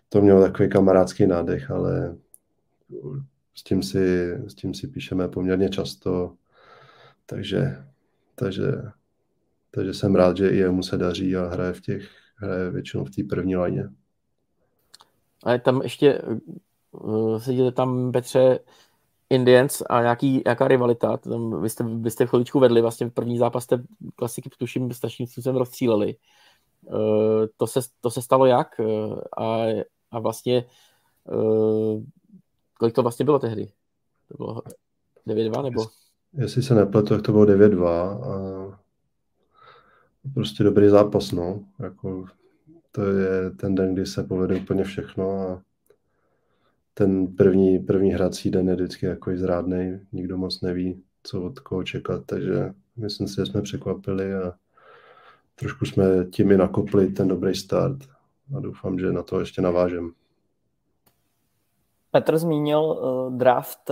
to 0.09 0.21
mělo 0.21 0.41
takový 0.41 0.69
kamarádský 0.69 1.27
nádech, 1.27 1.71
ale 1.71 2.15
s 3.55 3.63
tím 3.63 3.83
si, 3.83 4.37
s 4.47 4.55
tím 4.55 4.73
si 4.73 4.87
píšeme 4.87 5.27
poměrně 5.27 5.69
často, 5.69 6.33
takže, 7.25 7.83
takže, 8.35 8.71
takže 9.71 9.93
jsem 9.93 10.15
rád, 10.15 10.37
že 10.37 10.49
i 10.49 10.57
jemu 10.57 10.83
se 10.83 10.97
daří 10.97 11.35
a 11.35 11.47
hraje 11.47 11.73
v 11.73 11.81
těch, 11.81 12.09
hraje 12.35 12.71
většinou 12.71 13.05
v 13.05 13.09
té 13.09 13.23
první 13.23 13.55
lajně. 13.55 13.89
Ale 15.43 15.59
tam 15.59 15.81
ještě 15.81 16.21
uh, 16.91 17.39
sedíte 17.39 17.71
tam, 17.71 18.11
Petře, 18.11 18.59
Indians 19.29 19.83
a 19.89 20.01
nějaký, 20.01 20.41
nějaká 20.45 20.67
rivalita. 20.67 21.17
Tam 21.17 21.61
vy, 21.61 21.69
jste, 21.69 21.83
vy 21.83 22.11
jste 22.11 22.25
chviličku 22.25 22.59
vedli, 22.59 22.81
vlastně 22.81 23.07
v 23.07 23.13
první 23.13 23.37
zápas 23.37 23.63
jste 23.63 23.83
klasiky 24.15 24.49
tuším 24.57 24.93
strašným 24.93 25.27
způsobem 25.27 25.55
rozstříleli. 25.55 26.15
Uh, 26.81 27.45
to, 27.57 27.67
se, 27.67 27.79
to 28.01 28.11
se 28.11 28.21
stalo 28.21 28.45
jak? 28.45 28.67
Uh, 28.79 29.19
a, 29.37 29.65
a 30.11 30.19
vlastně 30.19 30.65
kolik 32.79 32.95
to 32.95 33.01
vlastně 33.01 33.25
bylo 33.25 33.39
tehdy? 33.39 33.71
To 34.27 34.37
bylo 34.37 34.61
9-2 35.27 35.63
nebo? 35.63 35.85
Jestli 36.33 36.63
se 36.63 36.75
nepletu, 36.75 37.07
tak 37.07 37.21
to 37.21 37.31
bylo 37.31 37.45
9-2 37.45 37.87
a 37.87 38.79
prostě 40.33 40.63
dobrý 40.63 40.89
zápas, 40.89 41.31
no. 41.31 41.59
Jako 41.79 42.25
to 42.97 43.05
je 43.05 43.51
ten 43.51 43.75
den, 43.75 43.93
kdy 43.93 44.05
se 44.05 44.23
povede 44.23 44.55
úplně 44.55 44.83
všechno 44.83 45.31
a 45.31 45.61
ten 46.93 47.27
první, 47.27 47.79
první 47.79 48.11
hrací 48.11 48.51
den 48.51 48.69
je 48.69 48.75
vždycky 48.75 49.05
jako 49.05 49.31
zrádný, 49.35 49.99
nikdo 50.11 50.37
moc 50.37 50.61
neví, 50.61 51.03
co 51.23 51.43
od 51.43 51.59
koho 51.59 51.83
čekat, 51.83 52.25
takže 52.25 52.73
myslím 52.95 53.27
si, 53.27 53.35
že 53.35 53.45
jsme 53.45 53.61
překvapili 53.61 54.33
a 54.33 54.53
trošku 55.55 55.85
jsme 55.85 56.05
tím 56.25 56.51
i 56.51 56.57
nakopli 56.57 57.07
ten 57.07 57.27
dobrý 57.27 57.55
start 57.55 57.97
a 58.57 58.59
doufám, 58.59 58.99
že 58.99 59.11
na 59.11 59.23
to 59.23 59.39
ještě 59.39 59.61
navážem. 59.61 60.11
Petr 62.11 62.37
zmínil 62.37 62.81
uh, 62.81 63.37
draft 63.37 63.91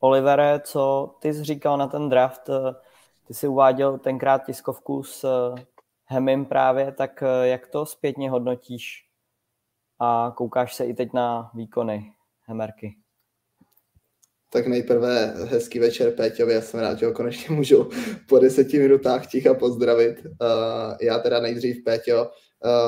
Olivere, 0.00 0.60
co 0.64 1.14
ty 1.20 1.34
jsi 1.34 1.44
říkal 1.44 1.78
na 1.78 1.86
ten 1.86 2.08
draft, 2.08 2.48
uh, 2.48 2.72
ty 3.26 3.34
si 3.34 3.48
uváděl 3.48 3.98
tenkrát 3.98 4.46
tiskovku 4.46 5.02
s 5.02 5.24
Hemim 6.10 6.44
právě, 6.44 6.92
tak 6.92 7.22
uh, 7.22 7.46
jak 7.46 7.66
to 7.66 7.86
zpětně 7.86 8.30
hodnotíš 8.30 9.04
a 10.00 10.32
koukáš 10.36 10.74
se 10.74 10.84
i 10.84 10.94
teď 10.94 11.12
na 11.12 11.50
výkony 11.54 12.12
Hemerky? 12.46 12.96
Tak 14.50 14.66
nejprve 14.66 15.34
hezký 15.44 15.78
večer 15.78 16.12
Péťovi, 16.14 16.52
já 16.54 16.60
jsem 16.60 16.80
rád, 16.80 16.98
že 16.98 17.06
ho 17.06 17.12
konečně 17.12 17.54
můžu 17.54 17.90
po 18.28 18.38
deseti 18.38 18.78
minutách 18.78 19.26
ticha 19.26 19.54
pozdravit. 19.54 20.24
Uh, 20.24 20.96
já 21.00 21.18
teda 21.18 21.40
nejdřív 21.40 21.84
Péťo, 21.84 22.30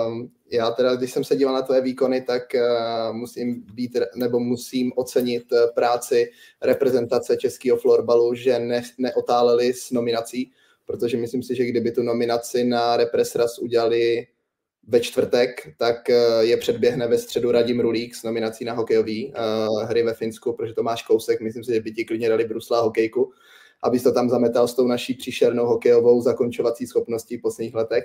um, 0.07 0.33
já 0.53 0.71
teda, 0.71 0.97
když 0.97 1.13
jsem 1.13 1.25
se 1.25 1.37
díval 1.37 1.55
na 1.55 1.63
tvoje 1.63 1.81
výkony, 1.81 2.21
tak 2.23 2.43
uh, 2.55 3.17
musím 3.17 3.63
být, 3.63 3.99
nebo 4.17 4.41
musím 4.41 4.93
ocenit 4.97 5.53
uh, 5.53 5.59
práci 5.75 6.31
reprezentace 6.63 7.37
českého 7.37 7.77
florbalu, 7.77 8.35
že 8.35 8.59
ne, 8.59 8.83
neotáleli 8.99 9.75
s 9.75 9.91
nominací, 9.91 10.53
protože 10.91 11.17
myslím 11.17 11.43
si, 11.43 11.55
že 11.55 11.67
kdyby 11.67 11.93
tu 11.93 12.03
nominaci 12.03 12.65
na 12.65 12.97
Represras 12.97 13.59
udělali 13.59 14.27
ve 14.89 15.01
čtvrtek, 15.01 15.75
tak 15.79 16.11
eh, 16.11 16.17
je 16.41 16.57
předběhne 16.57 17.09
ve 17.09 17.19
středu 17.19 17.53
Radim 17.53 17.81
Rulík 17.81 18.15
s 18.15 18.23
nominací 18.23 18.65
na 18.65 18.73
hokejový 18.73 19.27
uh, 19.27 19.83
hry 19.83 20.03
ve 20.03 20.15
Finsku, 20.15 20.53
protože 20.53 20.75
to 20.75 20.83
máš 20.83 21.03
kousek, 21.03 21.41
myslím 21.41 21.65
si, 21.65 21.75
že 21.75 21.81
by 21.81 21.93
ti 21.93 22.05
klidně 22.05 22.29
dali 22.29 22.45
Brusla 22.45 22.81
hokejku, 22.81 23.33
abys 23.83 24.03
to 24.03 24.13
tam 24.13 24.29
zametal 24.29 24.69
s 24.69 24.75
tou 24.75 24.87
naší 24.87 25.15
příšernou 25.15 25.67
hokejovou 25.67 26.23
zakončovací 26.23 26.87
schopností 26.87 27.37
v 27.37 27.43
posledních 27.43 27.75
letech. 27.75 28.05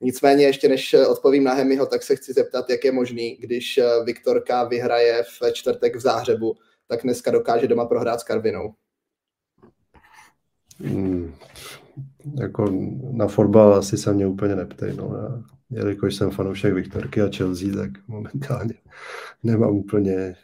Nicméně 0.00 0.44
ještě 0.44 0.68
než 0.68 0.94
eh, 0.94 1.06
odpovím 1.06 1.44
na 1.44 1.54
Hemiho, 1.54 1.86
tak 1.86 2.02
se 2.02 2.16
chci 2.16 2.32
zeptat, 2.32 2.70
jak 2.70 2.84
je 2.84 2.92
možný, 2.92 3.36
když 3.40 3.80
Viktorka 4.04 4.64
vyhraje 4.64 5.22
v 5.22 5.52
čtvrtek 5.52 5.96
v 5.96 6.00
Záhřebu, 6.00 6.56
tak 6.88 7.02
dneska 7.02 7.30
dokáže 7.30 7.68
doma 7.68 7.86
prohrát 7.86 8.20
s 8.20 8.24
Karvinou. 8.24 8.74
Hmm, 10.80 11.34
jako 12.40 12.70
na 13.12 13.26
fotbal 13.26 13.74
asi 13.74 13.98
se 13.98 14.12
mě 14.12 14.26
úplně 14.26 14.56
neptej. 14.56 14.96
No. 14.96 15.16
Já, 15.16 15.42
jelikož 15.70 16.14
jsem 16.14 16.30
fanoušek 16.30 16.74
Viktorky 16.74 17.22
a 17.22 17.30
Chelsea, 17.36 17.76
tak 17.76 17.90
momentálně 18.08 18.74
nemám 19.42 19.70
úplně 19.70 20.36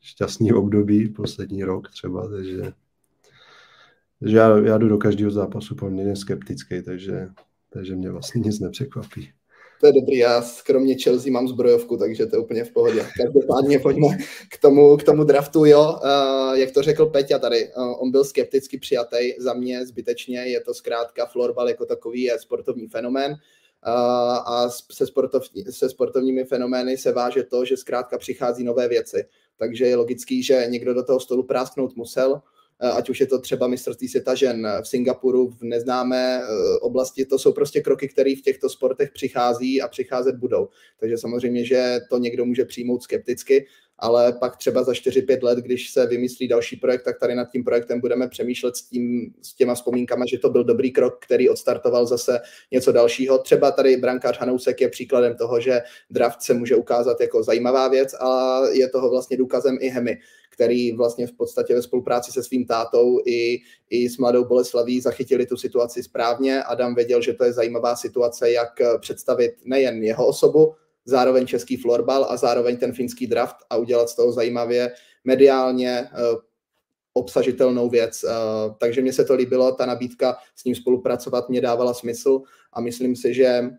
šťastný 0.00 0.52
období, 0.52 1.08
poslední 1.08 1.64
rok 1.64 1.90
třeba, 1.90 2.28
takže, 2.28 2.72
takže 4.20 4.36
já, 4.36 4.58
já 4.58 4.78
jdu 4.78 4.88
do 4.88 4.98
každého 4.98 5.30
zápasu 5.30 5.74
poměrně 5.74 6.16
skeptický, 6.16 6.82
takže, 6.82 7.28
takže 7.70 7.96
mě 7.96 8.10
vlastně 8.10 8.40
nic 8.40 8.60
nepřekvapí. 8.60 9.32
To 9.80 9.86
je 9.86 9.92
dobrý, 9.92 10.16
já 10.16 10.44
kromě 10.66 10.94
Chelsea 10.94 11.32
mám 11.32 11.48
zbrojovku, 11.48 11.96
takže 11.96 12.26
to 12.26 12.36
je 12.36 12.40
úplně 12.40 12.64
v 12.64 12.72
pohodě. 12.72 13.06
Každopádně 13.16 13.78
pojďme 13.78 14.06
k 14.50 14.58
tomu, 14.58 14.96
k 14.96 15.02
tomu 15.02 15.24
draftu, 15.24 15.64
jo. 15.64 15.98
Uh, 16.04 16.54
jak 16.54 16.70
to 16.70 16.82
řekl 16.82 17.06
Peťa 17.06 17.38
tady, 17.38 17.68
uh, 17.76 18.02
on 18.02 18.10
byl 18.10 18.24
skepticky 18.24 18.78
přijatý 18.78 19.32
za 19.38 19.54
mě 19.54 19.86
zbytečně, 19.86 20.38
je 20.38 20.60
to 20.60 20.74
zkrátka 20.74 21.26
florbal 21.26 21.68
jako 21.68 21.86
takový 21.86 22.22
je 22.22 22.38
sportovní 22.38 22.88
fenomén 22.88 23.30
uh, 23.32 23.38
a 24.46 24.68
se, 24.92 25.06
sportovní, 25.06 25.64
se 25.70 25.88
sportovními 25.88 26.44
fenomény 26.44 26.96
se 26.96 27.12
váže 27.12 27.42
to, 27.42 27.64
že 27.64 27.76
zkrátka 27.76 28.18
přichází 28.18 28.64
nové 28.64 28.88
věci. 28.88 29.24
Takže 29.58 29.86
je 29.86 29.96
logický, 29.96 30.42
že 30.42 30.66
někdo 30.68 30.94
do 30.94 31.02
toho 31.02 31.20
stolu 31.20 31.42
prásknout 31.42 31.96
musel, 31.96 32.32
Eh, 32.32 32.59
ať 32.80 33.10
už 33.10 33.20
je 33.20 33.26
to 33.26 33.40
třeba 33.40 33.66
mistrovství 33.66 34.08
světa 34.08 34.34
žen 34.34 34.68
v 34.82 34.88
Singapuru, 34.88 35.48
v 35.48 35.62
neznámé 35.62 36.40
eh, 36.42 36.78
oblasti, 36.80 37.24
to 37.24 37.38
jsou 37.38 37.52
prostě 37.52 37.80
kroky, 37.80 38.08
které 38.08 38.30
v 38.36 38.42
těchto 38.42 38.68
sportech 38.68 39.10
přichází 39.12 39.82
a 39.82 39.88
přicházet 39.88 40.36
budou. 40.36 40.68
Takže 41.00 41.18
samozřejmě, 41.18 41.64
že 41.64 41.98
to 42.10 42.18
někdo 42.18 42.44
může 42.44 42.64
přijmout 42.64 43.02
skepticky, 43.02 43.66
ale 44.00 44.32
pak 44.32 44.56
třeba 44.56 44.82
za 44.82 44.92
4-5 44.92 45.42
let, 45.42 45.58
když 45.58 45.90
se 45.90 46.06
vymyslí 46.06 46.48
další 46.48 46.76
projekt, 46.76 47.02
tak 47.02 47.18
tady 47.18 47.34
nad 47.34 47.50
tím 47.50 47.64
projektem 47.64 48.00
budeme 48.00 48.28
přemýšlet 48.28 48.76
s, 48.76 48.82
tím, 48.82 49.34
s 49.42 49.54
těma 49.54 49.74
vzpomínkama, 49.74 50.24
že 50.26 50.38
to 50.38 50.50
byl 50.50 50.64
dobrý 50.64 50.90
krok, 50.90 51.18
který 51.20 51.48
odstartoval 51.48 52.06
zase 52.06 52.40
něco 52.70 52.92
dalšího. 52.92 53.38
Třeba 53.38 53.70
tady 53.70 53.96
brankář 53.96 54.38
Hanousek 54.38 54.80
je 54.80 54.88
příkladem 54.88 55.34
toho, 55.34 55.60
že 55.60 55.80
draft 56.10 56.42
se 56.42 56.54
může 56.54 56.76
ukázat 56.76 57.20
jako 57.20 57.42
zajímavá 57.42 57.88
věc 57.88 58.14
a 58.14 58.60
je 58.72 58.88
toho 58.88 59.10
vlastně 59.10 59.36
důkazem 59.36 59.78
i 59.80 59.88
Hemi, 59.88 60.18
který 60.50 60.92
vlastně 60.92 61.26
v 61.26 61.32
podstatě 61.32 61.74
ve 61.74 61.82
spolupráci 61.82 62.32
se 62.32 62.42
svým 62.42 62.66
tátou 62.66 63.20
i, 63.26 63.60
i 63.90 64.08
s 64.08 64.18
mladou 64.18 64.44
Boleslaví 64.44 65.00
zachytili 65.00 65.46
tu 65.46 65.56
situaci 65.56 66.02
správně. 66.02 66.62
Adam 66.62 66.94
věděl, 66.94 67.22
že 67.22 67.32
to 67.32 67.44
je 67.44 67.52
zajímavá 67.52 67.96
situace, 67.96 68.50
jak 68.50 68.80
představit 69.00 69.52
nejen 69.64 70.02
jeho 70.02 70.26
osobu, 70.26 70.74
zároveň 71.04 71.46
český 71.46 71.76
florbal 71.76 72.26
a 72.30 72.36
zároveň 72.36 72.76
ten 72.76 72.92
finský 72.92 73.26
draft 73.26 73.56
a 73.70 73.76
udělat 73.76 74.08
z 74.08 74.16
toho 74.16 74.32
zajímavě 74.32 74.92
mediálně 75.24 75.90
eh, 75.90 76.10
obsažitelnou 77.12 77.88
věc. 77.88 78.24
Eh, 78.24 78.30
takže 78.78 79.02
mně 79.02 79.12
se 79.12 79.24
to 79.24 79.34
líbilo, 79.34 79.72
ta 79.72 79.86
nabídka 79.86 80.36
s 80.56 80.64
ním 80.64 80.74
spolupracovat 80.74 81.48
mě 81.48 81.60
dávala 81.60 81.94
smysl 81.94 82.42
a 82.72 82.80
myslím 82.80 83.16
si, 83.16 83.34
že 83.34 83.70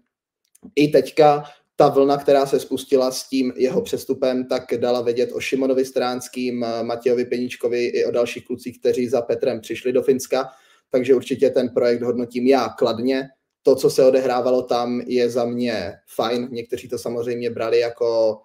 i 0.75 0.87
teďka 0.87 1.43
ta 1.75 1.89
vlna, 1.89 2.17
která 2.17 2.45
se 2.45 2.59
spustila 2.59 3.11
s 3.11 3.29
tím 3.29 3.53
jeho 3.55 3.81
přestupem, 3.81 4.47
tak 4.47 4.63
dala 4.77 5.01
vědět 5.01 5.31
o 5.33 5.39
Šimonovi 5.39 5.85
Stránským, 5.85 6.63
eh, 6.63 6.83
Matějovi 6.83 7.25
Peníčkovi 7.25 7.85
i 7.85 8.05
o 8.05 8.11
dalších 8.11 8.45
klucích, 8.45 8.79
kteří 8.79 9.07
za 9.07 9.21
Petrem 9.21 9.61
přišli 9.61 9.93
do 9.93 10.03
Finska. 10.03 10.49
Takže 10.89 11.15
určitě 11.15 11.49
ten 11.49 11.69
projekt 11.69 12.01
hodnotím 12.01 12.47
já 12.47 12.69
kladně 12.69 13.29
to, 13.63 13.75
co 13.75 13.89
se 13.89 14.05
odehrávalo 14.05 14.61
tam, 14.61 15.01
je 15.01 15.29
za 15.29 15.45
mě 15.45 15.93
fajn. 16.15 16.47
Někteří 16.51 16.87
to 16.87 16.97
samozřejmě 16.97 17.49
brali 17.49 17.79
jako 17.79 18.41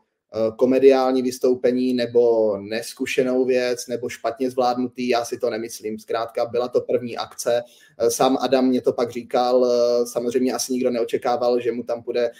komediální 0.56 1.22
vystoupení 1.22 1.94
nebo 1.94 2.56
neskušenou 2.58 3.44
věc 3.44 3.86
nebo 3.86 4.08
špatně 4.08 4.50
zvládnutý, 4.50 5.08
já 5.08 5.24
si 5.24 5.38
to 5.38 5.50
nemyslím. 5.50 5.98
Zkrátka 5.98 6.44
byla 6.44 6.68
to 6.68 6.80
první 6.80 7.16
akce. 7.16 7.62
Eh, 7.98 8.10
sám 8.10 8.38
Adam 8.40 8.66
mě 8.66 8.80
to 8.80 8.92
pak 8.92 9.10
říkal, 9.10 9.66
eh, 9.66 10.06
samozřejmě 10.06 10.52
asi 10.52 10.72
nikdo 10.72 10.90
neočekával, 10.90 11.60
že 11.60 11.72
mu 11.72 11.82
tam 11.82 12.02
bude 12.02 12.30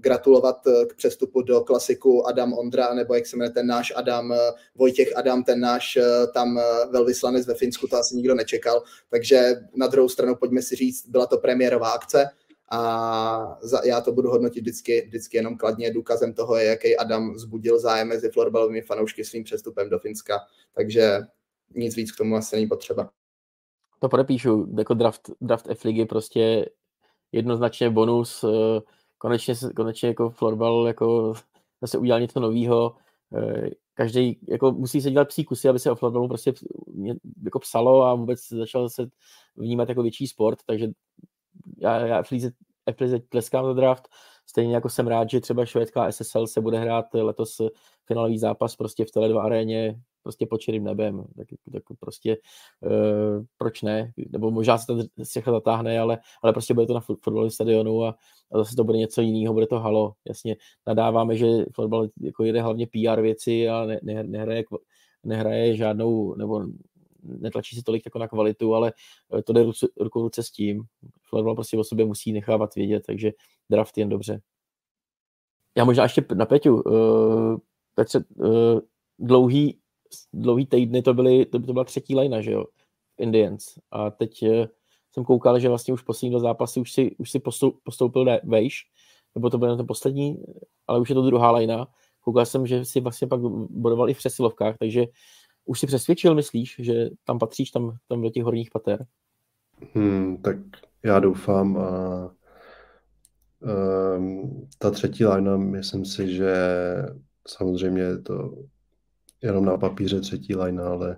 gratulovat 0.00 0.56
k 0.88 0.94
přestupu 0.96 1.42
do 1.42 1.60
klasiku 1.60 2.26
Adam 2.26 2.52
Ondra, 2.52 2.94
nebo 2.94 3.14
jak 3.14 3.26
se 3.26 3.36
jmenuje 3.36 3.50
ten 3.50 3.66
náš 3.66 3.92
Adam, 3.96 4.34
Vojtěch 4.74 5.16
Adam, 5.16 5.44
ten 5.44 5.60
náš 5.60 5.98
tam 6.34 6.60
velvyslanec 6.90 7.46
ve 7.46 7.54
Finsku, 7.54 7.86
to 7.86 7.96
asi 7.96 8.16
nikdo 8.16 8.34
nečekal. 8.34 8.82
Takže 9.10 9.54
na 9.76 9.86
druhou 9.86 10.08
stranu 10.08 10.34
pojďme 10.34 10.62
si 10.62 10.76
říct, 10.76 11.08
byla 11.08 11.26
to 11.26 11.38
premiérová 11.38 11.90
akce, 11.90 12.28
a 12.70 13.58
za, 13.62 13.80
já 13.84 14.00
to 14.00 14.12
budu 14.12 14.30
hodnotit 14.30 14.60
vždycky, 14.60 15.04
vždycky 15.06 15.36
jenom 15.36 15.56
kladně. 15.56 15.92
Důkazem 15.92 16.32
toho 16.32 16.56
je, 16.56 16.64
jaký 16.64 16.96
Adam 16.96 17.38
zbudil 17.38 17.80
zájem 17.80 18.08
mezi 18.08 18.30
florbalovými 18.30 18.82
fanoušky 18.82 19.24
svým 19.24 19.44
přestupem 19.44 19.90
do 19.90 19.98
Finska, 19.98 20.40
takže 20.72 21.18
nic 21.74 21.96
víc 21.96 22.12
k 22.12 22.16
tomu 22.16 22.36
asi 22.36 22.56
není 22.56 22.66
potřeba. 22.66 23.10
To 23.98 24.08
podepíšu, 24.08 24.74
jako 24.78 24.94
draft, 24.94 25.30
draft 25.40 25.66
F 25.70 25.84
ligy 25.84 26.04
prostě 26.04 26.68
jednoznačně 27.32 27.90
bonus, 27.90 28.44
eh, 28.44 28.80
konečně, 29.18 29.54
konečně 29.76 30.08
jako 30.08 30.30
florbal 30.30 30.86
jako 30.86 31.34
zase 31.80 31.98
udělal 31.98 32.20
něco 32.20 32.40
nového, 32.40 32.96
eh, 33.36 33.70
každý 33.94 34.38
jako 34.48 34.72
musí 34.72 35.00
se 35.00 35.10
dělat 35.10 35.28
psí 35.28 35.44
kusy, 35.44 35.68
aby 35.68 35.78
se 35.78 35.90
o 35.90 35.94
florbalu 35.94 36.28
prostě 36.28 36.52
jako 37.44 37.58
psalo 37.58 38.02
a 38.02 38.14
vůbec 38.14 38.48
začal 38.48 38.88
se 38.88 39.06
vnímat 39.56 39.88
jako 39.88 40.02
větší 40.02 40.26
sport, 40.26 40.58
takže 40.66 40.88
já, 41.78 42.06
já 42.06 42.22
FLZ 42.96 43.12
tleskám 43.28 43.64
za 43.64 43.72
draft, 43.72 44.08
stejně 44.46 44.74
jako 44.74 44.88
jsem 44.88 45.06
rád, 45.06 45.30
že 45.30 45.40
třeba 45.40 45.66
švédská 45.66 46.12
SSL 46.12 46.46
se 46.46 46.60
bude 46.60 46.78
hrát 46.78 47.14
letos 47.14 47.60
finálový 48.06 48.38
zápas 48.38 48.76
prostě 48.76 49.04
v 49.04 49.08
Tele2 49.08 49.38
aréně 49.38 50.00
prostě 50.22 50.46
pod 50.46 50.60
čirým 50.60 50.84
nebem, 50.84 51.24
tak, 51.36 51.46
tak 51.72 51.82
prostě 52.00 52.36
uh, 52.80 53.44
proč 53.58 53.82
ne, 53.82 54.12
nebo 54.30 54.50
možná 54.50 54.78
se 54.78 54.86
ta 54.86 55.24
střecha 55.24 55.52
zatáhne, 55.52 55.98
ale, 55.98 56.18
ale 56.42 56.52
prostě 56.52 56.74
bude 56.74 56.86
to 56.86 56.94
na 56.94 57.00
fotbalovém 57.00 57.50
stadionu 57.50 58.04
a, 58.04 58.16
a 58.52 58.58
zase 58.58 58.76
to 58.76 58.84
bude 58.84 58.98
něco 58.98 59.20
jiného, 59.20 59.54
bude 59.54 59.66
to 59.66 59.80
halo, 59.80 60.14
jasně, 60.28 60.56
nadáváme, 60.86 61.36
že 61.36 61.46
fotbal 61.74 62.08
jako 62.20 62.44
jede 62.44 62.62
hlavně 62.62 62.86
PR 62.86 63.20
věci 63.20 63.68
a 63.68 63.84
ne, 63.84 64.00
ne, 64.02 64.24
nehraje, 64.24 64.64
nehraje 65.24 65.76
žádnou, 65.76 66.34
nebo 66.34 66.66
netlačí 67.24 67.76
se 67.76 67.82
tolik 67.82 68.02
jako 68.04 68.18
na 68.18 68.28
kvalitu, 68.28 68.74
ale 68.74 68.92
eh, 69.38 69.42
to 69.42 69.52
jde 69.52 69.64
ruku 70.00 70.22
ruce 70.22 70.42
s 70.42 70.50
tím. 70.50 70.82
Florbal 71.34 71.54
prostě 71.54 71.78
o 71.78 71.84
sobě 71.84 72.04
musí 72.04 72.32
nechávat 72.32 72.74
vědět, 72.74 73.02
takže 73.06 73.32
draft 73.70 73.98
jen 73.98 74.08
dobře. 74.08 74.40
Já 75.76 75.84
možná 75.84 76.02
ještě 76.02 76.24
na 76.34 76.46
Peťu. 76.46 76.82
Uh, 76.82 77.56
Petře, 77.94 78.24
uh, 78.36 78.80
dlouhý, 79.18 79.78
dlouhý 80.32 80.66
týdny 80.66 81.02
to, 81.02 81.14
byly, 81.14 81.46
to, 81.46 81.58
to 81.58 81.72
byla 81.72 81.84
třetí 81.84 82.14
lajna, 82.14 82.40
že 82.40 82.52
jo? 82.52 82.64
Indians. 83.18 83.64
A 83.90 84.10
teď 84.10 84.42
uh, 84.42 84.66
jsem 85.12 85.24
koukal, 85.24 85.58
že 85.58 85.68
vlastně 85.68 85.94
už 85.94 86.02
poslední 86.02 86.32
do 86.32 86.40
zápasy 86.40 86.80
už 86.80 86.92
si, 86.92 87.16
už 87.18 87.30
si 87.30 87.40
postoupil 87.84 88.26
vejš, 88.44 88.82
nebo 89.34 89.50
to 89.50 89.58
byl 89.58 89.76
ten 89.76 89.86
poslední, 89.86 90.44
ale 90.86 91.00
už 91.00 91.08
je 91.08 91.14
to 91.14 91.22
druhá 91.22 91.50
lajna. 91.50 91.86
Koukal 92.20 92.46
jsem, 92.46 92.66
že 92.66 92.84
si 92.84 93.00
vlastně 93.00 93.28
pak 93.28 93.40
bodoval 93.70 94.10
i 94.10 94.14
v 94.14 94.18
přesilovkách, 94.18 94.76
takže 94.78 95.06
už 95.64 95.80
si 95.80 95.86
přesvědčil, 95.86 96.34
myslíš, 96.34 96.76
že 96.78 97.10
tam 97.24 97.38
patříš 97.38 97.70
tam, 97.70 97.96
tam 98.08 98.22
do 98.22 98.30
těch 98.30 98.44
horních 98.44 98.70
pater? 98.70 99.06
Hmm, 99.94 100.36
tak 100.42 100.56
já 101.04 101.20
doufám 101.20 101.76
a 101.76 102.30
um, 104.18 104.68
ta 104.78 104.90
třetí 104.90 105.24
lajna, 105.24 105.56
myslím 105.56 106.04
si, 106.04 106.34
že 106.34 106.54
samozřejmě 107.48 108.02
je 108.02 108.18
to 108.18 108.54
jenom 109.42 109.64
na 109.64 109.76
papíře 109.76 110.20
třetí 110.20 110.54
lajna, 110.54 110.88
ale 110.88 111.16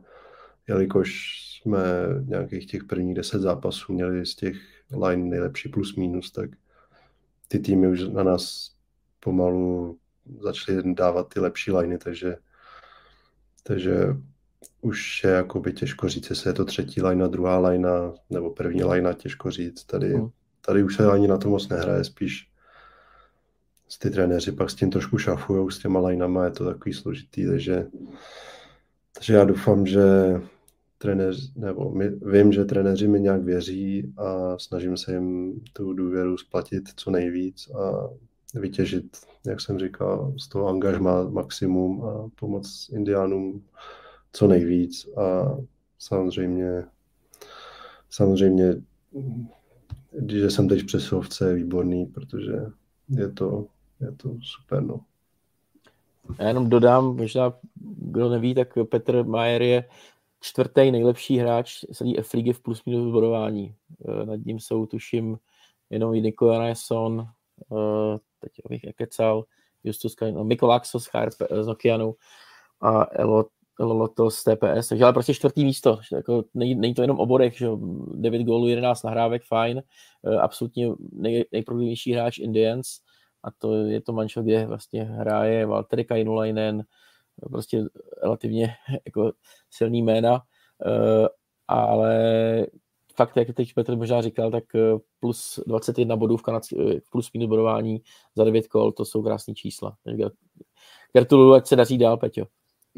jelikož 0.69 1.33
jsme 1.63 1.81
nějakých 2.25 2.67
těch 2.67 2.85
prvních 2.85 3.15
deset 3.15 3.41
zápasů 3.41 3.93
měli 3.93 4.27
z 4.27 4.35
těch 4.35 4.57
line 4.97 5.25
nejlepší 5.25 5.69
plus 5.69 5.97
minus, 5.97 6.31
tak 6.31 6.51
ty 7.49 7.59
týmy 7.59 7.89
už 7.89 8.09
na 8.09 8.23
nás 8.23 8.71
pomalu 9.21 9.99
začaly 10.41 10.95
dávat 10.95 11.29
ty 11.29 11.41
lepší 11.41 11.73
liney, 11.73 11.99
takže, 11.99 12.37
takže 13.63 14.17
už 14.81 15.25
je 15.25 15.31
jakoby 15.31 15.73
těžko 15.73 16.09
říct, 16.09 16.31
jestli 16.31 16.51
je 16.51 16.55
to 16.55 16.65
třetí 16.65 17.03
lajna, 17.03 17.27
druhá 17.27 17.59
lajna 17.59 18.15
nebo 18.31 18.51
první 18.51 18.85
lajna, 18.85 19.13
těžko 19.13 19.51
říct. 19.51 19.85
Tady, 19.85 20.15
hmm. 20.15 20.29
tady 20.67 20.83
už 20.83 20.97
se 20.97 21.11
ani 21.11 21.29
na 21.29 21.39
to 21.39 21.49
moc 21.51 21.69
nehraje, 21.69 22.05
spíš 22.05 22.49
s 23.89 23.99
ty 23.99 24.11
trenéři 24.11 24.53
pak 24.53 24.71
s 24.71 24.75
tím 24.75 24.91
trošku 24.91 25.19
šafují, 25.19 25.71
s 25.71 25.79
těma 25.79 26.01
lajnama 26.01 26.45
je 26.45 26.51
to 26.51 26.65
takový 26.65 26.95
složitý, 26.95 27.47
takže, 27.47 27.87
takže 29.15 29.35
já 29.35 29.45
doufám, 29.45 29.87
že 29.87 30.01
trenéři, 30.99 31.53
nebo 31.57 31.91
my, 31.91 32.09
vím, 32.09 32.53
že 32.53 32.65
trenéři 32.65 33.09
mi 33.09 33.21
nějak 33.21 33.43
věří 33.43 34.15
a 34.17 34.59
snažím 34.59 34.97
se 34.97 35.13
jim 35.13 35.61
tu 35.73 35.93
důvěru 35.93 36.39
splatit 36.39 36.83
co 36.97 37.11
nejvíc 37.11 37.71
a 37.71 38.11
vytěžit, 38.55 39.17
jak 39.47 39.61
jsem 39.61 39.79
říkal, 39.79 40.35
z 40.39 40.49
toho 40.49 40.69
angažma 40.69 41.29
maximum 41.29 42.05
a 42.05 42.31
pomoct 42.35 42.89
indiánům 42.93 43.65
co 44.37 44.47
nejvíc 44.47 45.09
a 45.17 45.57
samozřejmě 45.99 46.85
samozřejmě 48.11 48.75
když 50.11 50.53
jsem 50.53 50.69
teď 50.69 50.87
přesilovce 50.87 51.49
je 51.49 51.55
výborný, 51.55 52.07
protože 52.07 52.53
je 53.09 53.33
to, 53.33 53.67
je 54.01 54.13
to 54.13 54.37
super, 54.43 54.83
no. 54.83 55.01
Já 56.39 56.49
jenom 56.49 56.71
dodám, 56.71 57.17
možná 57.17 57.53
kdo 57.97 58.29
neví, 58.29 58.55
tak 58.55 58.79
Petr 58.91 59.25
Majer 59.25 59.63
je 59.63 59.85
čtvrtý 60.41 60.91
nejlepší 60.91 61.39
hráč 61.39 61.85
celé 61.93 62.13
F 62.19 62.35
v 62.35 62.61
plus 62.63 62.85
minus 62.85 63.13
bodování. 63.13 63.75
E, 64.09 64.27
nad 64.27 64.41
ním 64.45 64.61
jsou, 64.61 64.87
tuším, 64.87 65.39
jenom 65.91 66.13
Niko 66.13 66.51
Anason, 66.51 67.21
e, 67.21 67.27
teď 68.41 68.53
abych 68.65 68.83
kecal, 68.97 69.45
Justus 69.85 70.17
no, 70.33 70.45
Mikl 70.45 70.73
Axel 70.73 71.01
z, 71.01 71.09
z 71.61 71.69
Okeanu 71.69 72.15
a 72.81 73.07
Elot 73.13 73.49
Loto 73.79 74.31
z 74.31 74.45
TPS, 74.45 74.89
takže 74.89 75.05
ale 75.05 75.13
prostě 75.13 75.35
čtvrtý 75.35 75.65
místo, 75.65 75.99
jako 76.13 76.45
není, 76.55 76.75
není 76.75 76.95
to 76.95 77.03
jenom 77.03 77.21
o 77.21 77.39
že 77.53 77.69
9 78.15 78.43
gólů, 78.43 78.69
11 78.69 79.03
nahrávek, 79.03 79.43
fajn, 79.45 79.83
eh, 80.27 80.37
absolutně 80.37 80.89
nej, 81.13 81.45
nejproblímější 81.53 82.13
hráč 82.13 82.39
Indians 82.39 82.87
a 83.43 83.51
to 83.59 83.75
je 83.75 84.01
to 84.01 84.13
mančel, 84.13 84.43
kde 84.43 84.67
vlastně 84.67 85.03
hraje 85.05 85.67
Valtteri 85.67 86.05
Kainulainen, 86.05 86.85
prostě 87.51 87.85
relativně 88.23 88.75
jako 89.07 89.33
silný 89.71 90.03
jména, 90.03 90.41
eh, 90.87 91.29
ale 91.69 92.67
fakt, 93.17 93.37
jak 93.37 93.49
teď 93.55 93.75
Petr 93.75 93.97
možná 93.97 94.23
říkal, 94.23 94.51
tak 94.51 94.65
plus 95.21 95.61
21 95.67 96.17
bodů 96.17 96.37
v 96.37 96.43
Kanadě, 96.43 97.01
plus 97.11 97.33
minus 97.33 97.49
bodování 97.49 98.03
za 98.37 98.45
9 98.45 98.69
kol, 98.69 98.93
to 98.93 99.05
jsou 99.05 99.23
krásné 99.23 99.55
čísla. 99.55 99.97
Gratuluju, 101.13 101.55
ať 101.55 101.67
se 101.67 101.77
daří 101.77 101.99
dál, 101.99 102.17
Peťo. 102.17 102.47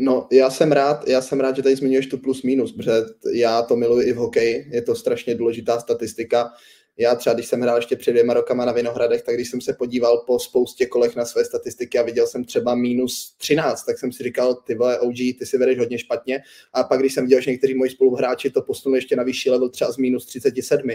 No, 0.00 0.28
já 0.32 0.50
jsem 0.50 0.72
rád, 0.72 1.08
já 1.08 1.22
jsem 1.22 1.40
rád, 1.40 1.56
že 1.56 1.62
tady 1.62 1.76
zmiňuješ 1.76 2.06
tu 2.06 2.18
plus 2.18 2.42
minus, 2.42 2.72
protože 2.72 2.92
já 3.32 3.62
to 3.62 3.76
miluji 3.76 4.06
i 4.06 4.12
v 4.12 4.16
hokeji, 4.16 4.66
je 4.70 4.82
to 4.82 4.94
strašně 4.94 5.34
důležitá 5.34 5.80
statistika. 5.80 6.52
já 6.98 7.14
třeba, 7.14 7.34
když 7.34 7.46
jsem 7.46 7.60
hrál 7.60 7.76
ještě 7.76 7.96
před 7.96 8.10
dvěma 8.10 8.34
rokama 8.34 8.64
na 8.64 8.72
Vinohradech, 8.72 9.22
tak 9.22 9.34
když 9.34 9.50
jsem 9.50 9.60
se 9.60 9.72
podíval 9.72 10.18
po 10.26 10.38
spoustě 10.38 10.86
kolech 10.86 11.16
na 11.16 11.24
své 11.24 11.44
statistiky 11.44 11.98
a 11.98 12.02
viděl 12.02 12.26
jsem 12.26 12.44
třeba 12.44 12.74
minus 12.74 13.34
13, 13.38 13.84
tak 13.84 13.98
jsem 13.98 14.12
si 14.12 14.22
říkal, 14.22 14.54
ty 14.54 14.74
vole 14.74 15.00
OG, 15.00 15.16
ty 15.16 15.46
si 15.46 15.58
vedeš 15.58 15.78
hodně 15.78 15.98
špatně. 15.98 16.40
A 16.72 16.84
pak, 16.84 17.00
když 17.00 17.14
jsem 17.14 17.24
viděl, 17.24 17.40
že 17.40 17.50
někteří 17.50 17.74
moji 17.74 17.90
spoluhráči 17.90 18.50
to 18.50 18.62
posunuli 18.62 18.98
ještě 18.98 19.16
na 19.16 19.22
vyšší 19.22 19.50
level, 19.50 19.68
třeba 19.68 19.92
z 19.92 19.96
minus 19.96 20.26
37, 20.26 20.90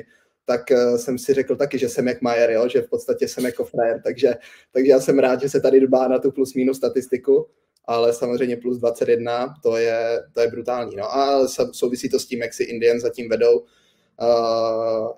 tak 0.46 0.62
uh, 0.72 0.98
jsem 0.98 1.18
si 1.18 1.34
řekl 1.34 1.56
taky, 1.56 1.78
že 1.78 1.90
jsem 1.90 2.08
jak 2.08 2.22
Majer, 2.22 2.52
jo? 2.52 2.68
že 2.68 2.82
v 2.82 2.90
podstatě 2.90 3.28
jsem 3.28 3.46
jako 3.46 3.66
frajer, 3.66 4.02
takže, 4.04 4.34
takže 4.72 4.92
já 4.92 5.00
jsem 5.00 5.20
rád, 5.20 5.42
že 5.42 5.50
se 5.50 5.62
tady 5.62 5.80
dbá 5.80 6.08
na 6.08 6.20
tu 6.20 6.32
plus 6.32 6.54
minus 6.54 6.78
statistiku, 6.78 7.48
ale 7.86 8.14
samozřejmě 8.14 8.58
plus 8.58 8.78
21, 8.78 9.54
to 9.64 9.78
je, 9.78 10.24
to 10.34 10.42
je 10.42 10.48
brutální. 10.48 10.96
No 10.96 11.16
a 11.16 11.48
souvisí 11.72 12.10
to 12.10 12.20
s 12.20 12.26
tím, 12.26 12.42
jak 12.42 12.54
si 12.54 12.64
Indian 12.64 13.00
zatím 13.00 13.30
vedou, 13.30 13.64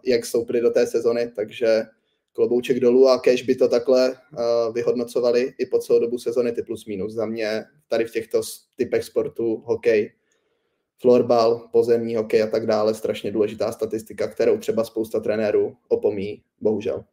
jak 0.05 0.25
stoupili 0.25 0.61
do 0.61 0.69
té 0.69 0.87
sezony, 0.87 1.31
takže 1.35 1.83
klobouček 2.33 2.79
dolů 2.79 3.09
a 3.09 3.19
kež 3.19 3.43
by 3.43 3.55
to 3.55 3.67
takhle 3.67 4.17
vyhodnocovali 4.73 5.53
i 5.57 5.65
po 5.65 5.79
celou 5.79 5.99
dobu 5.99 6.17
sezony 6.17 6.51
ty 6.51 6.63
plus 6.63 6.85
minus. 6.85 7.13
Za 7.13 7.25
mě 7.25 7.65
tady 7.87 8.05
v 8.05 8.11
těchto 8.11 8.41
typech 8.75 9.03
sportu 9.03 9.63
hokej, 9.65 10.13
florbal, 11.01 11.69
pozemní 11.71 12.15
hokej 12.15 12.43
a 12.43 12.47
tak 12.47 12.65
dále, 12.65 12.93
strašně 12.93 13.31
důležitá 13.31 13.71
statistika, 13.71 14.27
kterou 14.27 14.57
třeba 14.57 14.83
spousta 14.83 15.19
trenérů 15.19 15.75
opomíjí, 15.87 16.43
bohužel. 16.61 17.03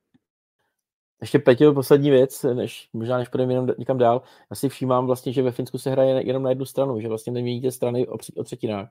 Ještě 1.22 1.38
Petě, 1.38 1.70
poslední 1.70 2.10
věc, 2.10 2.42
než, 2.54 2.88
možná 2.92 3.18
než 3.18 3.28
půjdeme 3.28 3.52
jenom 3.52 3.70
někam 3.78 3.98
dál. 3.98 4.22
Já 4.50 4.56
si 4.56 4.68
všímám 4.68 5.06
vlastně, 5.06 5.32
že 5.32 5.42
ve 5.42 5.52
Finsku 5.52 5.78
se 5.78 5.90
hraje 5.90 6.26
jenom 6.26 6.42
na 6.42 6.50
jednu 6.50 6.64
stranu, 6.64 7.00
že 7.00 7.08
vlastně 7.08 7.32
neměníte 7.32 7.70
strany 7.70 8.08
o, 8.08 8.16
o 8.36 8.44
třetinách 8.44 8.88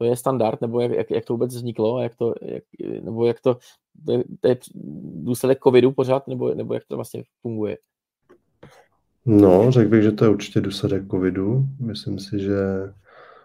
to 0.00 0.04
je 0.04 0.16
standard, 0.16 0.60
nebo 0.60 0.80
jak, 0.80 0.92
jak, 0.92 1.10
jak 1.10 1.24
to 1.24 1.32
vůbec 1.32 1.54
vzniklo, 1.54 2.02
jak 2.02 2.14
to, 2.14 2.34
jak, 2.42 2.62
nebo 3.02 3.26
jak 3.26 3.40
to, 3.40 3.56
to 4.04 4.12
je, 4.12 4.24
to 4.40 4.48
je 4.48 4.58
důsledek 5.14 5.58
covidu 5.62 5.92
pořád, 5.92 6.28
nebo, 6.28 6.54
nebo 6.54 6.74
jak 6.74 6.84
to 6.88 6.96
vlastně 6.96 7.22
funguje? 7.42 7.78
No, 9.26 9.70
řekl 9.70 9.90
bych, 9.90 10.02
že 10.02 10.12
to 10.12 10.24
je 10.24 10.30
určitě 10.30 10.60
důsledek 10.60 11.10
covidu. 11.10 11.64
Myslím 11.80 12.18
si, 12.18 12.38
že 12.38 12.58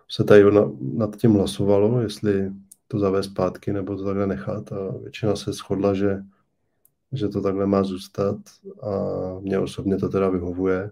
se 0.10 0.24
tady 0.24 0.52
na, 0.52 0.72
nad 0.94 1.16
tím 1.16 1.34
hlasovalo, 1.34 2.02
jestli 2.02 2.52
to 2.88 3.00
zavést 3.00 3.26
zpátky 3.26 3.74
nebo 3.74 3.96
to 3.96 4.04
takhle 4.04 4.28
nechat 4.28 4.72
a 4.72 4.98
většina 5.02 5.36
se 5.36 5.54
shodla, 5.54 5.94
že, 5.94 6.24
že 7.18 7.30
to 7.30 7.42
takhle 7.42 7.66
má 7.66 7.84
zůstat 7.84 8.38
a 8.82 8.90
mě 9.40 9.60
osobně 9.60 9.98
to 9.98 10.10
teda 10.10 10.30
vyhovuje 10.30 10.92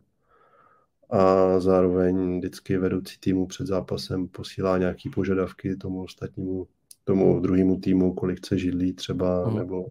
a 1.09 1.59
zároveň 1.59 2.37
vždycky 2.37 2.77
vedoucí 2.77 3.19
týmu 3.19 3.47
před 3.47 3.67
zápasem 3.67 4.27
posílá 4.27 4.77
nějaký 4.77 5.09
požadavky 5.09 5.75
tomu 5.75 6.03
ostatnímu, 6.03 6.67
tomu 7.03 7.39
druhému 7.39 7.79
týmu, 7.79 8.13
kolik 8.13 8.37
chce 8.37 8.57
židlí 8.57 8.93
třeba, 8.93 9.49
mm. 9.49 9.57
nebo 9.57 9.87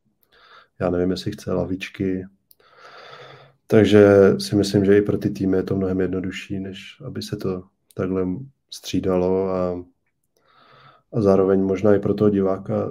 já 0.80 0.90
nevím, 0.90 1.10
jestli 1.10 1.32
chce 1.32 1.52
lavičky. 1.52 2.24
Takže 3.66 4.34
si 4.38 4.56
myslím, 4.56 4.84
že 4.84 4.98
i 4.98 5.02
pro 5.02 5.18
ty 5.18 5.30
týmy 5.30 5.56
je 5.56 5.62
to 5.62 5.76
mnohem 5.76 6.00
jednodušší, 6.00 6.60
než 6.60 7.00
aby 7.04 7.22
se 7.22 7.36
to 7.36 7.62
takhle 7.94 8.26
střídalo 8.70 9.48
a, 9.48 9.84
a 11.12 11.20
zároveň 11.20 11.62
možná 11.62 11.94
i 11.94 11.98
pro 11.98 12.14
toho 12.14 12.30
diváka, 12.30 12.90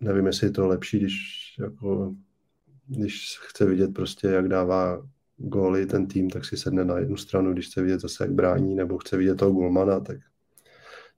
nevím, 0.00 0.26
jestli 0.26 0.46
je 0.46 0.50
to 0.50 0.66
lepší, 0.66 0.98
když, 0.98 1.16
jako, 1.60 2.14
když 2.96 3.38
chce 3.42 3.66
vidět 3.66 3.94
prostě, 3.94 4.26
jak 4.26 4.48
dává 4.48 5.08
góly 5.36 5.86
ten 5.86 6.06
tým, 6.06 6.30
tak 6.30 6.44
si 6.44 6.56
sedne 6.56 6.84
na 6.84 6.98
jednu 6.98 7.16
stranu, 7.16 7.52
když 7.52 7.66
chce 7.68 7.82
vidět 7.82 8.00
zase, 8.00 8.24
jak 8.24 8.32
brání, 8.32 8.74
nebo 8.74 8.98
chce 8.98 9.16
vidět 9.16 9.34
toho 9.34 9.52
golmana, 9.52 10.00
tak 10.00 10.16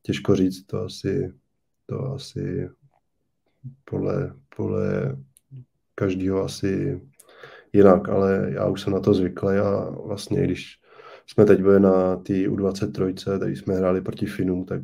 těžko 0.03 0.37
říct, 0.37 0.67
to 0.67 0.83
asi, 0.83 1.33
to 1.87 2.13
asi 2.13 2.71
podle, 3.85 4.35
podle 4.57 5.17
každého 5.95 6.45
asi 6.45 7.01
jinak, 7.73 8.09
ale 8.09 8.51
já 8.55 8.67
už 8.67 8.81
jsem 8.81 8.93
na 8.93 9.01
to 9.01 9.15
zvyklý 9.15 9.57
a 9.57 9.91
vlastně, 9.91 10.45
když 10.45 10.81
jsme 11.27 11.45
teď 11.45 11.63
byli 11.63 11.81
na 11.81 12.17
té 12.17 12.33
U23, 12.33 13.39
tady 13.39 13.57
jsme 13.57 13.75
hráli 13.75 14.01
proti 14.01 14.27
Finům, 14.27 14.65
tak 14.65 14.83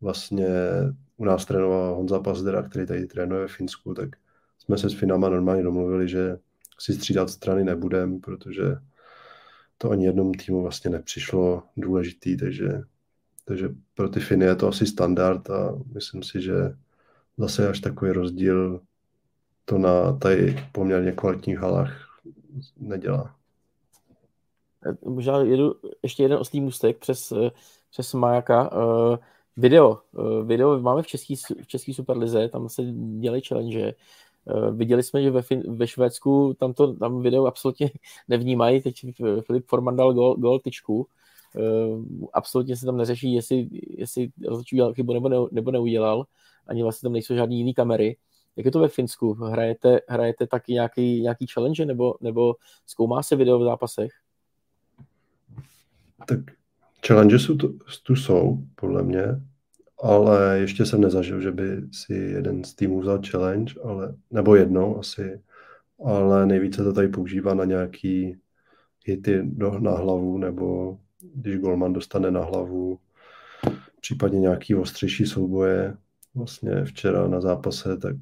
vlastně 0.00 0.48
u 1.16 1.24
nás 1.24 1.44
trénoval 1.44 1.94
Honza 1.94 2.20
Pazdera, 2.20 2.62
který 2.62 2.86
tady 2.86 3.06
trénuje 3.06 3.46
v 3.46 3.52
Finsku, 3.52 3.94
tak 3.94 4.08
jsme 4.62 4.78
se 4.78 4.90
s 4.90 4.94
Finama 4.94 5.28
normálně 5.28 5.62
domluvili, 5.62 6.08
že 6.08 6.38
si 6.78 6.94
střídat 6.94 7.30
strany 7.30 7.64
nebudem, 7.64 8.20
protože 8.20 8.62
to 9.78 9.90
ani 9.90 10.06
jednomu 10.06 10.32
týmu 10.32 10.62
vlastně 10.62 10.90
nepřišlo 10.90 11.62
důležitý, 11.76 12.36
takže, 12.36 12.68
takže 13.44 13.68
pro 13.94 14.08
ty 14.08 14.20
Finy 14.20 14.44
je 14.44 14.56
to 14.56 14.68
asi 14.68 14.86
standard 14.86 15.50
a 15.50 15.78
myslím 15.94 16.22
si, 16.22 16.40
že 16.40 16.54
zase 17.38 17.68
až 17.68 17.80
takový 17.80 18.12
rozdíl 18.12 18.80
to 19.64 19.78
na 19.78 20.12
tady 20.12 20.56
poměrně 20.72 21.12
kvalitních 21.12 21.58
halách 21.58 22.20
nedělá. 22.76 23.36
Možná 25.04 25.38
jedu 25.38 25.74
ještě 26.02 26.22
jeden 26.22 26.38
oslý 26.38 26.60
můstek 26.60 26.98
přes, 26.98 27.32
přes 27.90 28.14
Majaka. 28.14 28.72
Uh, 28.72 29.16
video. 29.56 29.98
Uh, 30.12 30.46
video 30.46 30.80
máme 30.80 31.02
v 31.02 31.06
české 31.06 31.34
v 31.62 31.66
český 31.66 31.94
Superlize, 31.94 32.48
tam 32.48 32.68
se 32.68 32.82
dělají 33.20 33.42
challenge. 33.48 33.94
Uh, 34.44 34.76
viděli 34.76 35.02
jsme, 35.02 35.22
že 35.22 35.30
ve, 35.30 35.40
fin- 35.40 35.76
ve 35.76 35.86
Švédsku 35.86 36.54
tam 36.58 36.72
to 36.72 36.94
tam 36.94 37.22
video 37.22 37.46
absolutně 37.46 37.90
nevnímají. 38.28 38.82
Teď 38.82 38.94
Filip 39.46 39.66
Forman 39.66 39.96
dal 39.96 40.14
gol, 40.14 40.34
gol 40.34 40.58
tyčku. 40.58 41.06
Uh, 41.54 42.04
absolutně 42.32 42.76
se 42.76 42.86
tam 42.86 42.96
neřeší, 42.96 43.32
jestli, 43.32 43.68
jestli 43.98 44.30
rozhodčí 44.46 44.76
udělal 44.76 44.94
chybu 44.94 45.12
nebo, 45.12 45.28
ne, 45.28 45.36
nebo 45.52 45.70
neudělal. 45.70 46.26
Ani 46.66 46.82
vlastně 46.82 47.06
tam 47.06 47.12
nejsou 47.12 47.34
žádné 47.34 47.54
jiné 47.54 47.72
kamery. 47.72 48.16
Jak 48.56 48.66
je 48.66 48.72
to 48.72 48.80
ve 48.80 48.88
Finsku? 48.88 49.34
Hrajete, 49.34 50.00
hrajete 50.08 50.46
taky 50.46 50.72
nějaký, 50.72 51.20
nějaký 51.20 51.46
challenge 51.46 51.86
nebo, 51.86 52.14
nebo 52.20 52.56
zkoumá 52.86 53.22
se 53.22 53.36
video 53.36 53.58
v 53.58 53.64
zápasech? 53.64 54.12
Tak 56.28 56.38
challenge 57.06 57.38
tu 58.02 58.16
jsou, 58.16 58.58
podle 58.74 59.02
mě 59.02 59.22
ale 60.02 60.58
ještě 60.58 60.86
jsem 60.86 61.00
nezažil, 61.00 61.40
že 61.40 61.52
by 61.52 61.82
si 61.92 62.14
jeden 62.14 62.64
z 62.64 62.74
týmů 62.74 63.00
vzal 63.00 63.20
challenge, 63.30 63.74
ale, 63.84 64.14
nebo 64.30 64.56
jednou 64.56 64.98
asi, 64.98 65.40
ale 66.04 66.46
nejvíce 66.46 66.84
to 66.84 66.92
tady 66.92 67.08
používá 67.08 67.54
na 67.54 67.64
nějaký 67.64 68.36
hity 69.06 69.42
do, 69.44 69.78
na 69.78 69.90
hlavu, 69.90 70.38
nebo 70.38 70.98
když 71.34 71.58
golman 71.58 71.92
dostane 71.92 72.30
na 72.30 72.44
hlavu, 72.44 72.98
případně 74.00 74.40
nějaký 74.40 74.74
ostřejší 74.74 75.26
souboje. 75.26 75.96
Vlastně 76.34 76.84
včera 76.84 77.28
na 77.28 77.40
zápase, 77.40 77.96
tak, 77.96 78.16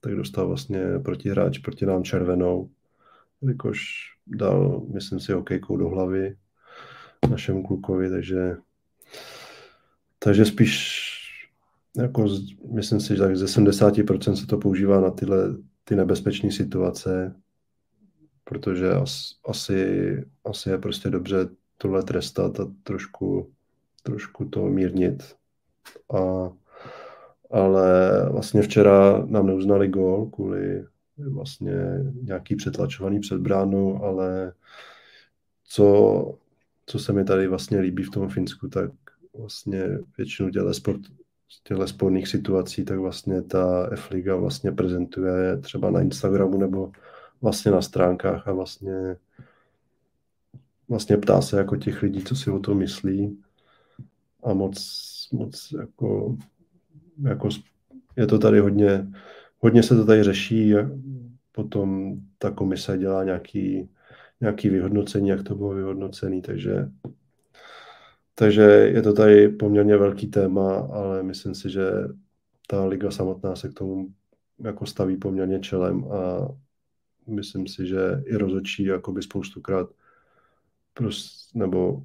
tak 0.00 0.14
dostal 0.14 0.48
vlastně 0.48 0.80
protihráč 1.04 1.58
proti 1.58 1.86
nám 1.86 2.04
červenou, 2.04 2.70
jakož 3.42 3.80
dal, 4.26 4.82
myslím 4.94 5.20
si, 5.20 5.32
hokejkou 5.32 5.76
do 5.76 5.88
hlavy 5.88 6.36
našemu 7.30 7.66
klukovi, 7.66 8.10
takže 8.10 8.56
takže 10.22 10.44
spíš 10.44 11.06
jako 11.98 12.28
myslím 12.72 13.00
si, 13.00 13.16
že 13.16 13.22
tak 13.22 13.36
ze 13.36 13.46
70% 13.46 14.32
se 14.32 14.46
to 14.46 14.58
používá 14.58 15.00
na 15.00 15.10
tyhle 15.10 15.56
ty 15.84 15.96
nebezpečné 15.96 16.52
situace, 16.52 17.34
protože 18.44 18.90
as, 18.92 19.34
asi, 19.46 20.24
asi 20.44 20.70
je 20.70 20.78
prostě 20.78 21.10
dobře 21.10 21.48
tohle 21.78 22.02
trestat 22.02 22.60
a 22.60 22.72
trošku, 22.82 23.52
trošku 24.02 24.44
to 24.44 24.66
mírnit. 24.66 25.36
A, 26.14 26.50
ale 27.50 28.10
vlastně 28.30 28.62
včera 28.62 29.26
nám 29.26 29.46
neuznali 29.46 29.88
gól 29.88 30.26
kvůli 30.26 30.84
vlastně 31.16 31.74
nějaký 32.22 32.56
přetlačovaný 32.56 33.20
před 33.20 33.40
bránou, 33.40 34.04
ale 34.04 34.52
co, 35.64 36.38
co 36.86 36.98
se 36.98 37.12
mi 37.12 37.24
tady 37.24 37.46
vlastně 37.46 37.80
líbí 37.80 38.02
v 38.02 38.10
tom 38.10 38.28
Finsku, 38.28 38.68
tak 38.68 38.90
vlastně 39.38 39.98
většinu 40.18 40.50
těchto 40.50 40.74
sport, 40.74 41.00
těchto 41.64 41.86
sporných 41.86 42.28
situací, 42.28 42.84
tak 42.84 42.98
vlastně 42.98 43.42
ta 43.42 43.88
F-liga 43.92 44.36
vlastně 44.36 44.72
prezentuje 44.72 45.56
třeba 45.56 45.90
na 45.90 46.00
Instagramu 46.00 46.58
nebo 46.58 46.92
vlastně 47.40 47.70
na 47.70 47.82
stránkách 47.82 48.48
a 48.48 48.52
vlastně 48.52 49.16
vlastně 50.90 51.16
ptá 51.16 51.40
se 51.42 51.58
jako 51.58 51.76
těch 51.76 52.02
lidí, 52.02 52.24
co 52.24 52.36
si 52.36 52.50
o 52.50 52.58
tom 52.58 52.78
myslí. 52.78 53.38
A 54.42 54.54
moc, 54.54 54.78
moc 55.32 55.74
jako, 55.80 56.36
jako 57.22 57.48
je 58.16 58.26
to 58.26 58.38
tady 58.38 58.60
hodně, 58.60 59.06
hodně 59.58 59.82
se 59.82 59.96
to 59.96 60.06
tady 60.06 60.22
řeší, 60.22 60.74
potom 61.52 62.16
ta 62.38 62.50
komise 62.50 62.98
dělá 62.98 63.24
nějaký, 63.24 63.88
nějaký 64.40 64.68
vyhodnocení, 64.68 65.28
jak 65.28 65.42
to 65.42 65.54
bylo 65.54 65.70
vyhodnocený, 65.70 66.42
takže 66.42 66.88
takže 68.34 68.62
je 68.62 69.02
to 69.02 69.12
tady 69.12 69.48
poměrně 69.48 69.96
velký 69.96 70.26
téma, 70.26 70.76
ale 70.76 71.22
myslím 71.22 71.54
si, 71.54 71.70
že 71.70 71.90
ta 72.66 72.84
liga 72.84 73.10
samotná 73.10 73.56
se 73.56 73.68
k 73.68 73.74
tomu 73.74 74.08
jako 74.58 74.86
staví 74.86 75.16
poměrně 75.16 75.60
čelem 75.60 76.04
a 76.04 76.48
myslím 77.26 77.66
si, 77.66 77.86
že 77.86 78.22
i 78.24 78.36
rozhodčí 78.36 78.84
jakoby 78.84 79.22
spoustukrát 79.22 79.90
prost, 80.94 81.54
nebo 81.54 82.02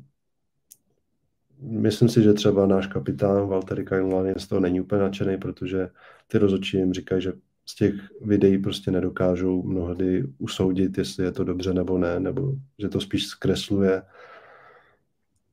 myslím 1.61 2.09
si, 2.09 2.23
že 2.23 2.33
třeba 2.33 2.67
náš 2.67 2.87
kapitán 2.87 3.47
Valtteri 3.47 3.85
Kainulainen 3.85 4.39
z 4.39 4.47
toho 4.47 4.61
není 4.61 4.81
úplně 4.81 5.01
nadšený, 5.01 5.37
protože 5.37 5.89
ty 6.27 6.37
rozhodčí 6.37 6.77
jim 6.77 6.93
říkají, 6.93 7.21
že 7.21 7.33
z 7.65 7.75
těch 7.75 7.93
videí 8.21 8.57
prostě 8.57 8.91
nedokážou 8.91 9.63
mnohdy 9.63 10.23
usoudit, 10.37 10.97
jestli 10.97 11.23
je 11.23 11.31
to 11.31 11.43
dobře 11.43 11.73
nebo 11.73 11.97
ne, 11.97 12.19
nebo 12.19 12.53
že 12.79 12.89
to 12.89 13.01
spíš 13.01 13.27
zkresluje. 13.27 14.01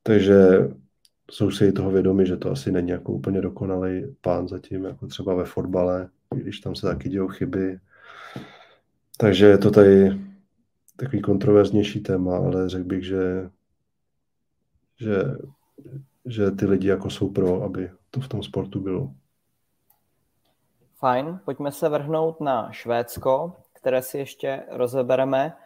Takže 0.03 0.69
jsou 1.31 1.51
si 1.51 1.67
i 1.67 1.73
toho 1.73 1.91
vědomi, 1.91 2.27
že 2.27 2.37
to 2.37 2.51
asi 2.51 2.73
není 2.73 2.91
jako 2.91 3.13
úplně 3.13 3.41
dokonalý 3.41 4.17
pán 4.21 4.49
zatím, 4.49 4.85
jako 4.85 5.07
třeba 5.07 5.35
ve 5.35 5.45
fotbale, 5.45 6.09
když 6.35 6.61
tam 6.61 6.75
se 6.75 6.87
taky 6.87 7.09
dějou 7.09 7.29
chyby. 7.29 7.81
Takže 9.19 9.47
je 9.47 9.59
to 9.59 9.71
tady 9.71 10.21
takový 10.97 11.23
kontroverznější 11.23 12.01
téma, 12.01 12.37
ale 12.37 12.69
řekl 12.69 12.85
bych, 12.85 13.05
že, 13.05 13.51
že, 14.97 15.17
že 16.25 16.51
ty 16.51 16.67
lidi 16.67 16.89
jako 16.89 17.11
jsou 17.11 17.31
pro, 17.31 17.63
aby 17.63 17.91
to 18.11 18.21
v 18.21 18.29
tom 18.29 18.43
sportu 18.43 18.81
bylo. 18.81 19.11
Fajn, 20.99 21.41
pojďme 21.45 21.73
se 21.73 21.89
vrhnout 21.89 22.41
na 22.41 22.73
Švédsko, 22.73 23.57
které 23.73 24.03
si 24.03 24.19
ještě 24.19 24.63
rozebereme. 24.71 25.57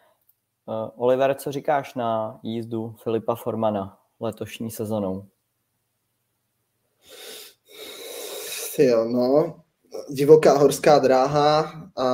Uh, 0.67 0.75
Oliver, 0.97 1.35
co 1.35 1.53
říkáš 1.53 1.95
na 1.95 2.41
jízdu 2.43 2.95
Filipa 3.03 3.35
Formana 3.35 3.99
letošní 4.21 4.71
sezonou? 4.71 5.27
Jo, 8.79 9.05
no, 9.05 9.61
divoká 10.09 10.59
horská 10.59 10.99
dráha 10.99 11.73
a 11.97 12.07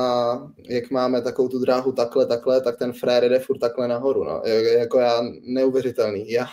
jak 0.69 0.91
máme 0.91 1.21
takovou 1.21 1.47
tu 1.49 1.59
dráhu 1.59 1.91
takhle, 1.91 2.25
takhle, 2.25 2.61
tak 2.61 2.77
ten 2.77 2.93
frér 2.93 3.29
jde 3.29 3.39
furt 3.39 3.57
takhle 3.57 3.87
nahoru, 3.87 4.23
no. 4.23 4.41
Jako 4.77 4.99
já 4.99 5.21
neuvěřitelný. 5.41 6.31
Já, 6.31 6.47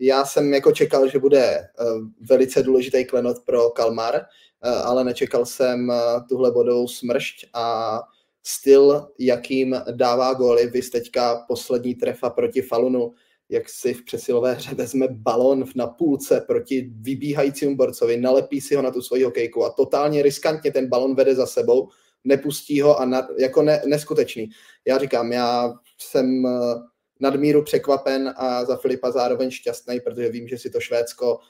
já 0.00 0.24
jsem 0.24 0.54
jako 0.54 0.72
čekal, 0.72 1.08
že 1.08 1.18
bude 1.18 1.44
eh, 1.44 1.68
velice 2.20 2.62
důležitý 2.62 3.04
klenot 3.04 3.38
pro 3.44 3.70
Kalmar, 3.70 4.16
eh, 4.16 4.70
ale 4.70 5.04
nečekal 5.04 5.46
jsem 5.46 5.90
eh, 5.90 5.96
tuhle 6.28 6.50
bodou 6.50 6.88
smršť 6.88 7.46
a 7.54 7.98
styl, 8.42 9.08
jakým 9.18 9.80
dává 9.90 10.34
góly, 10.34 10.66
vy 10.66 10.82
teďka 10.82 11.44
poslední 11.48 11.94
trefa 11.94 12.30
proti 12.30 12.62
Falunu, 12.62 13.12
jak 13.50 13.68
si 13.68 13.94
v 13.94 14.04
přesilové 14.04 14.54
hře 14.54 14.74
vezme 14.74 15.08
balon 15.10 15.64
na 15.76 15.86
půlce 15.86 16.40
proti 16.46 16.90
vybíhajícímu 17.00 17.76
borcovi, 17.76 18.16
nalepí 18.16 18.60
si 18.60 18.74
ho 18.74 18.82
na 18.82 18.90
tu 18.90 19.02
svoji 19.02 19.22
hokejku 19.22 19.64
a 19.64 19.70
totálně 19.70 20.22
riskantně 20.22 20.72
ten 20.72 20.88
balon 20.88 21.14
vede 21.14 21.34
za 21.34 21.46
sebou, 21.46 21.88
nepustí 22.24 22.80
ho 22.80 23.00
a 23.00 23.04
na, 23.04 23.28
jako 23.38 23.62
ne, 23.62 23.82
neskutečný. 23.86 24.50
Já 24.86 24.98
říkám, 24.98 25.32
já 25.32 25.74
jsem 25.98 26.46
eh, 26.46 26.50
nadmíru 27.20 27.64
překvapen 27.64 28.34
a 28.36 28.64
za 28.64 28.76
Filipa 28.76 29.10
zároveň 29.10 29.50
šťastný, 29.50 30.00
protože 30.00 30.28
vím, 30.28 30.48
že 30.48 30.58
si 30.58 30.70
to 30.70 30.80
Švédsko 30.80 31.34
uh, 31.34 31.40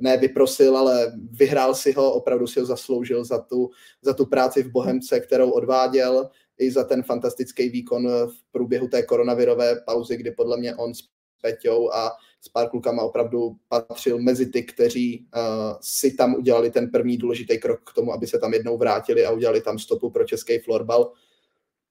ne 0.00 0.16
vyprosil, 0.16 0.76
ale 0.76 1.12
vyhrál 1.30 1.74
si 1.74 1.92
ho, 1.92 2.12
opravdu 2.12 2.46
si 2.46 2.60
ho 2.60 2.66
zasloužil 2.66 3.24
za 3.24 3.38
tu, 3.38 3.70
za 4.02 4.14
tu 4.14 4.26
práci 4.26 4.62
v 4.62 4.70
Bohemce, 4.70 5.20
kterou 5.20 5.50
odváděl 5.50 6.30
i 6.58 6.70
za 6.70 6.84
ten 6.84 7.02
fantastický 7.02 7.68
výkon 7.68 8.08
v 8.08 8.52
průběhu 8.52 8.88
té 8.88 9.02
koronavirové 9.02 9.76
pauzy, 9.86 10.16
kdy 10.16 10.30
podle 10.30 10.56
mě 10.56 10.76
on 10.76 10.94
s 10.94 11.02
Peťou 11.42 11.92
a 11.92 12.12
s 12.40 12.48
pár 12.48 12.68
klukama 12.68 13.02
opravdu 13.02 13.56
patřil 13.68 14.18
mezi 14.18 14.46
ty, 14.46 14.62
kteří 14.62 15.26
uh, 15.36 15.42
si 15.80 16.16
tam 16.16 16.34
udělali 16.34 16.70
ten 16.70 16.90
první 16.90 17.16
důležitý 17.16 17.58
krok 17.58 17.80
k 17.90 17.94
tomu, 17.94 18.12
aby 18.12 18.26
se 18.26 18.38
tam 18.38 18.52
jednou 18.52 18.78
vrátili 18.78 19.24
a 19.24 19.30
udělali 19.30 19.60
tam 19.60 19.78
stopu 19.78 20.10
pro 20.10 20.24
český 20.24 20.58
florbal. 20.58 21.12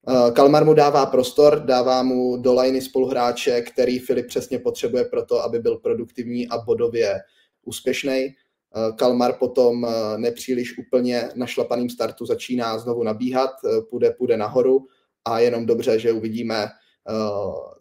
Uh, 0.08 0.32
Kalmar 0.32 0.66
mu 0.66 0.74
dává 0.74 1.06
prostor, 1.06 1.60
dává 1.60 2.04
mu 2.04 2.38
do 2.38 2.62
liny 2.62 2.82
spoluhráče, 2.82 3.62
který 3.62 4.00
Filip 4.00 4.28
přesně 4.28 4.60
potřebuje 4.60 5.06
pro 5.06 5.26
to, 5.26 5.44
aby 5.44 5.60
byl 5.60 5.78
produktivní 5.78 6.48
a 6.48 6.58
bodově 6.58 7.20
úspěšný. 7.66 8.36
Eh, 8.76 8.92
Kalmar 8.96 9.34
potom 9.34 9.86
eh, 9.86 10.18
nepříliš 10.18 10.78
úplně 10.78 11.30
našlapaným 11.36 11.90
startu 11.90 12.26
začíná 12.26 12.78
znovu 12.78 13.04
nabíhat, 13.04 13.52
eh, 13.66 13.82
půjde, 13.82 14.12
půjde 14.12 14.38
nahoru 14.38 14.88
a 15.26 15.40
jenom 15.40 15.66
dobře, 15.66 16.00
že 16.00 16.12
uvidíme 16.12 16.68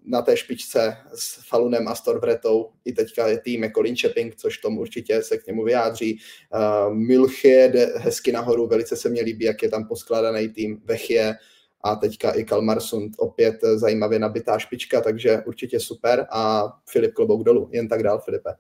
na 0.05 0.23
té 0.23 0.37
špičce 0.37 0.97
s 1.15 1.49
Falunem 1.49 1.89
a 1.89 1.95
Storvretou. 1.95 2.71
I 2.85 2.93
teďka 2.93 3.29
je 3.29 3.39
tým 3.39 3.63
jako 3.63 3.81
Linköping, 3.81 4.37
což 4.37 4.59
tomu 4.59 4.81
určitě 4.81 5.23
se 5.23 5.39
k 5.39 5.47
němu 5.47 5.65
vyjádří. 5.65 6.19
Milchie 6.93 7.69
jde 7.69 7.93
hezky 7.97 8.33
nahoru, 8.33 8.67
velice 8.67 8.97
se 8.97 9.09
mi 9.09 9.21
líbí, 9.21 9.45
jak 9.45 9.63
je 9.63 9.69
tam 9.69 9.89
poskládaný 9.89 10.49
tým 10.49 10.81
Vechie 10.85 11.35
a 11.85 11.97
teďka 11.97 12.31
i 12.31 12.45
Kalmarsund 12.45 13.13
opět 13.19 13.57
zajímavě 13.75 14.19
nabitá 14.19 14.59
špička, 14.59 15.01
takže 15.01 15.43
určitě 15.47 15.81
super 15.81 16.27
a 16.31 16.73
Filip 16.91 17.15
klobouk 17.15 17.45
dolů. 17.45 17.69
Jen 17.73 17.89
tak 17.89 18.03
dál, 18.03 18.19
Filipe. 18.19 18.51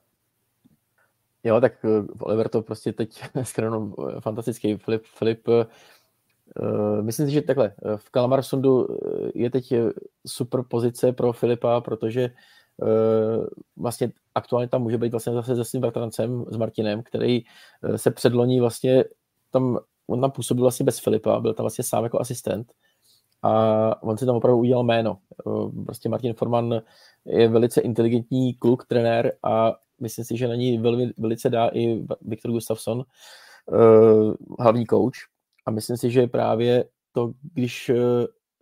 Jo, 1.44 1.60
tak 1.60 1.84
eh, 1.84 1.88
Oliver 2.20 2.48
to 2.48 2.62
prostě 2.62 2.92
teď 2.92 3.22
skrenou 3.42 3.94
eh, 4.08 4.20
fantastický. 4.20 4.76
Filip, 4.76 5.02
Filip 5.04 5.48
uh, 5.48 5.64
myslím 7.02 7.26
si, 7.26 7.32
že 7.32 7.42
takhle, 7.42 7.74
v 7.96 8.10
Kalamarsundu 8.10 8.86
je 9.34 9.50
teď 9.50 9.74
super 10.26 10.62
pozice 10.68 11.12
pro 11.12 11.32
Filipa, 11.32 11.80
protože 11.80 12.30
vlastně 13.76 14.12
aktuálně 14.34 14.68
tam 14.68 14.82
může 14.82 14.98
být 14.98 15.12
vlastně 15.12 15.32
zase 15.32 15.56
se 15.56 15.64
svým 15.64 15.80
bratrancem, 15.80 16.44
s 16.48 16.56
Martinem, 16.56 17.02
který 17.02 17.42
se 17.96 18.10
předloní 18.10 18.60
vlastně 18.60 19.04
tam, 19.50 19.78
on 20.06 20.20
tam 20.20 20.30
působil 20.30 20.64
vlastně 20.64 20.84
bez 20.84 20.98
Filipa, 20.98 21.40
byl 21.40 21.54
tam 21.54 21.64
vlastně 21.64 21.84
sám 21.84 22.04
jako 22.04 22.20
asistent 22.20 22.72
a 23.42 24.02
on 24.02 24.18
si 24.18 24.26
tam 24.26 24.36
opravdu 24.36 24.58
udělal 24.58 24.84
jméno. 24.84 25.18
Prostě 25.84 26.08
Martin 26.08 26.34
Forman 26.34 26.80
je 27.24 27.48
velice 27.48 27.80
inteligentní 27.80 28.54
kluk, 28.54 28.86
trenér 28.86 29.32
a 29.42 29.74
myslím 30.04 30.24
si, 30.24 30.36
že 30.36 30.48
na 30.48 30.54
ní 30.54 30.78
velmi, 30.78 31.12
velice 31.18 31.50
dá 31.50 31.68
i 31.72 32.04
Viktor 32.20 32.50
Gustafsson, 32.52 33.02
uh, 33.66 34.34
hlavní 34.60 34.86
coach. 34.86 35.16
A 35.66 35.70
myslím 35.70 35.96
si, 35.96 36.10
že 36.10 36.26
právě 36.26 36.84
to, 37.12 37.32
když 37.54 37.88
uh, 37.88 37.96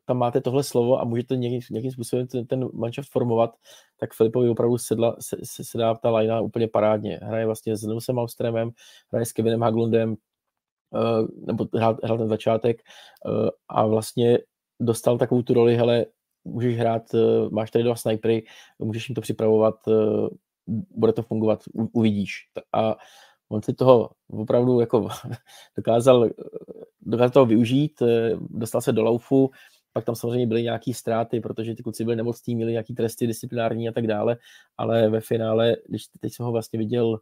tam 0.04 0.18
máte 0.18 0.40
tohle 0.40 0.62
slovo 0.62 1.00
a 1.00 1.04
můžete 1.04 1.36
nějakým, 1.36 1.60
nějakým 1.70 1.92
způsobem 1.92 2.26
ten, 2.26 2.46
ten 2.46 2.68
manšaft 2.72 3.10
formovat, 3.10 3.50
tak 3.98 4.14
Filipovi 4.14 4.48
opravdu 4.48 4.78
sedla, 4.78 5.16
se, 5.20 5.36
se, 5.42 5.78
dá 5.78 5.94
ta 5.94 6.10
lajna 6.10 6.40
úplně 6.40 6.68
parádně. 6.68 7.20
Hraje 7.22 7.46
vlastně 7.46 7.76
s 7.76 7.82
Nilsem 7.82 8.18
Alstremem, 8.18 8.70
hraje 9.10 9.26
s 9.26 9.32
Kevinem 9.32 9.60
Haglundem, 9.60 10.16
uh, 10.90 11.28
nebo 11.46 11.66
hrál, 11.74 11.98
hrál 12.04 12.18
ten 12.18 12.28
začátek 12.28 12.82
a 13.68 13.86
vlastně 13.86 14.38
dostal 14.80 15.18
takovou 15.18 15.42
tu 15.42 15.54
roli, 15.54 15.76
hele, 15.76 16.06
můžeš 16.44 16.78
hrát, 16.78 17.02
máš 17.50 17.70
tady 17.70 17.84
dva 17.84 17.96
snipery, 17.96 18.44
můžeš 18.78 19.08
jim 19.08 19.14
to 19.14 19.20
připravovat, 19.20 19.74
bude 20.90 21.12
to 21.12 21.22
fungovat, 21.22 21.60
uvidíš. 21.72 22.34
A 22.72 22.96
on 23.48 23.62
si 23.62 23.74
toho 23.74 24.10
opravdu 24.30 24.80
jako 24.80 25.08
dokázal, 25.76 26.30
dokázal 27.00 27.30
toho 27.30 27.46
využít, 27.46 28.02
eh, 28.02 28.36
dostal 28.50 28.80
se 28.80 28.92
do 28.92 29.02
laufu, 29.02 29.50
pak 29.92 30.04
tam 30.04 30.14
samozřejmě 30.14 30.46
byly 30.46 30.62
nějaké 30.62 30.94
ztráty, 30.94 31.40
protože 31.40 31.74
ty 31.74 31.82
kluci 31.82 32.04
byli 32.04 32.16
nemocní, 32.16 32.54
měli 32.54 32.72
nějaké 32.72 32.94
tresty 32.94 33.26
disciplinární 33.26 33.88
a 33.88 33.92
tak 33.92 34.06
dále, 34.06 34.36
ale 34.76 35.08
ve 35.08 35.20
finále, 35.20 35.76
když 35.88 36.06
teď 36.20 36.32
jsem 36.34 36.46
ho 36.46 36.52
vlastně 36.52 36.78
viděl, 36.78 37.18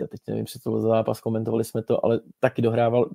já 0.00 0.06
teď 0.06 0.20
nevím, 0.28 0.44
před 0.44 0.62
to 0.62 0.80
zápas, 0.80 1.20
komentovali 1.20 1.64
jsme 1.64 1.82
to, 1.82 2.04
ale 2.04 2.20
taky 2.40 2.62
dohrával, 2.62 3.10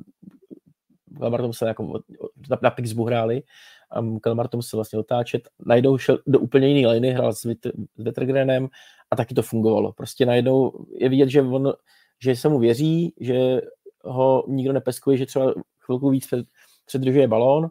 Kalmar 1.20 1.42
musel 1.42 1.68
jako 1.68 2.02
na, 2.50 2.58
na 2.62 2.70
Pixbu 2.70 3.04
hráli 3.04 3.44
a 3.92 4.20
Kalmar 4.22 4.48
musel 4.56 4.78
vlastně 4.78 5.00
otáčet. 5.00 5.50
Najednou 5.66 5.98
šel 5.98 6.20
do 6.28 6.40
úplně 6.40 6.68
jiné 6.68 6.90
liny, 6.92 7.12
hrál 7.12 7.34
s, 7.34 7.44
Vit, 7.44 7.66
s 7.98 8.04
Vetrgrenem 8.04 8.68
a 9.12 9.16
taky 9.16 9.34
to 9.34 9.42
fungovalo. 9.42 9.94
Prostě 9.94 10.26
najednou 10.26 10.86
je 10.94 11.10
vidět, 11.10 11.30
že 11.30 11.42
on, 11.42 11.74
že 12.24 12.36
se 12.36 12.50
mu 12.50 12.60
věří, 12.60 13.14
že 13.20 13.62
ho 14.04 14.44
nikdo 14.48 14.74
nepeskuje, 14.74 15.18
že 15.18 15.26
třeba 15.26 15.54
chvilku 15.80 16.10
víc 16.10 16.28
před, 16.28 16.46
předržuje 16.86 17.28
balón, 17.28 17.68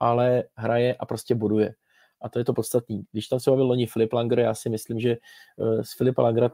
ale 0.00 0.44
hraje 0.54 0.94
a 0.94 1.06
prostě 1.06 1.34
boduje. 1.34 1.74
A 2.22 2.28
to 2.28 2.38
je 2.38 2.44
to 2.44 2.52
podstatný. 2.52 3.04
Když 3.12 3.28
tam 3.28 3.40
se 3.40 3.50
bavil 3.50 3.66
loni 3.66 3.86
Filip 3.86 4.12
Langer, 4.12 4.38
já 4.38 4.54
si 4.54 4.68
myslím, 4.68 5.00
že 5.00 5.10
eh, 5.10 5.84
z 5.84 5.96
Filipa 5.96 6.22
Langera 6.22 6.50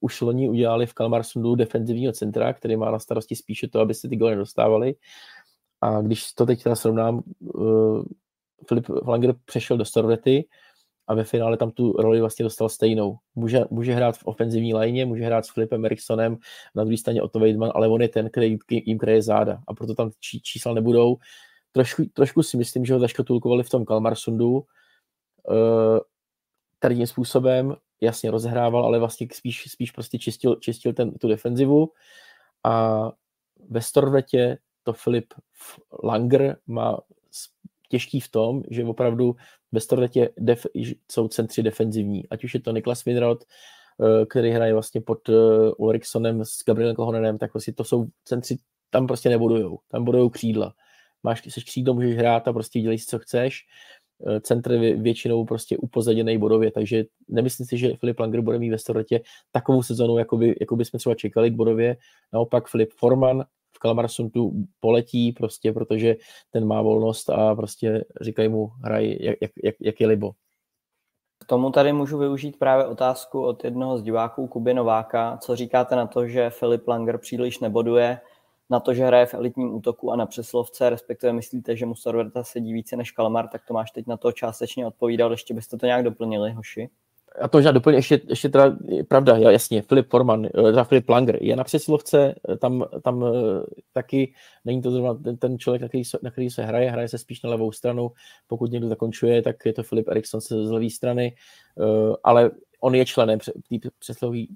už 0.00 0.20
loni 0.20 0.48
udělali 0.48 0.86
v 0.86 0.94
Kalmarsundu 0.94 1.54
defenzivního 1.54 2.12
centra, 2.12 2.52
který 2.52 2.76
má 2.76 2.90
na 2.90 2.98
starosti 2.98 3.36
spíše 3.36 3.68
to, 3.68 3.80
aby 3.80 3.94
se 3.94 4.08
ty 4.08 4.16
goly 4.16 4.30
nedostávaly. 4.30 4.94
A 5.80 6.00
když 6.00 6.32
to 6.32 6.46
teď 6.46 6.62
teda 6.62 6.76
srovnám, 6.76 7.22
uh, 7.40 8.04
Filip 8.68 8.88
Langer 8.88 9.34
přešel 9.44 9.76
do 9.76 9.84
Storvety 9.84 10.44
a 11.10 11.14
ve 11.14 11.24
finále 11.24 11.56
tam 11.56 11.70
tu 11.70 11.92
roli 11.92 12.20
vlastně 12.20 12.42
dostal 12.42 12.68
stejnou. 12.68 13.16
Může, 13.34 13.64
může 13.70 13.94
hrát 13.94 14.18
v 14.18 14.24
ofenzivní 14.24 14.74
lajně, 14.74 15.06
může 15.06 15.24
hrát 15.24 15.44
s 15.44 15.52
Filipem 15.52 15.84
Eriksonem, 15.84 16.38
na 16.74 16.84
druhé 16.84 16.96
straně 16.96 17.22
Otto 17.22 17.38
Weidman, 17.38 17.72
ale 17.74 17.88
on 17.88 18.02
je 18.02 18.08
ten, 18.08 18.30
který 18.30 18.58
jim 18.70 18.98
kreje 18.98 19.22
záda 19.22 19.62
a 19.68 19.74
proto 19.74 19.94
tam 19.94 20.10
čí, 20.20 20.40
čísla 20.40 20.74
nebudou. 20.74 21.16
Trošku, 21.72 22.04
trošku 22.14 22.42
si 22.42 22.56
myslím, 22.56 22.84
že 22.84 22.94
ho 22.94 23.00
zaškatulkovali 23.00 23.62
v 23.62 23.70
tom 23.70 23.84
Kalmarsundu 23.84 24.52
uh, 24.52 24.64
tady 26.78 26.96
tím 26.96 27.06
způsobem, 27.06 27.76
jasně 28.00 28.30
rozehrával, 28.30 28.84
ale 28.84 28.98
vlastně 28.98 29.28
spíš, 29.32 29.64
spíš 29.68 29.90
prostě 29.90 30.18
čistil, 30.18 30.56
čistil 30.56 30.92
ten, 30.92 31.12
tu 31.12 31.28
defenzivu 31.28 31.88
a 32.64 33.04
ve 33.68 33.80
Storvetě 33.80 34.58
to 34.82 34.92
Filip 34.92 35.34
Langer 36.04 36.56
má 36.66 36.98
těžký 37.90 38.20
v 38.20 38.28
tom, 38.28 38.62
že 38.70 38.84
opravdu 38.84 39.36
ve 39.72 39.80
Storletě 39.80 40.30
def, 40.38 40.66
jsou 41.10 41.28
centři 41.28 41.62
defenzivní. 41.62 42.28
Ať 42.28 42.44
už 42.44 42.54
je 42.54 42.60
to 42.60 42.72
Niklas 42.72 43.04
Winrod, 43.04 43.44
eh, 43.44 44.26
který 44.26 44.50
hraje 44.50 44.72
vlastně 44.72 45.00
pod 45.00 45.28
eh, 45.28 45.32
Ulriksonem 45.76 46.44
s 46.44 46.64
Gabrielem 46.66 46.96
Kohonenem, 46.96 47.38
tak 47.38 47.54
vlastně 47.54 47.74
to 47.74 47.84
jsou 47.84 48.06
centři, 48.24 48.56
tam 48.90 49.06
prostě 49.06 49.28
nebudujou, 49.28 49.78
tam 49.88 50.04
budujou 50.04 50.28
křídla. 50.28 50.74
máš, 51.22 51.42
jsi 51.46 51.60
křídlo, 51.60 51.94
můžeš 51.94 52.16
hrát 52.16 52.48
a 52.48 52.52
prostě 52.52 52.80
dělej 52.80 52.98
si, 52.98 53.06
co 53.06 53.18
chceš. 53.18 53.66
Eh, 54.26 54.40
centr 54.40 54.78
většinou 54.78 55.44
prostě 55.44 55.78
upozaděný 55.78 56.38
bodově, 56.38 56.72
takže 56.72 57.04
nemyslím 57.28 57.66
si, 57.66 57.78
že 57.78 57.96
Filip 57.96 58.20
Langer 58.20 58.40
bude 58.40 58.58
mít 58.58 58.70
ve 58.70 58.78
Storletě 58.78 59.20
takovou 59.52 59.82
sezonu, 59.82 60.18
jako 60.18 60.36
by, 60.36 60.56
jako 60.60 60.76
by 60.76 60.84
jsme 60.84 60.98
třeba 60.98 61.14
čekali 61.14 61.50
bodově. 61.50 61.96
Naopak 62.32 62.68
Filip 62.68 62.92
Forman 62.92 63.44
v 63.80 63.82
Kalmarsuntu 63.82 64.52
poletí 64.80 65.32
prostě, 65.32 65.72
protože 65.72 66.16
ten 66.50 66.66
má 66.66 66.82
volnost 66.82 67.30
a 67.30 67.54
prostě 67.54 68.04
říkají 68.20 68.48
mu 68.48 68.66
hraj, 68.66 69.16
jak, 69.20 69.38
jak, 69.62 69.74
jak 69.80 70.00
je 70.00 70.06
libo. 70.06 70.32
K 71.38 71.44
tomu 71.46 71.70
tady 71.70 71.92
můžu 71.92 72.18
využít 72.18 72.58
právě 72.58 72.86
otázku 72.86 73.42
od 73.42 73.64
jednoho 73.64 73.98
z 73.98 74.02
diváků 74.02 74.46
Kuby 74.46 74.74
Nováka. 74.74 75.38
Co 75.42 75.56
říkáte 75.56 75.96
na 75.96 76.06
to, 76.06 76.26
že 76.26 76.50
Filip 76.50 76.88
Langer 76.88 77.18
příliš 77.18 77.58
neboduje, 77.58 78.20
na 78.70 78.80
to, 78.80 78.94
že 78.94 79.04
hraje 79.04 79.26
v 79.26 79.34
elitním 79.34 79.74
útoku 79.74 80.12
a 80.12 80.16
na 80.16 80.26
přeslovce, 80.26 80.90
respektive 80.90 81.32
myslíte, 81.32 81.76
že 81.76 81.86
mu 81.86 81.94
Sorverta 81.94 82.44
sedí 82.44 82.72
více 82.72 82.96
než 82.96 83.10
Kalmar, 83.10 83.48
tak 83.48 83.62
to 83.68 83.74
máš 83.74 83.90
teď 83.90 84.06
na 84.06 84.16
to 84.16 84.32
částečně 84.32 84.86
odpovídal, 84.86 85.30
ještě 85.30 85.54
byste 85.54 85.76
to 85.76 85.86
nějak 85.86 86.04
doplnili, 86.04 86.52
hoši? 86.52 86.90
A 87.38 87.48
to 87.48 87.58
možná 87.58 87.72
doplně, 87.72 87.98
ještě, 87.98 88.20
ještě 88.28 88.48
teda, 88.48 88.76
pravda, 89.08 89.36
jasně, 89.36 89.82
Filip 89.82 90.10
Forman, 90.10 90.46
eh, 90.46 90.50
teda 90.50 90.84
Filip 90.84 91.08
Langer 91.08 91.38
je 91.42 91.56
na 91.56 91.64
přesilovce, 91.64 92.34
eh, 92.48 92.56
tam, 92.56 92.84
tam 93.02 93.24
eh, 93.24 93.62
taky 93.92 94.34
není 94.64 94.82
to 94.82 94.90
zrovna 94.90 95.14
ten, 95.14 95.36
ten 95.36 95.58
člověk, 95.58 95.82
na 95.82 95.88
který, 95.88 96.04
se, 96.04 96.18
na 96.22 96.30
který 96.30 96.50
se 96.50 96.64
hraje, 96.64 96.90
hraje 96.90 97.08
se 97.08 97.18
spíš 97.18 97.42
na 97.42 97.50
levou 97.50 97.72
stranu, 97.72 98.10
pokud 98.46 98.70
někdo 98.70 98.88
zakončuje, 98.88 99.42
tak 99.42 99.56
je 99.66 99.72
to 99.72 99.82
Filip 99.82 100.08
Eriksson 100.08 100.40
z 100.40 100.50
levé 100.50 100.90
strany, 100.90 101.34
ale 102.24 102.50
on 102.80 102.94
je 102.94 103.04
členem 103.04 103.38
té 103.38 103.90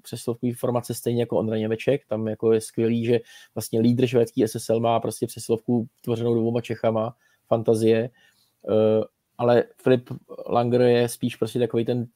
přeslovové 0.03 0.53
formace 0.55 0.93
stejně 0.93 1.21
jako 1.21 1.37
Ondra 1.37 1.57
Němeček, 1.57 2.05
tam 2.07 2.27
jako 2.27 2.53
je 2.53 2.61
skvělý, 2.61 3.05
že 3.05 3.19
vlastně 3.55 3.79
lídr 3.79 4.07
švédský 4.07 4.47
SSL 4.47 4.79
má 4.79 4.99
prostě 4.99 5.27
přeslovku 5.27 5.87
tvořenou 6.01 6.33
dvouma 6.33 6.61
Čechama, 6.61 7.15
fantazie, 7.47 8.09
ale 9.37 9.63
Filip 9.83 10.09
Langer 10.49 10.81
je 10.81 11.09
spíš 11.09 11.35
prostě 11.35 11.59
takový 11.59 11.85
ten 11.85 12.07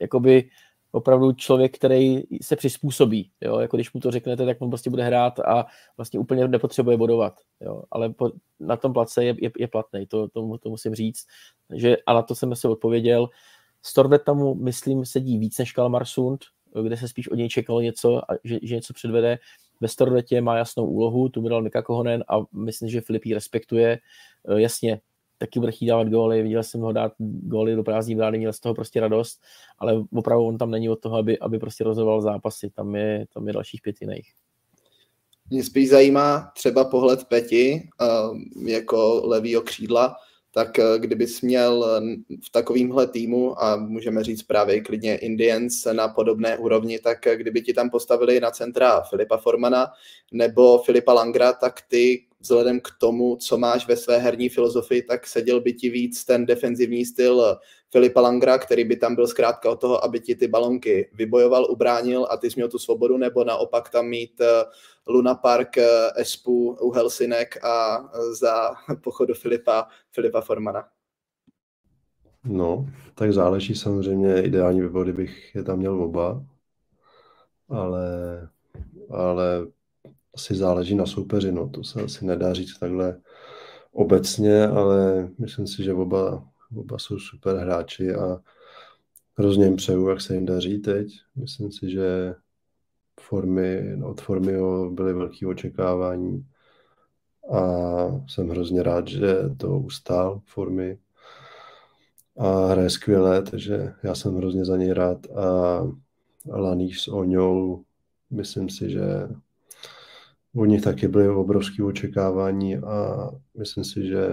jakoby 0.00 0.50
opravdu 0.90 1.32
člověk, 1.32 1.76
který 1.76 2.22
se 2.42 2.56
přizpůsobí. 2.56 3.30
Jo? 3.40 3.58
Jako 3.58 3.76
když 3.76 3.92
mu 3.92 4.00
to 4.00 4.10
řeknete, 4.10 4.46
tak 4.46 4.56
on 4.60 4.70
prostě 4.70 4.90
bude 4.90 5.02
hrát 5.02 5.38
a 5.38 5.66
vlastně 5.96 6.20
úplně 6.20 6.48
nepotřebuje 6.48 6.96
bodovat. 6.96 7.40
Jo? 7.60 7.82
Ale 7.90 8.08
po, 8.08 8.30
na 8.60 8.76
tom 8.76 8.92
place 8.92 9.24
je, 9.24 9.34
je, 9.40 9.50
je 9.58 9.68
platný, 9.68 10.06
to, 10.06 10.28
to, 10.28 10.58
to, 10.58 10.70
musím 10.70 10.94
říct. 10.94 11.26
že 11.74 11.96
a 12.06 12.12
na 12.12 12.22
to 12.22 12.34
jsem 12.34 12.56
se 12.56 12.68
odpověděl. 12.68 13.28
Storvet 13.82 14.24
tam, 14.24 14.62
myslím, 14.62 15.04
sedí 15.04 15.38
víc 15.38 15.58
než 15.58 15.72
Kalmarsund, 15.72 16.44
kde 16.82 16.96
se 16.96 17.08
spíš 17.08 17.28
od 17.28 17.34
něj 17.34 17.48
čekalo 17.48 17.80
něco, 17.80 18.30
a 18.30 18.34
že, 18.44 18.58
že 18.62 18.74
něco 18.74 18.94
předvede. 18.94 19.38
Ve 19.80 19.88
Storvetě 19.88 20.40
má 20.40 20.56
jasnou 20.56 20.86
úlohu, 20.86 21.28
tu 21.28 21.42
mi 21.42 21.48
dal 21.48 21.62
Mika 21.62 21.82
Kohonen 21.82 22.24
a 22.28 22.38
myslím, 22.52 22.88
že 22.88 23.00
Filip 23.00 23.24
ji 23.24 23.34
respektuje. 23.34 23.98
Jasně, 24.56 25.00
taky 25.38 25.60
bude 25.60 25.72
chtít 25.72 25.86
dávat 25.86 26.08
góly, 26.08 26.42
viděl 26.42 26.62
jsem 26.62 26.80
ho 26.80 26.92
dát 26.92 27.12
góly 27.18 27.74
do 27.74 27.82
prázdní 27.82 28.14
brány, 28.14 28.38
měl 28.38 28.52
z 28.52 28.60
toho 28.60 28.74
prostě 28.74 29.00
radost, 29.00 29.40
ale 29.78 30.04
opravdu 30.12 30.44
on 30.44 30.58
tam 30.58 30.70
není 30.70 30.88
od 30.88 31.00
toho, 31.00 31.16
aby, 31.16 31.38
aby 31.38 31.58
prostě 31.58 31.84
rozhodoval 31.84 32.22
zápasy, 32.22 32.70
tam 32.70 32.94
je, 32.94 33.26
tam 33.34 33.46
je 33.46 33.52
dalších 33.52 33.82
pět 33.82 33.96
jiných. 34.00 34.32
Mě 35.50 35.64
spíš 35.64 35.88
zajímá 35.88 36.52
třeba 36.54 36.84
pohled 36.84 37.24
Peti 37.24 37.88
uh, 38.00 38.68
jako 38.68 39.22
levýho 39.24 39.62
křídla, 39.62 40.16
tak 40.56 40.78
uh, 40.78 40.98
kdybys 40.98 41.40
měl 41.40 42.00
v 42.44 42.50
takovýmhle 42.50 43.06
týmu, 43.06 43.62
a 43.62 43.76
můžeme 43.76 44.24
říct 44.24 44.42
právě 44.42 44.80
klidně 44.80 45.16
Indians 45.16 45.84
na 45.92 46.08
podobné 46.08 46.58
úrovni, 46.58 46.98
tak 46.98 47.18
uh, 47.26 47.32
kdyby 47.32 47.62
ti 47.62 47.72
tam 47.72 47.90
postavili 47.90 48.40
na 48.40 48.50
centra 48.50 49.00
Filipa 49.00 49.36
Formana 49.36 49.86
nebo 50.32 50.78
Filipa 50.78 51.12
Langra, 51.12 51.52
tak 51.52 51.80
ty 51.88 52.24
vzhledem 52.40 52.80
k 52.80 52.88
tomu, 53.00 53.36
co 53.36 53.58
máš 53.58 53.88
ve 53.88 53.96
své 53.96 54.18
herní 54.18 54.48
filozofii, 54.48 55.02
tak 55.02 55.26
seděl 55.26 55.60
by 55.60 55.72
ti 55.72 55.90
víc 55.90 56.24
ten 56.24 56.46
defenzivní 56.46 57.04
styl 57.04 57.58
Filipa 57.92 58.20
Langra, 58.20 58.58
který 58.58 58.84
by 58.84 58.96
tam 58.96 59.14
byl 59.14 59.26
zkrátka 59.26 59.70
od 59.70 59.80
toho, 59.80 60.04
aby 60.04 60.20
ti 60.20 60.34
ty 60.34 60.48
balonky 60.48 61.10
vybojoval, 61.12 61.66
ubránil 61.70 62.26
a 62.30 62.36
ty 62.36 62.50
jsi 62.50 62.56
měl 62.56 62.68
tu 62.68 62.78
svobodu, 62.78 63.16
nebo 63.16 63.44
naopak 63.44 63.90
tam 63.90 64.06
mít 64.06 64.40
eh, 64.40 64.64
Luna 65.06 65.34
Park, 65.34 65.78
eh, 65.78 66.10
Espu 66.16 66.76
u 66.80 66.90
Helsinek 66.90 67.64
a 67.64 67.98
eh, 67.98 68.34
za 68.34 68.70
pochodu 69.02 69.34
Filipa, 69.34 69.88
Filipa 70.10 70.40
Formana. 70.40 70.88
No, 72.44 72.86
tak 73.14 73.32
záleží 73.32 73.74
samozřejmě, 73.74 74.42
ideální 74.42 74.80
by 74.80 74.88
bylo, 74.88 75.04
kdybych 75.04 75.54
je 75.54 75.62
tam 75.62 75.78
měl 75.78 76.02
oba, 76.02 76.44
ale, 77.68 78.08
ale 79.10 79.66
asi 80.34 80.54
záleží 80.54 80.94
na 80.94 81.06
soupeři, 81.06 81.52
no, 81.52 81.68
to 81.68 81.84
se 81.84 82.02
asi 82.02 82.26
nedá 82.26 82.52
říct 82.54 82.78
takhle 82.78 83.20
obecně, 83.92 84.66
ale 84.66 85.28
myslím 85.38 85.66
si, 85.66 85.84
že 85.84 85.92
oba, 85.92 86.48
oba 86.76 86.98
jsou 86.98 87.18
super 87.18 87.56
hráči 87.56 88.14
a 88.14 88.40
hrozně 89.38 89.64
jim 89.64 89.76
přeju, 89.76 90.08
jak 90.08 90.20
se 90.20 90.34
jim 90.34 90.46
daří 90.46 90.78
teď. 90.78 91.08
Myslím 91.36 91.72
si, 91.72 91.90
že 91.90 92.34
formy, 93.20 94.02
od 94.04 94.20
formy 94.20 94.52
byly 94.90 95.14
velké 95.14 95.46
očekávání. 95.46 96.46
A 97.52 97.60
jsem 98.28 98.48
hrozně 98.48 98.82
rád, 98.82 99.08
že 99.08 99.36
to 99.56 99.78
ustál 99.78 100.40
formy. 100.44 100.98
A 102.38 102.66
hraje 102.66 102.90
skvěle, 102.90 103.42
takže 103.42 103.94
já 104.02 104.14
jsem 104.14 104.36
hrozně 104.36 104.64
za 104.64 104.76
něj 104.76 104.92
rád. 104.92 105.26
A 105.36 105.82
Laníš 106.46 107.02
s 107.02 107.08
Oňou, 107.08 107.84
myslím 108.30 108.68
si, 108.68 108.90
že 108.90 109.28
od 110.56 110.64
nich 110.64 110.82
taky 110.82 111.08
byly 111.08 111.28
obrovské 111.28 111.82
očekávání 111.82 112.76
a 112.76 113.28
myslím 113.58 113.84
si, 113.84 114.06
že, 114.06 114.26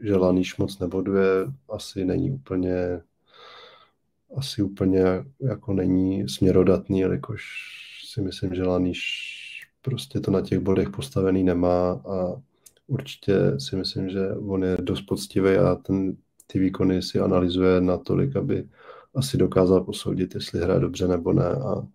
že 0.00 0.16
Laníš 0.16 0.56
moc 0.56 0.78
neboduje, 0.78 1.26
asi 1.68 2.04
není 2.04 2.30
úplně 2.30 3.00
asi 4.36 4.62
úplně 4.62 5.04
jako 5.40 5.72
není 5.72 6.28
směrodatný, 6.28 7.00
jelikož 7.00 7.44
si 8.06 8.20
myslím, 8.20 8.54
že 8.54 8.62
Laníš 8.62 9.02
prostě 9.82 10.20
to 10.20 10.30
na 10.30 10.40
těch 10.40 10.58
bodech 10.58 10.90
postavený 10.90 11.44
nemá 11.44 11.90
a 11.92 12.42
určitě 12.86 13.34
si 13.58 13.76
myslím, 13.76 14.08
že 14.08 14.32
on 14.32 14.64
je 14.64 14.76
dost 14.80 15.02
poctivý 15.02 15.56
a 15.56 15.74
ten, 15.74 16.16
ty 16.46 16.58
výkony 16.58 17.02
si 17.02 17.20
analyzuje 17.20 17.80
natolik, 17.80 18.36
aby 18.36 18.68
asi 19.14 19.36
dokázal 19.36 19.84
posoudit, 19.84 20.34
jestli 20.34 20.60
hraje 20.60 20.80
dobře 20.80 21.08
nebo 21.08 21.32
ne. 21.32 21.46
A 21.46 21.86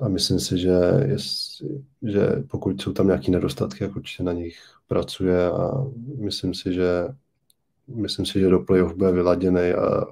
a 0.00 0.08
myslím 0.08 0.40
si, 0.40 0.58
že, 0.58 0.78
je, 1.06 1.16
že 2.02 2.42
pokud 2.50 2.82
jsou 2.82 2.92
tam 2.92 3.06
nějaké 3.06 3.30
nedostatky, 3.30 3.84
jak 3.84 3.96
určitě 3.96 4.22
na 4.22 4.32
nich 4.32 4.58
pracuje 4.86 5.50
a 5.50 5.84
myslím 6.18 6.54
si, 6.54 6.74
že 6.74 7.08
myslím 7.96 8.26
si, 8.26 8.40
že 8.40 8.48
do 8.48 8.60
playoff 8.60 8.94
bude 8.94 9.12
vyladěný 9.12 9.72
a 9.72 10.06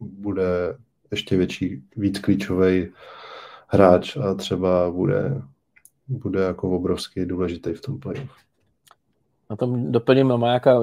bude 0.00 0.76
ještě 1.10 1.36
větší, 1.36 1.82
víc 1.96 2.18
klíčový 2.18 2.88
hráč 3.68 4.16
a 4.16 4.34
třeba 4.34 4.90
bude, 4.90 5.42
bude 6.08 6.40
jako 6.40 6.70
obrovský 6.70 7.26
důležitý 7.26 7.72
v 7.72 7.80
tom 7.80 8.00
playoff. 8.00 8.36
Na 9.50 9.56
tom 9.56 9.92
doplním 9.92 10.36
Majáka, 10.36 10.80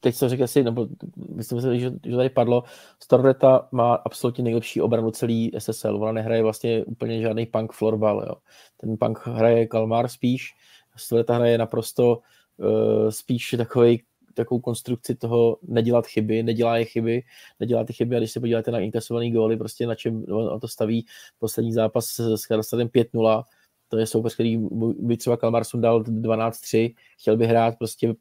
teď 0.00 0.14
se 0.14 0.28
řekl 0.28 0.44
asi, 0.44 0.64
nebo 0.64 0.88
myslím 1.34 1.60
si, 1.60 1.80
že, 1.80 1.92
že 2.04 2.16
tady 2.16 2.28
padlo, 2.28 2.64
Storvreta 3.02 3.68
má 3.72 3.94
absolutně 3.94 4.44
nejlepší 4.44 4.80
obranu 4.80 5.10
celý 5.10 5.52
SSL. 5.58 5.96
Ona 5.96 6.12
nehraje 6.12 6.42
vlastně 6.42 6.84
úplně 6.84 7.20
žádný 7.20 7.46
punk 7.46 7.72
florbal. 7.72 8.24
Jo. 8.26 8.34
Ten 8.76 8.96
punk 8.96 9.26
hraje 9.26 9.66
Kalmar 9.66 10.08
spíš, 10.08 10.54
Storvreta 10.96 11.34
hraje 11.34 11.58
naprosto 11.58 12.18
uh, 12.56 13.08
spíš 13.10 13.54
takový 13.58 14.02
takovou 14.34 14.60
konstrukci 14.60 15.14
toho 15.14 15.58
nedělat 15.62 16.06
chyby, 16.06 16.42
nedělá 16.42 16.76
je 16.76 16.84
chyby, 16.84 17.22
nedělá 17.60 17.84
ty 17.84 17.92
chyby 17.92 18.16
a 18.16 18.18
když 18.18 18.32
se 18.32 18.40
podíváte 18.40 18.70
na 18.70 18.78
inkasovaný 18.78 19.32
góly, 19.32 19.56
prostě 19.56 19.86
na 19.86 19.94
čem 19.94 20.24
on 20.30 20.60
to 20.60 20.68
staví 20.68 21.06
poslední 21.38 21.72
zápas 21.72 22.20
s 22.20 22.46
Karlstadem 22.46 22.88
5-0, 22.88 23.42
to 23.90 23.98
je 23.98 24.06
soupeř, 24.06 24.34
který 24.34 24.58
by 24.98 25.16
třeba 25.16 25.36
Kalmarsun 25.36 25.80
dal 25.80 26.02
12-3, 26.02 26.94
chtěl 27.20 27.36
by 27.36 27.46
hrát 27.46 27.74
prostě, 27.78 28.14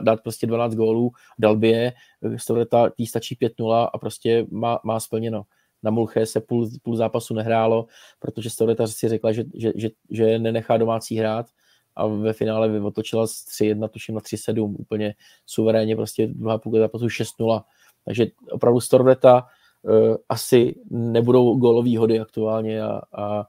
dát, 0.00 0.22
prostě 0.22 0.46
12 0.46 0.74
gólů, 0.74 1.10
dal 1.38 1.56
by 1.56 1.68
je, 1.68 1.92
Storeta 2.36 2.90
tý 2.90 3.06
stačí 3.06 3.36
5-0 3.36 3.90
a 3.92 3.98
prostě 3.98 4.46
má, 4.50 4.80
má 4.84 5.00
splněno. 5.00 5.42
Na 5.82 5.90
Mulche 5.90 6.26
se 6.26 6.40
půl, 6.40 6.68
půl 6.82 6.96
zápasu 6.96 7.34
nehrálo, 7.34 7.86
protože 8.18 8.50
Storeta 8.50 8.86
si 8.86 9.08
řekla, 9.08 9.32
že, 9.32 9.44
že, 9.54 9.72
že, 9.76 9.88
že 10.10 10.38
nenechá 10.38 10.76
domácí 10.76 11.16
hrát 11.16 11.46
a 11.98 12.06
ve 12.06 12.32
finále 12.32 12.80
otočila 12.80 13.26
z 13.26 13.30
3-1, 13.32 13.88
tuším 13.88 14.14
na 14.14 14.20
3-7, 14.20 14.76
úplně 14.78 15.14
suverénně, 15.46 15.96
prostě 15.96 16.26
druhá 16.26 16.58
půl 16.58 16.78
zápasu 16.78 17.06
6-0. 17.06 17.62
Takže 18.04 18.26
opravdu 18.50 18.80
Storveta 18.80 19.46
uh, 19.82 20.16
asi 20.28 20.74
nebudou 20.90 21.56
gólový 21.56 21.96
hody 21.96 22.20
aktuálně 22.20 22.82
a, 22.82 23.00
a 23.12 23.46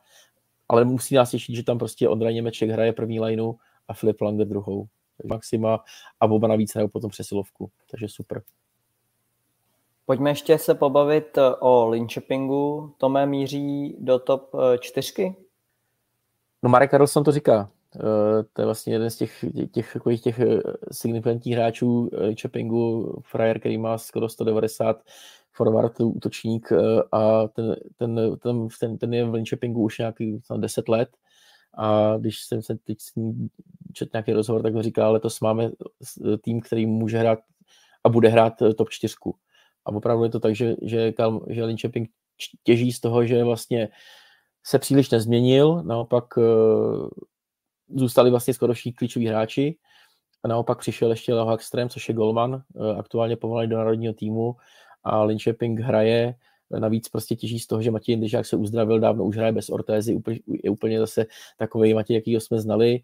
ale 0.69 0.85
musí 0.85 1.15
nás 1.15 1.31
těšit, 1.31 1.55
že 1.55 1.63
tam 1.63 1.77
prostě 1.77 2.09
Ondra 2.09 2.31
Němeček 2.31 2.69
hraje 2.69 2.93
první 2.93 3.19
lineu 3.19 3.53
a 3.87 3.93
Filip 3.93 4.21
Langer 4.21 4.47
druhou. 4.47 4.87
Maxima 5.25 5.83
a 6.19 6.25
oba 6.25 6.47
navíc 6.47 6.73
hrajou 6.73 6.87
potom 6.87 7.09
přesilovku, 7.09 7.71
takže 7.91 8.07
super. 8.07 8.41
Pojďme 10.05 10.29
ještě 10.29 10.57
se 10.57 10.75
pobavit 10.75 11.37
eh, 11.37 11.55
o 11.59 11.89
Linköpingu. 11.89 12.93
Tome 12.97 13.25
míří 13.25 13.95
do 13.99 14.19
top 14.19 14.55
eh, 14.55 14.77
čtyřky? 14.77 15.35
No 16.63 16.69
Marek 16.69 16.91
Karlsson 16.91 17.23
to 17.23 17.31
říká. 17.31 17.71
To 18.53 18.61
je 18.61 18.65
vlastně 18.65 18.93
jeden 18.93 19.09
z 19.09 19.15
těch, 19.15 19.45
těch, 19.71 19.97
těch, 20.03 20.21
těch 20.21 20.39
signifikantních 20.91 21.55
hráčů 21.55 22.09
Chepingu, 22.41 23.13
frajer, 23.25 23.59
který 23.59 23.77
má 23.77 23.97
skoro 23.97 24.29
190 24.29 25.03
forward, 25.51 25.99
útočník 26.01 26.71
a 27.11 27.47
ten, 27.47 27.75
ten, 27.97 28.19
ten, 28.39 28.67
ten, 28.79 28.97
ten 28.97 29.13
je 29.13 29.25
v 29.25 29.33
Linköpingu 29.33 29.83
už 29.83 29.97
nějaký 29.97 30.41
10 30.57 30.89
let 30.89 31.09
a 31.77 32.17
když 32.17 32.43
jsem 32.43 32.61
se 32.61 32.75
teď 32.75 33.01
s 33.01 33.15
ním 33.15 33.49
čet 33.93 34.13
nějaký 34.13 34.33
rozhovor, 34.33 34.63
tak 34.63 34.73
ho 34.73 34.83
říká, 34.83 35.09
letos 35.09 35.39
máme 35.39 35.71
tým, 36.41 36.61
který 36.61 36.85
může 36.85 37.17
hrát 37.17 37.39
a 38.03 38.09
bude 38.09 38.29
hrát 38.29 38.53
top 38.77 38.89
4. 38.89 39.15
A 39.85 39.91
opravdu 39.91 40.23
je 40.23 40.29
to 40.29 40.39
tak, 40.39 40.55
že, 40.55 40.75
že, 40.81 41.13
že 41.49 41.63
Linköping 41.63 42.09
těží 42.63 42.91
z 42.91 42.99
toho, 42.99 43.25
že 43.25 43.43
vlastně 43.43 43.89
se 44.63 44.79
příliš 44.79 45.09
nezměnil, 45.09 45.83
naopak 45.83 46.25
zůstali 47.95 48.29
vlastně 48.29 48.53
skoro 48.53 48.73
všichni 48.73 48.93
klíčoví 48.93 49.27
hráči. 49.27 49.77
A 50.43 50.47
naopak 50.47 50.79
přišel 50.79 51.09
ještě 51.09 51.33
Leo 51.33 51.45
Hagström, 51.45 51.89
což 51.89 52.09
je 52.09 52.15
golman, 52.15 52.63
uh, 52.73 52.99
aktuálně 52.99 53.35
povolaný 53.35 53.69
do 53.69 53.77
národního 53.77 54.13
týmu. 54.13 54.55
A 55.03 55.23
Linköping 55.23 55.79
hraje 55.79 56.35
Navíc 56.79 57.09
prostě 57.09 57.35
těží 57.35 57.59
z 57.59 57.67
toho, 57.67 57.81
že 57.81 57.91
Matěj 57.91 58.13
Jindřišák 58.13 58.45
se 58.45 58.55
uzdravil, 58.55 58.99
dávno 58.99 59.25
už 59.25 59.37
hraje 59.37 59.51
bez 59.51 59.69
ortézy, 59.69 60.21
je 60.63 60.69
úplně 60.69 60.99
zase 60.99 61.25
takový 61.57 61.93
Matěj, 61.93 62.15
jaký 62.15 62.33
jsme 62.33 62.59
znali. 62.59 62.99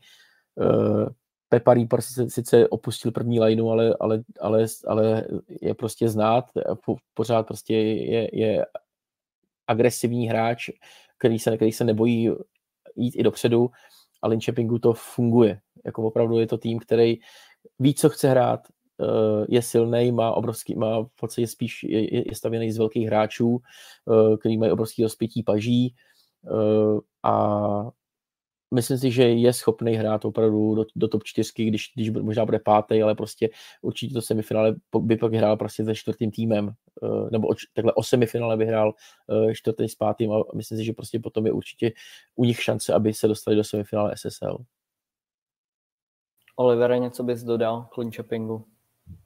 Uh, 0.55 1.07
Pepa 1.49 1.73
Reaper 1.73 2.01
sice 2.27 2.67
opustil 2.67 3.11
první 3.11 3.39
lineu, 3.39 3.69
ale, 3.69 3.95
ale, 3.99 4.23
ale, 4.39 4.65
ale 4.87 5.27
je 5.61 5.73
prostě 5.73 6.09
znát, 6.09 6.45
pořád 7.13 7.47
prostě 7.47 7.73
je, 7.75 8.29
je 8.33 8.65
agresivní 9.67 10.27
hráč, 10.27 10.69
který 11.17 11.39
se, 11.39 11.55
který 11.55 11.71
se 11.71 11.83
nebojí 11.83 12.31
jít 12.95 13.15
i 13.15 13.23
dopředu 13.23 13.69
a 14.25 14.27
Linköpingu 14.27 14.79
to 14.79 14.93
funguje. 14.93 15.59
Jako 15.85 16.03
opravdu 16.03 16.39
je 16.39 16.47
to 16.47 16.57
tým, 16.57 16.79
který 16.79 17.15
ví, 17.79 17.93
co 17.93 18.09
chce 18.09 18.29
hrát, 18.29 18.59
Eh, 19.01 19.45
je 19.49 19.61
silný, 19.61 20.11
má 20.11 20.31
obrovský, 20.31 20.75
má 20.75 21.03
v 21.03 21.15
podstatě 21.19 21.47
spíš 21.47 21.83
je, 21.83 22.27
je 22.29 22.35
stavěný 22.35 22.71
z 22.71 22.77
velkých 22.77 23.07
hráčů, 23.07 23.59
eh, 24.11 24.37
který 24.37 24.57
mají 24.57 24.71
obrovský 24.71 25.03
rozpětí 25.03 25.43
paží 25.43 25.95
eh, 26.47 26.99
a 27.23 27.91
myslím 28.73 28.97
si, 28.97 29.11
že 29.11 29.23
je 29.23 29.53
schopný 29.53 29.95
hrát 29.95 30.25
opravdu 30.25 30.75
do, 30.75 30.85
do 30.95 31.07
top 31.07 31.23
4, 31.23 31.65
když, 31.65 31.91
když 31.95 32.09
možná 32.09 32.45
bude 32.45 32.59
pátý, 32.59 33.01
ale 33.01 33.15
prostě 33.15 33.49
určitě 33.81 34.13
to 34.13 34.21
semifinále 34.21 34.75
by 34.99 35.17
pak 35.17 35.33
hrál 35.33 35.57
prostě 35.57 35.85
se 35.85 35.95
čtvrtým 35.95 36.31
týmem, 36.31 36.71
nebo 37.31 37.47
takhle 37.73 37.93
o 37.93 38.03
semifinále 38.03 38.57
vyhrál 38.57 38.93
čtvrtý 39.53 39.89
s 39.89 39.95
pátým 39.95 40.31
a 40.31 40.43
myslím 40.55 40.77
si, 40.77 40.85
že 40.85 40.93
prostě 40.93 41.19
potom 41.19 41.45
je 41.45 41.51
určitě 41.51 41.91
u 42.35 42.45
nich 42.45 42.63
šance, 42.63 42.93
aby 42.93 43.13
se 43.13 43.27
dostali 43.27 43.57
do 43.57 43.63
semifinále 43.63 44.13
SSL. 44.15 44.57
Olivere, 46.55 46.99
něco 46.99 47.23
bys 47.23 47.43
dodal 47.43 47.87
k 47.93 47.97
Linköpingu? 47.97 48.65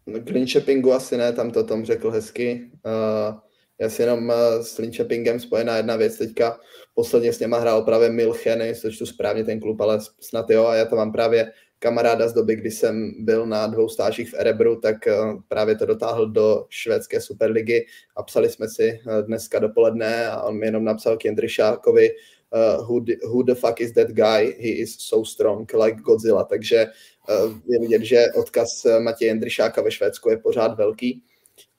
Green 0.06 0.48
Shoppingu 0.48 0.94
asi 0.94 1.18
ne, 1.18 1.34
tam 1.34 1.52
to 1.52 1.64
Tom 1.64 1.86
řekl 1.86 2.12
hezky. 2.12 2.72
Uh, 2.86 3.40
já 3.80 3.90
si 3.90 4.02
jenom 4.02 4.30
uh, 4.30 4.36
s 4.62 4.78
Linköpingem 4.78 5.40
spojená 5.40 5.78
jedna 5.78 5.96
věc 5.96 6.18
teďka. 6.18 6.60
Posledně 6.94 7.34
s 7.34 7.40
něma 7.40 7.60
hrál 7.60 7.82
právě 7.82 8.10
Milchen, 8.10 8.62
jestli 8.62 8.98
to 8.98 9.06
správně 9.06 9.44
ten 9.44 9.60
klub, 9.60 9.82
ale 9.82 10.00
snad 10.20 10.50
jo. 10.50 10.66
A 10.66 10.76
já 10.76 10.86
to 10.86 10.96
mám 10.96 11.12
právě 11.12 11.52
kamaráda 11.80 12.28
z 12.28 12.34
doby, 12.34 12.56
kdy 12.56 12.72
jsem 12.72 13.12
byl 13.20 13.46
na 13.46 13.68
dvou 13.68 13.90
stážích 13.90 14.30
v 14.30 14.34
Erebru, 14.40 14.80
tak 14.80 14.96
uh, 15.08 15.42
právě 15.48 15.76
to 15.76 15.86
dotáhl 15.86 16.30
do 16.30 16.66
švédské 16.70 17.22
superligy 17.22 17.86
a 18.16 18.24
psali 18.24 18.50
jsme 18.50 18.70
si 18.70 19.00
uh, 19.06 19.22
dneska 19.22 19.60
dopoledne 19.60 20.28
a 20.28 20.42
on 20.42 20.60
mi 20.60 20.66
jenom 20.66 20.84
napsal 20.84 21.18
k 21.18 21.26
Jendryšákovi, 21.26 22.10
uh, 22.10 22.88
who, 22.88 23.06
who 23.28 23.44
the 23.44 23.56
fuck 23.56 23.82
is 23.82 23.94
that 23.94 24.08
guy, 24.08 24.56
he 24.60 24.70
is 24.70 24.96
so 25.00 25.30
strong, 25.30 25.74
like 25.74 26.02
Godzilla. 26.02 26.44
Takže 26.44 26.88
Eh, 27.30 27.62
je 27.68 27.80
vidět, 27.80 28.02
že 28.02 28.26
odkaz 28.36 28.86
eh, 28.86 29.00
Matěje 29.00 29.30
Jendryšáka 29.30 29.82
ve 29.82 29.92
Švédsku 29.92 30.30
je 30.30 30.38
pořád 30.38 30.78
velký. 30.78 31.24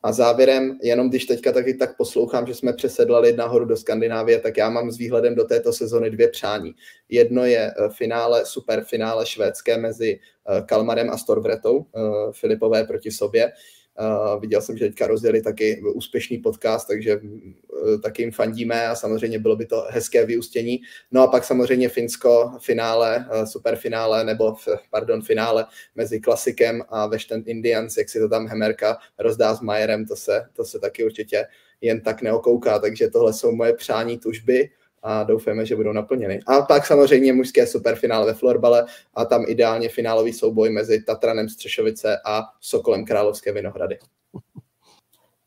A 0.03 0.13
závěrem, 0.13 0.79
jenom 0.83 1.09
když 1.09 1.25
teďka 1.25 1.53
taky 1.53 1.75
tak 1.75 1.97
poslouchám, 1.97 2.47
že 2.47 2.55
jsme 2.55 2.73
přesedlali 2.73 3.33
nahoru 3.33 3.65
do 3.65 3.77
Skandinávie, 3.77 4.41
tak 4.41 4.57
já 4.57 4.71
mám 4.71 4.91
s 4.91 4.99
výhledem 4.99 5.35
do 5.35 5.45
této 5.45 5.73
sezony 5.73 6.11
dvě 6.11 6.29
přání. 6.29 6.75
Jedno 7.09 7.45
je 7.45 7.71
eh, 7.71 7.89
finále, 7.89 8.47
superfinále 8.47 9.27
švédské 9.27 9.79
mezi 9.79 10.21
Kalmarem 10.67 11.11
a 11.11 11.19
Storvretou, 11.19 11.87
Filipové 12.33 12.85
proti 12.85 13.11
sobě. 13.11 13.53
Uh, 13.99 14.41
viděl 14.41 14.61
jsem, 14.61 14.77
že 14.77 14.85
teďka 14.85 15.07
rozdělili 15.07 15.43
taky 15.43 15.83
úspěšný 15.95 16.39
podcast, 16.39 16.89
takže 16.89 17.17
uh, 17.17 18.01
taky 18.01 18.23
jim 18.23 18.33
fandíme 18.33 18.87
a 18.87 18.95
samozřejmě 18.95 19.39
bylo 19.39 19.57
by 19.57 19.67
to 19.67 19.87
hezké 19.91 20.27
vyústění. 20.27 20.81
No 21.11 21.23
a 21.23 21.27
pak 21.27 21.45
samozřejmě 21.45 21.89
Finsko, 21.89 22.53
finále, 22.61 23.27
uh, 23.35 23.45
superfinále, 23.45 24.25
nebo 24.25 24.57
pardon, 24.91 25.23
finále 25.23 25.67
mezi 25.95 26.21
klasikem 26.21 26.83
a 26.89 27.07
Western 27.07 27.43
Indians, 27.47 27.97
jak 27.97 28.09
si 28.09 28.19
to 28.19 28.29
tam 28.29 28.47
Hemerka 28.47 28.99
rozdá 29.19 29.55
s 29.55 29.61
Majerem, 29.61 30.07
to 30.07 30.17
se, 30.17 30.43
to 30.53 30.65
se 30.65 30.79
taky 30.79 31.05
určitě 31.05 31.47
jen 31.81 32.01
tak 32.01 32.23
neokouká, 32.23 32.79
takže 32.79 33.09
tohle 33.09 33.33
jsou 33.33 33.53
moje 33.53 33.75
přání, 33.75 34.19
tužby 34.19 34.71
a 35.03 35.23
doufáme, 35.23 35.67
že 35.67 35.77
budou 35.77 35.93
naplněny. 35.93 36.41
A 36.47 36.63
pak 36.63 36.87
samozřejmě 36.87 37.33
mužské 37.33 37.67
superfinále 37.67 38.27
ve 38.27 38.35
florbale 38.35 38.87
a 39.15 39.25
tam 39.25 39.45
ideálně 39.49 39.89
finálový 39.89 40.33
souboj 40.33 40.71
mezi 40.71 41.03
Tatranem 41.03 41.49
Střešovice 41.49 42.19
a 42.27 42.43
Sokolem 42.61 43.05
Královské 43.05 43.53
Vinohrady. 43.53 43.99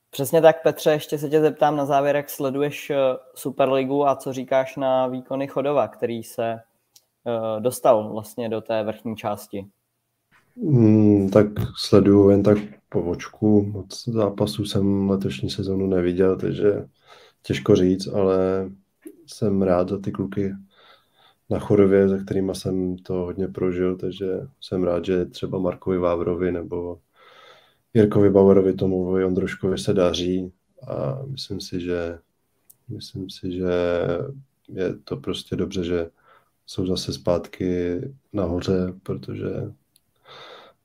Přesně 0.09 0.41
tak, 0.41 0.63
Petře, 0.63 0.91
ještě 0.91 1.17
se 1.17 1.29
tě 1.29 1.41
zeptám 1.41 1.77
na 1.77 1.85
závěr, 1.85 2.15
jak 2.15 2.29
sleduješ 2.29 2.89
eh, 2.89 2.97
Superligu 3.35 4.07
a 4.07 4.15
co 4.15 4.33
říkáš 4.33 4.75
na 4.75 5.07
výkony 5.07 5.47
Chodova, 5.47 5.87
který 5.87 6.23
se 6.23 6.51
eh, 6.51 7.61
dostal 7.61 8.09
vlastně 8.13 8.49
do 8.49 8.61
té 8.61 8.83
vrchní 8.83 9.15
části. 9.15 9.65
Hmm, 10.57 11.29
tak 11.29 11.47
sleduju 11.77 12.29
jen 12.29 12.43
tak 12.43 12.57
po 12.89 13.01
očku. 13.01 13.61
Moc 13.61 14.09
zápasů 14.09 14.65
jsem 14.65 15.09
letošní 15.09 15.49
sezonu 15.49 15.87
neviděl, 15.87 16.37
takže 16.37 16.85
těžko 17.43 17.75
říct, 17.75 18.07
ale 18.07 18.69
jsem 19.27 19.61
rád 19.61 19.89
za 19.89 19.97
ty 19.97 20.11
kluky 20.11 20.53
na 21.49 21.59
Chorově, 21.59 22.09
za 22.09 22.17
kterými 22.17 22.55
jsem 22.55 22.97
to 22.97 23.13
hodně 23.13 23.47
prožil, 23.47 23.97
takže 23.97 24.27
jsem 24.61 24.83
rád, 24.83 25.05
že 25.05 25.25
třeba 25.25 25.59
Markovi 25.59 25.97
Vávrovi 25.97 26.51
nebo 26.51 26.99
Jirkovi 27.93 28.29
Bauerovi, 28.29 28.73
Tomovi 28.73 29.25
Ondroškovi 29.25 29.77
se 29.77 29.93
daří 29.93 30.51
a 30.87 31.23
myslím 31.25 31.61
si, 31.61 31.79
že 31.79 32.19
myslím 32.89 33.29
si, 33.29 33.51
že 33.51 33.71
je 34.67 34.95
to 35.03 35.17
prostě 35.17 35.55
dobře, 35.55 35.83
že 35.83 36.09
jsou 36.65 36.87
zase 36.87 37.13
zpátky 37.13 38.01
nahoře, 38.33 38.93
protože 39.03 39.73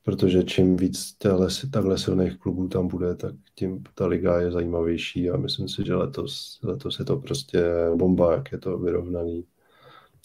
protože 0.08 0.42
čím 0.42 0.76
víc 0.76 1.12
téhle, 1.12 1.48
takhle 1.72 1.98
silných 1.98 2.38
klubů 2.38 2.68
tam 2.68 2.88
bude, 2.88 3.14
tak 3.14 3.34
tím 3.54 3.84
ta 3.94 4.06
liga 4.06 4.40
je 4.40 4.50
zajímavější 4.50 5.30
a 5.30 5.36
myslím 5.36 5.68
si, 5.68 5.84
že 5.86 5.94
letos, 5.94 6.60
letos 6.62 6.98
je 6.98 7.04
to 7.04 7.16
prostě 7.16 7.64
bomba, 7.94 8.32
jak 8.32 8.52
je 8.52 8.58
to 8.58 8.78
vyrovnaný. 8.78 9.44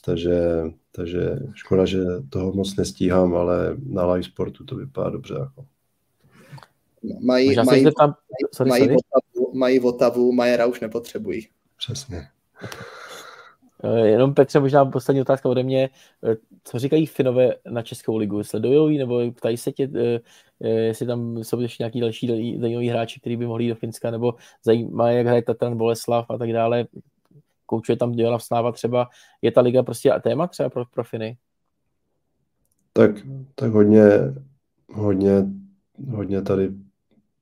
Takže, 0.05 0.63
takže 0.91 1.39
škoda, 1.53 1.85
že 1.85 1.99
toho 2.29 2.53
moc 2.53 2.75
nestíhám, 2.75 3.35
ale 3.35 3.77
na 3.85 4.13
live 4.13 4.23
sportu 4.23 4.63
to 4.63 4.75
vypadá 4.75 5.09
dobře. 5.09 5.33
Jako. 5.39 5.65
Mají, 7.25 7.55
mají, 7.65 7.85
tam... 7.99 8.15
sorry, 8.53 8.69
mají, 8.69 8.83
sorry. 8.83 8.95
Votavu, 8.95 9.57
mají 9.57 9.79
Votavu, 9.79 10.31
Majera 10.31 10.65
už 10.65 10.79
nepotřebují. 10.79 11.47
Přesně. 11.77 12.27
Eh, 13.83 14.07
jenom 14.07 14.33
Petře, 14.33 14.59
možná 14.59 14.85
poslední 14.85 15.21
otázka 15.21 15.49
ode 15.49 15.63
mě. 15.63 15.89
Eh, 16.23 16.35
co 16.63 16.79
říkají 16.79 17.05
Finové 17.05 17.55
na 17.69 17.81
Českou 17.81 18.17
ligu? 18.17 18.43
Sledují 18.43 18.97
nebo 18.97 19.31
ptají 19.31 19.57
se 19.57 19.71
tě, 19.71 19.89
eh, 19.95 20.69
jestli 20.69 21.07
tam 21.07 21.37
jsou 21.37 21.59
ještě 21.59 21.83
nějaký 21.83 22.01
další 22.01 22.27
zajímaví 22.59 22.89
hráči, 22.89 23.19
kteří 23.19 23.37
by 23.37 23.47
mohli 23.47 23.63
jít 23.63 23.69
do 23.69 23.75
Finska, 23.75 24.11
nebo 24.11 24.35
zajímá, 24.63 25.11
jak 25.11 25.27
hraje 25.27 25.41
Tatran 25.41 25.77
Boleslav 25.77 26.25
a 26.29 26.37
tak 26.37 26.53
dále. 26.53 26.85
Koučuje 27.65 27.97
tam 27.97 28.11
dělá 28.11 28.39
Sláva 28.39 28.71
třeba. 28.71 29.09
Je 29.41 29.51
ta 29.51 29.61
liga 29.61 29.83
prostě 29.83 30.11
téma 30.23 30.47
třeba 30.47 30.69
pro, 30.69 30.85
pro 30.85 31.03
Finy? 31.03 31.37
Tak, 32.93 33.11
tak 33.55 33.71
hodně, 33.71 34.03
hodně, 34.93 35.31
hodně 36.11 36.41
tady 36.41 36.71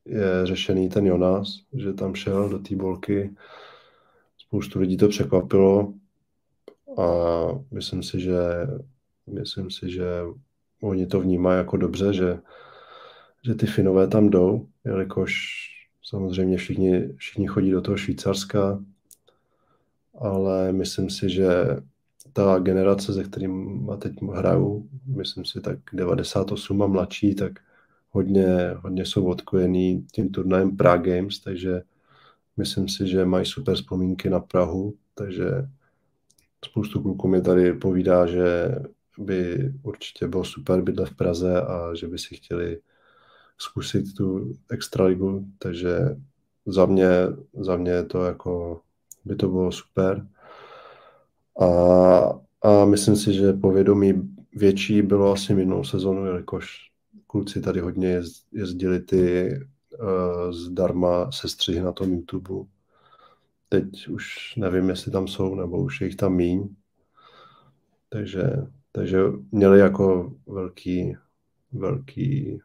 je 0.06 0.26
řešený 0.44 0.90
ten 0.90 1.06
Jonas, 1.06 1.48
že 1.74 1.94
tam 1.94 2.16
šel 2.16 2.50
do 2.50 2.60
té 2.60 2.76
bolky. 2.76 3.36
Spoustu 4.38 4.80
lidí 4.80 4.98
to 4.98 5.08
překvapilo 5.08 5.94
a 6.98 7.06
myslím 7.72 8.04
si, 8.04 8.20
že 8.20 8.38
myslím 9.28 9.72
si, 9.72 9.92
že 9.92 10.06
oni 10.82 11.08
to 11.08 11.20
vnímají 11.20 11.58
jako 11.58 11.78
dobře, 11.78 12.14
že, 12.14 12.40
že 13.46 13.56
ty 13.56 13.66
Finové 13.66 14.08
tam 14.08 14.30
jdou, 14.30 14.68
jelikož 14.86 15.34
samozřejmě 16.04 16.58
všichni, 16.58 17.14
všichni 17.16 17.48
chodí 17.48 17.72
do 17.72 17.82
toho 17.82 17.98
Švýcarska, 17.98 18.84
ale 20.20 20.72
myslím 20.72 21.10
si, 21.10 21.30
že 21.30 21.48
ta 22.34 22.60
generace, 22.60 23.14
ze 23.14 23.24
kterým 23.24 23.88
teď 23.98 24.14
hraju, 24.34 24.90
myslím 25.06 25.46
si 25.46 25.62
tak 25.62 25.80
98 25.94 26.82
a 26.82 26.88
mladší, 26.88 27.36
tak 27.36 27.52
hodně, 28.10 28.48
hodně 28.78 29.06
jsou 29.06 29.26
odkojený 29.26 30.06
tím 30.12 30.30
turnajem 30.30 30.78
Prague 30.78 31.18
Games, 31.18 31.40
takže 31.40 31.82
myslím 32.58 32.90
si, 32.90 33.08
že 33.08 33.26
mají 33.26 33.46
super 33.46 33.76
vzpomínky 33.76 34.30
na 34.30 34.40
Prahu, 34.40 34.94
takže 35.16 35.46
spoustu 36.66 37.02
kluků 37.02 37.28
mi 37.28 37.42
tady 37.42 37.74
povídá, 37.74 38.26
že 38.26 38.76
by 39.18 39.72
určitě 39.84 40.28
bylo 40.28 40.44
super 40.44 40.82
bydlet 40.82 41.10
v 41.10 41.16
Praze 41.16 41.62
a 41.62 41.96
že 41.96 42.08
by 42.08 42.20
si 42.20 42.36
chtěli 42.36 42.80
zkusit 43.58 44.14
tu 44.18 44.54
extraligu, 44.70 45.46
takže 45.60 46.00
za 46.66 46.86
mě, 46.86 47.10
za 47.60 47.76
mě 47.76 48.04
to 48.04 48.24
jako 48.24 48.82
by 49.26 49.36
to 49.36 49.48
bylo 49.48 49.72
super. 49.72 50.28
A, 51.62 51.68
a 52.62 52.86
myslím 52.86 53.16
si, 53.16 53.34
že 53.34 53.54
povědomí 53.54 54.14
větší 54.56 55.02
bylo 55.02 55.32
asi 55.32 55.54
minulou 55.54 55.84
sezonu, 55.84 56.26
jelikož 56.26 56.92
kluci 57.28 57.62
tady 57.62 57.80
hodně 57.80 58.22
jezdili 58.52 59.00
ty 59.00 59.52
uh, 60.00 60.52
zdarma 60.52 61.32
sestřihy 61.32 61.82
na 61.82 61.92
tom 61.92 62.14
YouTube. 62.14 62.66
Teď 63.74 64.08
už 64.08 64.56
nevím, 64.56 64.90
jestli 64.90 65.12
tam 65.12 65.28
jsou, 65.28 65.56
nebo 65.56 65.78
už 65.78 66.02
je 66.02 66.08
jich 66.08 66.16
tam 66.16 66.36
míň. 66.36 66.70
Takže, 68.10 68.44
takže 68.92 69.20
měli 69.52 69.80
jako 69.80 70.34
velký, 70.48 71.18
velký, 71.72 72.60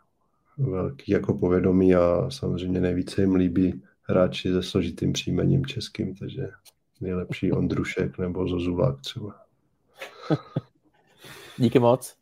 velký 0.58 1.12
jako 1.12 1.34
povědomí 1.34 1.94
a 1.94 2.30
samozřejmě 2.30 2.80
nejvíce 2.80 3.20
jim 3.20 3.34
líbí 3.34 3.82
hráči 4.02 4.52
se 4.52 4.62
složitým 4.62 5.12
příjmením 5.12 5.66
českým, 5.66 6.14
takže 6.14 6.48
nejlepší 7.00 7.52
Ondrušek 7.52 8.18
nebo 8.18 8.48
Zozulák 8.48 9.00
třeba. 9.00 9.34
Díky 11.58 11.78
moc. 11.78 12.16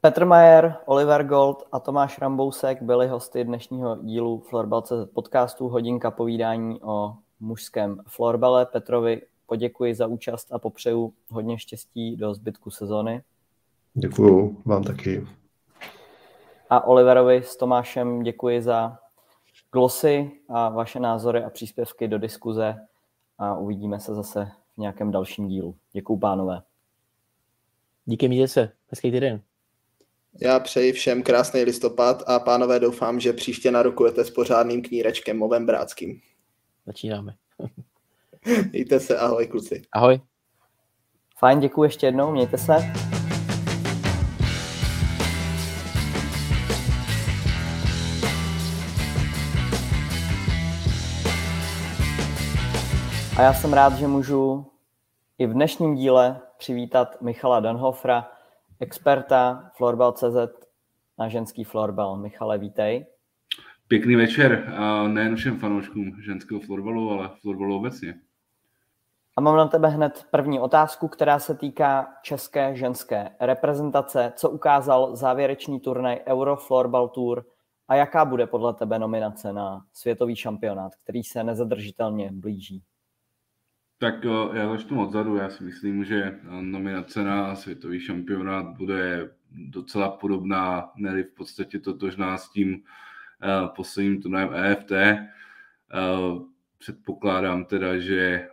Petr 0.00 0.24
Majer, 0.24 0.76
Oliver 0.86 1.24
Gold 1.24 1.62
a 1.72 1.80
Tomáš 1.80 2.18
Rambousek 2.18 2.82
byli 2.82 3.08
hosty 3.08 3.44
dnešního 3.44 3.96
dílu 4.02 4.40
Florbal.cz 4.40 5.12
podcastu 5.14 5.68
Hodinka 5.68 6.10
povídání 6.10 6.80
o 6.82 7.14
mužském 7.40 8.02
florbale. 8.06 8.66
Petrovi 8.66 9.22
poděkuji 9.46 9.94
za 9.94 10.06
účast 10.06 10.52
a 10.52 10.58
popřeju 10.58 11.14
hodně 11.28 11.58
štěstí 11.58 12.16
do 12.16 12.34
zbytku 12.34 12.70
sezony. 12.70 13.22
Děkuju, 13.94 14.62
vám 14.64 14.84
taky. 14.84 15.26
A 16.70 16.86
Oliverovi 16.86 17.42
s 17.42 17.56
Tomášem 17.56 18.22
děkuji 18.22 18.62
za 18.62 18.98
glosy 19.72 20.30
a 20.48 20.68
vaše 20.68 21.00
názory 21.00 21.44
a 21.44 21.50
příspěvky 21.50 22.08
do 22.08 22.18
diskuze 22.18 22.86
a 23.38 23.58
uvidíme 23.58 24.00
se 24.00 24.14
zase 24.14 24.48
v 24.74 24.78
nějakém 24.78 25.10
dalším 25.10 25.48
dílu. 25.48 25.74
Děkuji 25.92 26.16
pánové. 26.16 26.62
Díky, 28.04 28.28
mějte 28.28 28.48
se. 28.48 28.72
Hezký 28.88 29.10
týden. 29.10 29.40
Já 30.40 30.60
přeji 30.60 30.92
všem 30.92 31.22
krásný 31.22 31.62
listopad 31.62 32.22
a 32.26 32.38
pánové 32.38 32.80
doufám, 32.80 33.20
že 33.20 33.32
příště 33.32 33.70
narokujete 33.70 34.24
s 34.24 34.30
pořádným 34.30 34.82
knírečkem 34.82 35.38
Movem 35.38 35.66
Bráckým. 35.66 36.20
Začínáme. 36.88 37.34
Mějte 38.72 39.00
se, 39.00 39.18
ahoj 39.18 39.46
kluci. 39.46 39.82
Ahoj. 39.92 40.20
Fajn, 41.38 41.60
děkuji 41.60 41.82
ještě 41.82 42.06
jednou, 42.06 42.32
mějte 42.32 42.58
se. 42.58 42.74
A 53.38 53.42
já 53.42 53.54
jsem 53.54 53.72
rád, 53.72 53.92
že 53.92 54.06
můžu 54.06 54.66
i 55.38 55.46
v 55.46 55.52
dnešním 55.52 55.94
díle 55.94 56.40
přivítat 56.58 57.20
Michala 57.20 57.60
Danhofra, 57.60 58.30
experta 58.80 59.70
Florbal.cz 59.76 60.66
na 61.18 61.28
ženský 61.28 61.64
florbal. 61.64 62.16
Michale, 62.16 62.58
vítej. 62.58 63.06
Pěkný 63.88 64.16
večer 64.16 64.74
a 64.76 65.08
nejen 65.08 65.36
všem 65.36 65.58
fanouškům 65.58 66.22
ženského 66.22 66.60
florbalu, 66.60 67.10
ale 67.10 67.30
florbalu 67.40 67.76
obecně. 67.76 68.14
A 69.36 69.40
mám 69.40 69.56
na 69.56 69.68
tebe 69.68 69.88
hned 69.88 70.26
první 70.30 70.60
otázku, 70.60 71.08
která 71.08 71.38
se 71.38 71.54
týká 71.54 72.06
české 72.22 72.76
ženské 72.76 73.30
reprezentace. 73.40 74.32
Co 74.36 74.50
ukázal 74.50 75.16
závěrečný 75.16 75.80
turnaj 75.80 76.20
Euro 76.26 76.56
Florbal 76.56 77.08
Tour 77.08 77.44
a 77.88 77.94
jaká 77.94 78.24
bude 78.24 78.46
podle 78.46 78.74
tebe 78.74 78.98
nominace 78.98 79.52
na 79.52 79.84
světový 79.92 80.36
šampionát, 80.36 80.92
který 81.02 81.22
se 81.22 81.44
nezadržitelně 81.44 82.30
blíží? 82.32 82.82
Tak 83.98 84.14
já 84.52 84.68
začnu 84.68 85.06
odzadu. 85.06 85.36
Já 85.36 85.50
si 85.50 85.64
myslím, 85.64 86.04
že 86.04 86.38
nominace 86.60 87.24
na 87.24 87.54
světový 87.54 88.00
šampionát 88.00 88.66
bude 88.66 89.30
docela 89.50 90.10
podobná, 90.10 90.90
ne 90.96 91.22
v 91.22 91.34
podstatě 91.36 91.78
totožná 91.78 92.38
s 92.38 92.50
tím 92.50 92.82
posledním 93.76 94.22
turnajem 94.22 94.54
EFT. 94.54 94.92
Předpokládám 96.78 97.64
teda, 97.64 97.98
že 97.98 98.48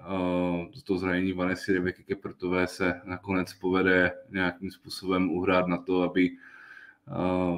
to 0.84 0.98
zranění 0.98 1.34
Vanessy 1.34 1.74
Rebeky 1.74 2.04
Kepertové 2.04 2.68
se 2.68 3.02
nakonec 3.04 3.54
povede 3.54 4.12
nějakým 4.30 4.72
způsobem 4.72 5.32
uhrát 5.32 5.68
na 5.68 5.78
to, 5.78 6.02
aby 6.02 6.32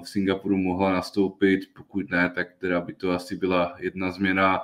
v 0.04 0.10
Singapuru 0.10 0.58
mohla 0.58 0.94
nastoupit, 0.94 1.60
pokud 1.76 2.10
ne, 2.10 2.30
tak 2.30 2.48
teda 2.58 2.82
by 2.82 2.94
to 2.94 3.12
asi 3.12 3.36
byla 3.36 3.76
jedna 3.80 4.12
změna 4.12 4.62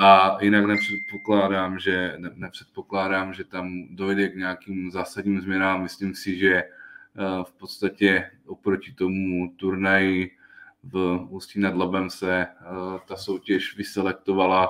a 0.00 0.38
jinak 0.40 0.64
nepředpokládám, 0.64 1.78
že, 1.78 2.14
ne, 2.18 2.30
nepředpokládám, 2.34 3.34
že 3.34 3.44
tam 3.44 3.86
dojde 3.90 4.28
k 4.28 4.36
nějakým 4.36 4.90
zásadním 4.90 5.40
změnám. 5.40 5.82
Myslím 5.82 6.14
si, 6.14 6.38
že 6.38 6.64
v 7.42 7.52
podstatě 7.52 8.30
oproti 8.46 8.92
tomu 8.92 9.52
turnaji 9.56 10.30
v 10.92 11.26
Ústí 11.30 11.60
nad 11.60 11.76
Labem 11.76 12.10
se 12.10 12.46
ta 13.08 13.16
soutěž 13.16 13.76
vyselektovala, 13.76 14.68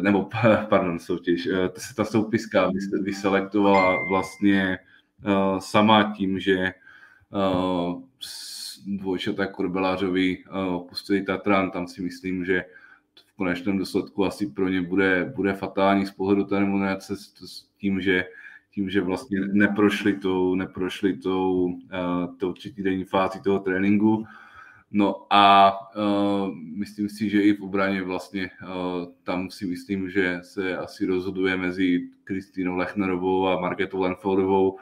nebo 0.00 0.28
pardon, 0.68 0.98
soutěž, 0.98 1.48
se 1.76 1.94
ta 1.94 2.04
soupiska 2.04 2.70
vyselektovala 3.02 3.96
vlastně 4.08 4.78
sama 5.58 6.12
tím, 6.16 6.40
že 6.40 6.72
dvojčata 8.86 9.46
Korbelářovi 9.46 10.44
opustili 10.74 11.22
Tatran, 11.22 11.70
tam 11.70 11.88
si 11.88 12.02
myslím, 12.02 12.44
že 12.44 12.64
v 13.26 13.36
konečném 13.36 13.78
důsledku 13.78 14.24
asi 14.24 14.46
pro 14.46 14.68
ně 14.68 14.82
bude, 14.82 15.32
bude 15.36 15.52
fatální 15.52 16.06
z 16.06 16.10
pohledu 16.10 16.44
té 16.44 16.60
nominace 16.60 17.16
s 17.16 17.66
tím, 17.78 18.00
že 18.00 18.24
tím, 18.74 18.90
že 18.90 19.00
vlastně 19.00 19.40
neprošli 19.40 20.12
tou, 20.12 20.54
neprošli 20.54 21.16
tou, 21.16 21.64
uh, 21.64 22.36
tou 22.38 22.52
třetí 22.52 23.04
fázi 23.04 23.40
toho 23.40 23.58
tréninku. 23.58 24.26
No 24.96 25.26
a 25.30 25.72
uh, 25.96 26.54
myslím 26.54 27.08
si, 27.08 27.30
že 27.30 27.42
i 27.42 27.52
v 27.52 27.62
obraně 27.62 28.02
vlastně 28.02 28.50
uh, 28.62 28.68
tam 29.22 29.50
si 29.50 29.66
myslím, 29.66 30.10
že 30.10 30.38
se 30.42 30.76
asi 30.76 31.06
rozhoduje 31.06 31.56
mezi 31.56 32.08
Kristýnou 32.24 32.76
Lechnerovou 32.76 33.48
a 33.48 33.60
Marketou 33.60 34.00
Lenfordovou, 34.00 34.78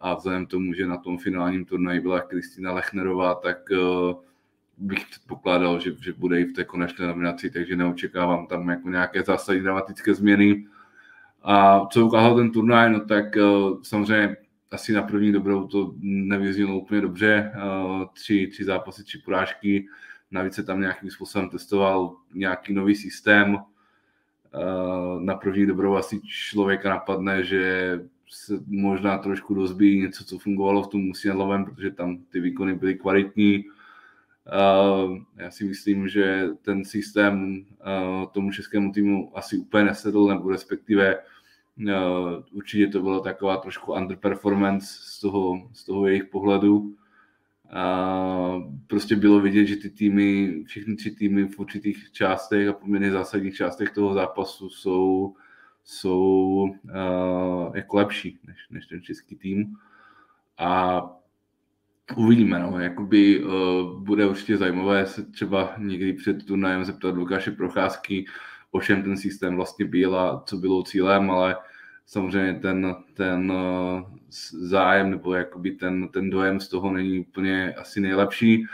a 0.00 0.14
vzhledem 0.14 0.46
tomu, 0.46 0.74
že 0.74 0.86
na 0.86 0.96
tom 0.96 1.18
finálním 1.18 1.64
turnaji 1.64 2.00
byla 2.00 2.20
Kristýna 2.20 2.72
Lechnerová, 2.72 3.34
tak 3.34 3.58
uh, 3.70 4.14
bych 4.78 5.06
předpokládal, 5.06 5.80
že, 5.80 5.92
že 6.00 6.12
bude 6.12 6.40
i 6.40 6.44
v 6.44 6.52
té 6.52 6.64
konečné 6.64 7.06
nominaci, 7.06 7.50
takže 7.50 7.76
neočekávám 7.76 8.46
tam 8.46 8.68
jako 8.68 8.88
nějaké 8.88 9.22
zásadní 9.22 9.62
dramatické 9.62 10.14
změny. 10.14 10.66
A 11.42 11.86
co 11.86 12.06
ukázal 12.06 12.36
ten 12.36 12.50
turnaj, 12.50 12.92
no 12.92 13.00
tak 13.00 13.36
uh, 13.36 13.78
samozřejmě 13.82 14.36
asi 14.70 14.92
na 14.92 15.02
první 15.02 15.32
dobrou 15.32 15.66
to 15.66 15.94
nevyznělo 16.00 16.78
úplně 16.78 17.00
dobře. 17.00 17.52
Uh, 17.56 18.04
tři, 18.14 18.46
tři 18.46 18.64
zápasy, 18.64 19.04
tři 19.04 19.18
porážky. 19.18 19.86
Navíc 20.30 20.54
se 20.54 20.62
tam 20.62 20.80
nějakým 20.80 21.10
způsobem 21.10 21.48
testoval 21.48 22.16
nějaký 22.34 22.74
nový 22.74 22.94
systém. 22.94 23.54
Uh, 23.54 23.62
na 25.20 25.34
první 25.34 25.66
dobrou 25.66 25.96
asi 25.96 26.20
člověka 26.20 26.90
napadne, 26.90 27.44
že 27.44 28.00
se 28.28 28.54
možná 28.66 29.18
trošku 29.18 29.54
rozbíjí 29.54 30.00
něco, 30.00 30.24
co 30.24 30.38
fungovalo 30.38 30.82
v 30.82 30.88
tom 30.88 31.00
Musiadlovém, 31.00 31.64
protože 31.64 31.90
tam 31.90 32.18
ty 32.18 32.40
výkony 32.40 32.74
byly 32.74 32.94
kvalitní. 32.94 33.64
Uh, 33.64 35.18
já 35.36 35.50
si 35.50 35.64
myslím, 35.64 36.08
že 36.08 36.48
ten 36.62 36.84
systém 36.84 37.64
tomu 38.32 38.52
českému 38.52 38.92
týmu 38.92 39.38
asi 39.38 39.58
úplně 39.58 39.84
nesedl, 39.84 40.26
nebo 40.26 40.50
respektive 40.50 41.18
určitě 42.52 42.86
to 42.86 43.02
byla 43.02 43.20
taková 43.20 43.56
trošku 43.56 43.92
underperformance 43.92 44.86
z 44.86 45.20
toho, 45.20 45.68
z 45.72 45.84
toho 45.84 46.06
jejich 46.06 46.24
pohledu. 46.24 46.96
A 47.70 48.62
prostě 48.86 49.16
bylo 49.16 49.40
vidět, 49.40 49.66
že 49.66 49.76
ty 49.76 49.90
týmy, 49.90 50.62
všechny 50.66 50.96
tři 50.96 51.10
týmy 51.10 51.48
v 51.48 51.58
určitých 51.58 52.12
částech 52.12 52.68
a 52.68 52.72
poměrně 52.72 53.10
zásadních 53.10 53.54
částech 53.54 53.90
toho 53.90 54.14
zápasu 54.14 54.70
jsou 54.70 55.34
jsou 55.86 56.68
uh, 56.84 57.76
jako 57.76 57.96
lepší 57.96 58.38
než, 58.46 58.56
než 58.70 58.86
ten 58.86 59.02
český 59.02 59.36
tým. 59.36 59.76
A 60.58 61.02
uvidíme, 62.16 62.58
no, 62.58 62.78
jakoby 62.78 63.44
uh, 63.44 63.50
bude 64.02 64.26
určitě 64.26 64.56
zajímavé 64.56 65.06
se 65.06 65.22
třeba 65.22 65.74
někdy 65.78 66.12
před 66.12 66.46
turnajem 66.46 66.84
zeptat 66.84 67.16
Lukáše 67.16 67.50
Procházky, 67.50 68.26
o 68.70 68.80
čem 68.80 69.02
ten 69.02 69.16
systém 69.16 69.56
vlastně 69.56 69.84
byl 69.84 70.16
a 70.16 70.42
co 70.46 70.56
bylo 70.56 70.82
cílem, 70.82 71.30
ale 71.30 71.56
samozřejmě 72.06 72.54
ten, 72.54 72.96
ten 73.14 73.52
uh, 73.52 74.02
zájem 74.52 75.10
nebo 75.10 75.34
jakoby 75.34 75.70
ten, 75.70 76.08
ten 76.08 76.30
dojem 76.30 76.60
z 76.60 76.68
toho 76.68 76.92
není 76.92 77.20
úplně 77.20 77.74
asi 77.74 78.00
nejlepší. 78.00 78.66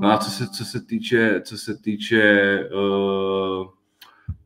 No 0.00 0.12
a 0.12 0.18
co 0.18 0.30
se, 0.30 0.48
co 0.48 0.64
se 0.64 0.80
týče, 0.80 1.40
co 1.44 1.58
se 1.58 1.76
týče 1.76 2.58
uh, 2.74 3.66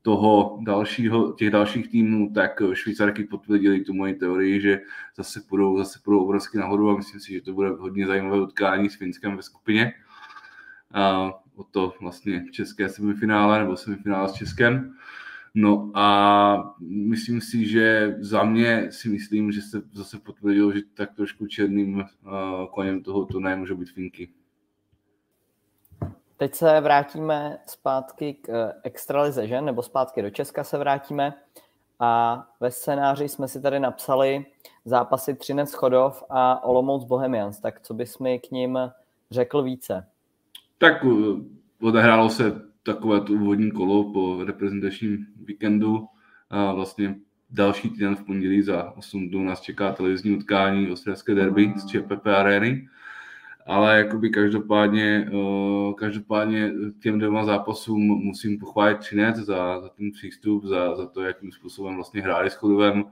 toho 0.02 0.58
dalšího, 0.62 1.32
těch 1.32 1.50
dalších 1.50 1.90
týmů, 1.90 2.32
tak 2.34 2.62
Švýcarky 2.72 3.24
potvrdili 3.24 3.80
tu 3.80 3.94
moji 3.94 4.14
teorii, 4.14 4.60
že 4.60 4.80
zase 5.16 5.40
půjdou, 5.48 5.78
zase 5.78 5.98
půjdou 6.04 6.24
obrovsky 6.24 6.58
nahoru 6.58 6.90
a 6.90 6.96
myslím 6.96 7.20
si, 7.20 7.32
že 7.32 7.40
to 7.40 7.52
bude 7.52 7.68
hodně 7.68 8.06
zajímavé 8.06 8.40
utkání 8.40 8.90
s 8.90 8.94
Finskem 8.94 9.36
ve 9.36 9.42
skupině. 9.42 9.92
A 10.94 11.32
o 11.56 11.64
to 11.64 11.94
vlastně 12.00 12.44
české 12.52 12.88
semifinále 12.88 13.58
nebo 13.58 13.76
semifinále 13.76 14.28
s 14.28 14.32
Českem. 14.32 14.94
No 15.54 15.90
a 15.94 16.74
myslím 16.80 17.40
si, 17.40 17.66
že 17.68 18.16
za 18.20 18.44
mě 18.44 18.92
si 18.92 19.08
myslím, 19.08 19.52
že 19.52 19.62
se 19.62 19.82
zase 19.92 20.18
potvrdilo, 20.18 20.72
že 20.72 20.80
tak 20.94 21.14
trošku 21.14 21.46
černým 21.46 21.96
uh, 21.96 22.04
koněm 22.70 23.02
toho 23.02 23.24
turnaje 23.24 23.56
může 23.56 23.74
být 23.74 23.90
Finky. 23.90 24.28
Teď 26.36 26.54
se 26.54 26.80
vrátíme 26.80 27.58
zpátky 27.66 28.34
k 28.34 28.48
eh, 28.48 28.72
extralize, 28.82 29.46
že? 29.46 29.60
Nebo 29.60 29.82
zpátky 29.82 30.22
do 30.22 30.30
Česka 30.30 30.64
se 30.64 30.78
vrátíme. 30.78 31.34
A 32.00 32.44
ve 32.60 32.70
scénáři 32.70 33.28
jsme 33.28 33.48
si 33.48 33.62
tady 33.62 33.80
napsali 33.80 34.46
zápasy 34.84 35.34
Třinec 35.34 35.72
Chodov 35.72 36.24
a 36.30 36.64
Olomouc 36.64 37.04
Bohemians. 37.04 37.60
Tak 37.60 37.80
co 37.80 37.94
bys 37.94 38.18
mi 38.18 38.38
k 38.38 38.50
ním 38.50 38.78
řekl 39.30 39.62
více? 39.62 40.06
Tak 40.84 41.04
eh, 41.04 41.40
odehrálo 41.80 42.28
se 42.28 42.62
takové 42.82 43.20
to 43.20 43.32
úvodní 43.32 43.70
kolo 43.70 44.12
po 44.12 44.44
reprezentačním 44.44 45.26
víkendu. 45.44 46.06
A 46.50 46.72
vlastně 46.72 47.16
další 47.50 47.90
týden 47.90 48.16
v 48.16 48.24
pondělí 48.24 48.62
za 48.62 48.92
8 48.96 49.28
dnů 49.28 49.44
nás 49.44 49.60
čeká 49.60 49.92
televizní 49.92 50.36
utkání 50.36 50.90
Ostravské 50.90 51.34
derby 51.34 51.72
z 51.76 51.86
ČPP 51.86 52.26
Areny 52.26 52.88
ale 53.66 53.98
jakoby 53.98 54.30
každopádně, 54.30 55.30
uh, 55.32 55.94
každopádně 55.94 56.72
těm 57.02 57.18
dvěma 57.18 57.44
zápasům 57.44 58.00
musím 58.02 58.58
pochválit 58.58 58.98
Třinec 58.98 59.36
za, 59.36 59.80
za 59.80 59.88
ten 59.88 60.10
přístup, 60.10 60.64
za, 60.64 60.96
za 60.96 61.06
to, 61.06 61.22
jakým 61.22 61.52
způsobem 61.52 61.94
vlastně 61.94 62.22
hráli 62.22 62.50
s 62.50 62.54
Chodovem 62.54 63.04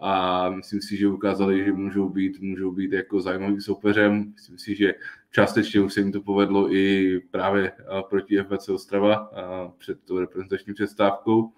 a 0.00 0.50
myslím 0.50 0.80
si, 0.80 0.96
že 0.96 1.08
ukázali, 1.08 1.64
že 1.64 1.72
můžou 1.72 2.08
být, 2.08 2.40
můžou 2.40 2.72
být 2.72 2.92
jako 2.92 3.20
zajímavým 3.20 3.60
soupeřem. 3.60 4.32
Myslím 4.34 4.58
si, 4.58 4.74
že 4.74 4.94
částečně 5.30 5.80
už 5.80 5.92
se 5.92 6.00
jim 6.00 6.12
to 6.12 6.22
povedlo 6.22 6.74
i 6.74 7.20
právě 7.30 7.72
proti 8.10 8.42
FBC 8.42 8.68
Ostrava 8.68 9.30
před 9.78 10.04
tou 10.04 10.18
reprezentační 10.18 10.74
přestávkou, 10.74 11.52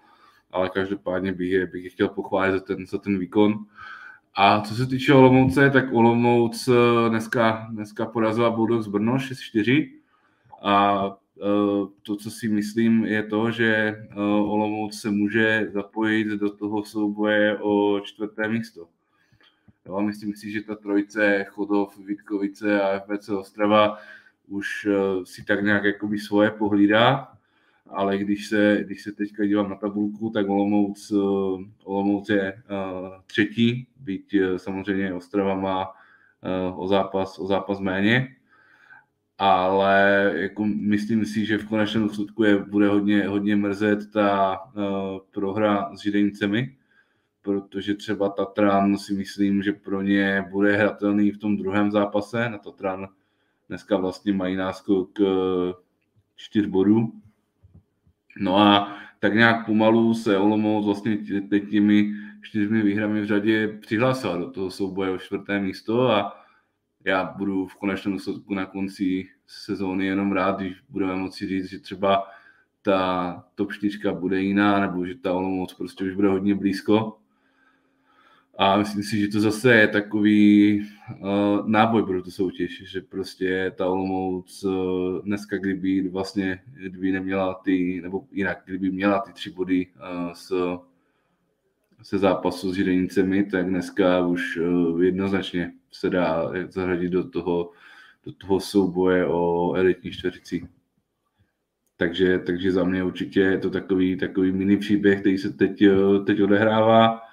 ale 0.51 0.69
každopádně 0.69 1.33
bych 1.33 1.51
je, 1.51 1.67
bych 1.67 1.83
je 1.83 1.89
chtěl 1.89 2.07
pochválit 2.07 2.51
za 2.51 2.59
ten, 2.59 2.87
za 2.87 2.97
ten 2.97 3.19
výkon. 3.19 3.65
A 4.39 4.61
co 4.61 4.75
se 4.75 4.85
týče 4.85 5.13
Olomouce, 5.13 5.69
tak 5.69 5.93
Olomouc 5.93 6.67
eh, 6.67 7.09
dneska, 7.09 7.67
dneska 7.71 8.05
porazila 8.05 8.49
Bulldogs 8.49 8.87
Brno 8.87 9.15
6-4 9.15 9.91
a 10.61 11.05
eh, 11.07 11.26
to, 12.01 12.15
co 12.15 12.31
si 12.31 12.49
myslím, 12.49 13.05
je 13.05 13.23
to, 13.23 13.51
že 13.51 13.67
eh, 13.75 14.15
Olomouc 14.19 14.99
se 14.99 15.11
může 15.11 15.69
zapojit 15.73 16.27
do 16.27 16.49
toho 16.49 16.83
souboje 16.83 17.57
o 17.57 17.99
čtvrté 17.99 18.47
místo. 18.47 18.87
Jo, 19.85 20.01
myslím 20.01 20.35
si, 20.35 20.51
že 20.51 20.63
ta 20.63 20.75
trojice 20.75 21.45
Chodov, 21.49 21.97
Vítkovice 21.97 22.81
a 22.81 22.99
FBC 22.99 23.29
Ostrava 23.29 23.97
už 24.47 24.87
si 25.23 25.45
tak 25.45 25.63
nějak 25.63 25.83
jakoby 25.83 26.19
svoje 26.19 26.51
pohlídá 26.51 27.37
ale 27.89 28.17
když 28.17 28.47
se, 28.47 28.83
když 28.85 29.03
se 29.03 29.11
teďka 29.11 29.45
dívám 29.45 29.69
na 29.69 29.75
tabulku, 29.75 30.29
tak 30.29 30.49
Olomouc, 30.49 31.11
eh, 31.11 31.65
Olomouc 31.83 32.29
je 32.29 32.63
třetí, 33.27 33.87
byť 33.99 34.35
samozřejmě 34.57 35.13
Ostrava 35.13 35.55
má 35.55 35.87
o, 36.75 36.87
zápas, 36.87 37.39
o 37.39 37.47
zápas 37.47 37.79
méně, 37.79 38.36
ale 39.37 40.31
jako 40.35 40.65
myslím 40.65 41.25
si, 41.25 41.45
že 41.45 41.57
v 41.57 41.67
konečném 41.67 42.03
důsledku 42.03 42.43
je, 42.43 42.57
bude 42.57 42.87
hodně, 42.87 43.27
hodně 43.27 43.55
mrzet 43.55 44.11
ta 44.11 44.59
uh, 44.65 44.83
prohra 45.31 45.95
s 45.95 46.01
Židenicemi, 46.01 46.75
protože 47.41 47.93
třeba 47.93 48.29
Tatran 48.29 48.97
si 48.97 49.13
myslím, 49.13 49.63
že 49.63 49.73
pro 49.73 50.01
ně 50.01 50.45
bude 50.51 50.77
hratelný 50.77 51.31
v 51.31 51.37
tom 51.37 51.57
druhém 51.57 51.91
zápase. 51.91 52.49
Na 52.49 52.57
Tatran 52.57 53.07
dneska 53.69 53.97
vlastně 53.97 54.33
mají 54.33 54.55
náskok 54.55 55.19
čtyř 56.35 56.65
bodů, 56.65 57.13
No 58.39 58.57
a 58.57 58.97
tak 59.19 59.33
nějak 59.33 59.65
pomalu 59.65 60.13
se 60.13 60.37
Olomouc 60.37 60.85
vlastně 60.85 61.17
teď 61.49 61.69
těmi 61.69 62.13
čtyřmi 62.41 62.81
výhrami 62.81 63.21
v 63.21 63.25
řadě 63.25 63.67
přihlásila 63.67 64.37
do 64.37 64.51
toho 64.51 64.71
souboje 64.71 65.11
o 65.11 65.17
čtvrté 65.17 65.59
místo 65.59 66.11
a 66.11 66.45
já 67.07 67.33
budu 67.37 67.67
v 67.67 67.75
konečném 67.75 68.13
důsledku 68.13 68.53
na 68.53 68.65
konci 68.65 69.27
sezóny 69.47 70.05
jenom 70.05 70.31
rád, 70.31 70.59
když 70.59 70.73
budeme 70.89 71.15
moci 71.15 71.47
říct, 71.47 71.69
že 71.69 71.79
třeba 71.79 72.27
ta 72.81 73.43
top 73.55 73.71
4 73.71 73.99
bude 74.11 74.41
jiná, 74.41 74.79
nebo 74.79 75.05
že 75.05 75.15
ta 75.15 75.33
Olomouc 75.33 75.73
prostě 75.73 76.03
už 76.03 76.15
bude 76.15 76.27
hodně 76.27 76.55
blízko. 76.55 77.17
A 78.57 78.77
myslím 78.77 79.03
si, 79.03 79.19
že 79.19 79.27
to 79.27 79.39
zase 79.39 79.75
je 79.75 79.87
takový 79.87 80.79
uh, 81.19 81.67
náboj 81.69 82.03
pro 82.03 82.23
tu 82.23 82.31
soutěž, 82.31 82.83
že 82.91 83.01
prostě 83.01 83.73
ta 83.77 83.87
Olomouc 83.87 84.63
uh, 84.63 85.21
dneska, 85.25 85.57
kdyby 85.57 86.09
vlastně, 86.09 86.63
kdyby 86.73 87.11
neměla 87.11 87.53
ty, 87.53 87.99
nebo 88.03 88.27
jinak, 88.31 88.61
kdyby 88.65 88.91
měla 88.91 89.19
ty 89.19 89.33
tři 89.33 89.51
body 89.51 89.87
uh, 89.87 90.31
s, 90.33 90.77
se 92.01 92.17
zápasu 92.17 92.71
s 92.71 92.75
Židenicemi, 92.75 93.43
tak 93.43 93.69
dneska 93.69 94.25
už 94.25 94.57
uh, 94.57 95.03
jednoznačně 95.03 95.73
se 95.99 96.09
dá 96.09 96.51
zařadit 96.69 97.09
do 97.09 97.29
toho, 97.29 97.71
do 98.25 98.31
toho 98.31 98.59
souboje 98.59 99.25
o 99.25 99.73
elitní 99.73 100.11
čtveřici. 100.11 100.67
Takže, 101.97 102.39
takže 102.39 102.71
za 102.71 102.83
mě 102.83 103.03
určitě 103.03 103.39
je 103.39 103.57
to 103.57 103.69
takový, 103.69 104.17
takový 104.17 104.51
mini 104.51 104.77
příběh, 104.77 105.19
který 105.19 105.37
se 105.37 105.49
teď, 105.49 105.83
teď 106.25 106.41
odehrává 106.41 107.27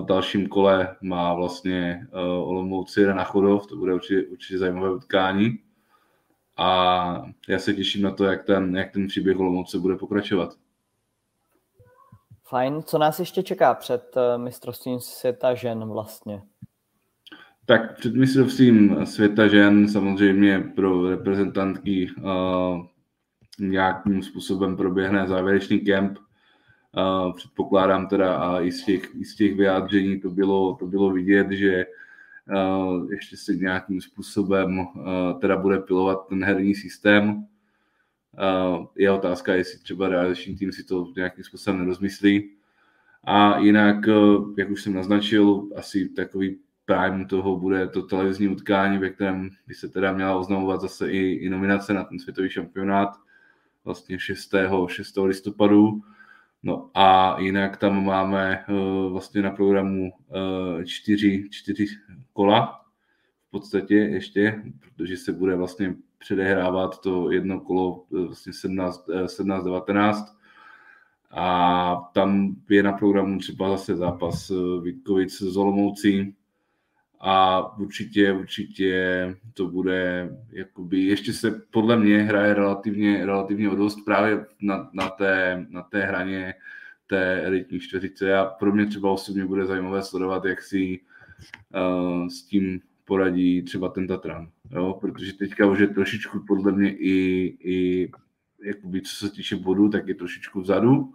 v 0.00 0.04
dalším 0.04 0.48
kole 0.48 0.96
má 1.00 1.34
vlastně 1.34 2.06
uh, 2.12 2.48
Olomouc 2.48 2.96
na 2.96 3.24
Chodov, 3.24 3.66
to 3.66 3.76
bude 3.76 3.94
určitě, 3.94 4.26
určitě 4.26 4.58
zajímavé 4.58 4.94
utkání. 4.94 5.58
A 6.56 7.22
já 7.48 7.58
se 7.58 7.74
těším 7.74 8.02
na 8.02 8.10
to, 8.10 8.24
jak 8.24 8.44
ten, 8.44 8.76
jak 8.76 8.92
ten 8.92 9.06
příběh 9.06 9.38
Olomouce 9.38 9.78
bude 9.78 9.96
pokračovat. 9.96 10.54
Fajn. 12.44 12.82
Co 12.82 12.98
nás 12.98 13.18
ještě 13.18 13.42
čeká 13.42 13.74
před 13.74 14.16
uh, 14.16 14.42
mistrovstvím 14.42 15.00
světa 15.00 15.54
žen 15.54 15.88
vlastně? 15.88 16.42
Tak 17.68 17.98
před 17.98 18.14
mistrovstvím 18.14 19.06
světa 19.06 19.48
žen 19.48 19.88
samozřejmě 19.88 20.60
pro 20.76 21.10
reprezentantky 21.10 22.10
uh, 22.18 22.86
nějakým 23.58 24.22
způsobem 24.22 24.76
proběhne 24.76 25.26
závěrečný 25.26 25.80
kemp 25.80 26.18
Uh, 26.96 27.34
předpokládám 27.36 28.08
teda 28.08 28.36
a 28.36 28.60
i 28.60 28.72
z 28.72 28.84
těch, 28.84 29.14
i 29.14 29.24
z 29.24 29.36
těch 29.36 29.56
vyjádření 29.56 30.20
to 30.20 30.30
bylo, 30.30 30.74
to 30.74 30.86
bylo 30.86 31.10
vidět, 31.10 31.50
že 31.50 31.86
uh, 32.48 33.12
ještě 33.12 33.36
se 33.36 33.56
nějakým 33.56 34.00
způsobem 34.00 34.78
uh, 34.78 34.86
teda 35.40 35.56
bude 35.56 35.78
pilovat 35.78 36.28
ten 36.28 36.44
herní 36.44 36.74
systém. 36.74 37.30
Uh, 37.36 38.86
je 38.96 39.10
otázka, 39.10 39.54
jestli 39.54 39.78
třeba 39.78 40.08
realizační 40.08 40.56
tým 40.56 40.72
si 40.72 40.84
to 40.84 41.12
nějakým 41.16 41.44
způsobem 41.44 41.78
nerozmyslí. 41.78 42.50
A 43.24 43.58
jinak, 43.58 44.06
uh, 44.06 44.54
jak 44.58 44.70
už 44.70 44.82
jsem 44.82 44.94
naznačil, 44.94 45.68
asi 45.76 46.08
takový 46.08 46.58
prime 46.88 47.24
toho 47.24 47.56
bude 47.56 47.88
to 47.88 48.02
televizní 48.02 48.48
utkání, 48.48 48.98
ve 48.98 49.10
kterém 49.10 49.50
by 49.66 49.74
se 49.74 49.88
teda 49.88 50.12
měla 50.12 50.36
oznamovat 50.36 50.80
zase 50.80 51.10
i, 51.10 51.18
i 51.18 51.48
nominace 51.48 51.94
na 51.94 52.04
ten 52.04 52.18
světový 52.18 52.50
šampionát 52.50 53.08
vlastně 53.84 54.18
6. 54.18 54.54
6. 54.88 55.16
listopadu 55.16 56.02
No 56.62 56.90
a 56.94 57.36
jinak 57.40 57.76
tam 57.76 58.04
máme 58.04 58.64
uh, 58.68 59.12
vlastně 59.12 59.42
na 59.42 59.50
programu 59.50 60.12
uh, 60.12 60.84
čtyři, 60.84 61.48
čtyři 61.50 61.86
kola 62.32 62.80
v 63.48 63.50
podstatě 63.50 63.94
ještě, 63.94 64.62
protože 64.80 65.16
se 65.16 65.32
bude 65.32 65.56
vlastně 65.56 65.94
předehrávat 66.18 67.00
to 67.00 67.30
jedno 67.30 67.60
kolo 67.60 67.94
uh, 67.94 68.26
vlastně 68.26 68.52
17, 68.52 69.10
17 69.26 69.64
19 69.64 70.38
a 71.30 72.10
tam 72.14 72.56
je 72.70 72.82
na 72.82 72.92
programu 72.92 73.38
třeba 73.38 73.70
zase 73.70 73.96
zápas 73.96 74.52
Vítkovic 74.82 75.38
z 75.42 75.56
Olomoucí, 75.56 76.34
a 77.20 77.62
určitě, 77.78 78.32
určitě 78.32 79.36
to 79.54 79.68
bude, 79.68 80.30
jakoby, 80.52 81.00
ještě 81.00 81.32
se 81.32 81.50
podle 81.70 81.96
mě 81.96 82.22
hraje 82.22 82.54
relativně, 82.54 83.26
relativně 83.26 83.70
o 83.70 83.74
dost 83.74 84.04
právě 84.04 84.46
na, 84.62 84.90
na, 84.92 85.08
té, 85.08 85.66
na 85.70 85.82
té 85.82 86.02
hraně 86.02 86.54
té 87.06 87.42
elitní 87.42 87.80
čtveřice 87.80 88.36
a 88.36 88.44
pro 88.44 88.72
mě 88.72 88.86
třeba 88.86 89.10
osobně 89.10 89.44
bude 89.44 89.66
zajímavé 89.66 90.02
sledovat, 90.02 90.44
jak 90.44 90.62
si 90.62 91.00
uh, 91.74 92.28
s 92.28 92.42
tím 92.42 92.80
poradí 93.04 93.62
třeba 93.62 93.88
ten 93.88 94.06
Tatran, 94.06 94.50
jo? 94.70 94.98
protože 95.00 95.32
teďka 95.32 95.66
už 95.66 95.78
je 95.78 95.86
trošičku 95.86 96.44
podle 96.46 96.72
mě 96.72 96.96
i, 96.96 97.16
i 97.60 98.10
jakoby, 98.64 99.00
co 99.00 99.16
se 99.16 99.30
týče 99.30 99.56
bodu, 99.56 99.88
tak 99.88 100.08
je 100.08 100.14
trošičku 100.14 100.60
vzadu 100.60 101.14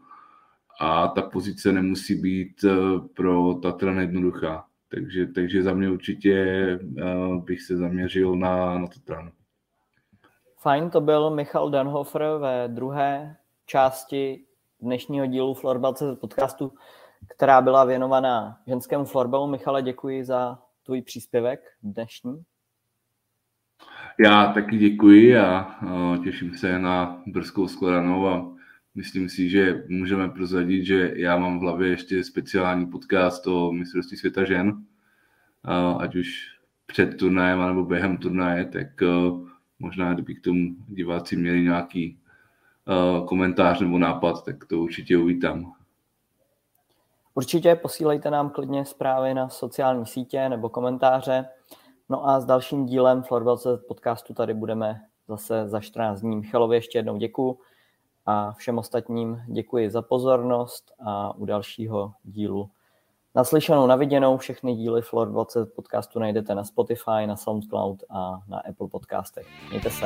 a 0.79 1.07
ta 1.07 1.21
pozice 1.21 1.71
nemusí 1.71 2.15
být 2.15 2.63
uh, 2.63 3.07
pro 3.07 3.53
Tatran 3.53 3.99
jednoduchá. 3.99 4.65
Takže, 4.93 5.27
takže 5.27 5.63
za 5.63 5.73
mě 5.73 5.89
určitě 5.89 6.65
uh, 6.81 7.43
bych 7.43 7.61
se 7.61 7.77
zaměřil 7.77 8.35
na, 8.35 8.79
na 8.79 8.87
Tatran. 8.87 9.31
Fajn, 10.57 10.89
to 10.89 11.01
byl 11.01 11.29
Michal 11.29 11.69
Danhofer 11.69 12.23
ve 12.39 12.67
druhé 12.67 13.35
části 13.65 14.45
dnešního 14.81 15.25
dílu 15.25 15.53
Florbal.cz 15.53 16.03
podcastu, 16.21 16.73
která 17.35 17.61
byla 17.61 17.85
věnovaná 17.85 18.57
ženskému 18.67 19.05
florbalu. 19.05 19.47
Michale, 19.47 19.81
děkuji 19.81 20.23
za 20.23 20.59
tvůj 20.83 21.01
příspěvek 21.01 21.59
dnešní. 21.83 22.43
Já 24.19 24.53
taky 24.53 24.77
děkuji 24.77 25.37
a 25.37 25.77
těším 26.23 26.57
se 26.57 26.79
na 26.79 27.21
brzkou 27.27 27.67
skladanou 27.67 28.27
a 28.27 28.55
myslím 28.95 29.29
si, 29.29 29.49
že 29.49 29.83
můžeme 29.87 30.29
prozradit, 30.29 30.85
že 30.85 31.13
já 31.15 31.37
mám 31.37 31.59
v 31.59 31.61
hlavě 31.61 31.89
ještě 31.89 32.23
speciální 32.23 32.85
podcast 32.85 33.47
o 33.47 33.71
mistrovství 33.71 34.17
světa 34.17 34.43
žen, 34.43 34.83
ať 35.99 36.15
už 36.15 36.27
před 36.85 37.17
turnajem 37.17 37.67
nebo 37.67 37.85
během 37.85 38.17
turnaje, 38.17 38.65
tak 38.65 38.87
možná 39.79 40.13
kdyby 40.13 40.35
k 40.35 40.43
tomu 40.43 40.75
diváci 40.87 41.35
měli 41.35 41.61
nějaký 41.61 42.19
komentář 43.25 43.79
nebo 43.79 43.97
nápad, 43.97 44.45
tak 44.45 44.65
to 44.65 44.79
určitě 44.79 45.17
uvítám. 45.17 45.73
Určitě 47.35 47.75
posílejte 47.75 48.31
nám 48.31 48.49
klidně 48.49 48.85
zprávy 48.85 49.33
na 49.33 49.49
sociální 49.49 50.05
sítě 50.05 50.49
nebo 50.49 50.69
komentáře. 50.69 51.45
No 52.09 52.29
a 52.29 52.39
s 52.39 52.45
dalším 52.45 52.85
dílem 52.85 53.23
Florbelce 53.23 53.69
podcastu 53.87 54.33
tady 54.33 54.53
budeme 54.53 55.01
zase 55.27 55.69
za 55.69 55.79
14 55.79 56.21
dní. 56.21 56.35
Michalovi 56.35 56.75
ještě 56.75 56.97
jednou 56.97 57.17
děkuji 57.17 57.59
a 58.25 58.51
všem 58.51 58.77
ostatním 58.77 59.41
děkuji 59.47 59.89
za 59.89 60.01
pozornost 60.01 60.91
a 61.05 61.35
u 61.35 61.45
dalšího 61.45 62.13
dílu 62.23 62.69
naslyšenou, 63.35 63.87
naviděnou. 63.87 64.37
Všechny 64.37 64.75
díly 64.75 65.01
Floor 65.01 65.31
20 65.31 65.65
podcastu 65.75 66.19
najdete 66.19 66.55
na 66.55 66.63
Spotify, 66.63 67.27
na 67.27 67.35
SoundCloud 67.35 68.03
a 68.09 68.39
na 68.47 68.59
Apple 68.69 68.87
podcastech. 68.87 69.47
Mějte 69.69 69.89
se. 69.89 70.05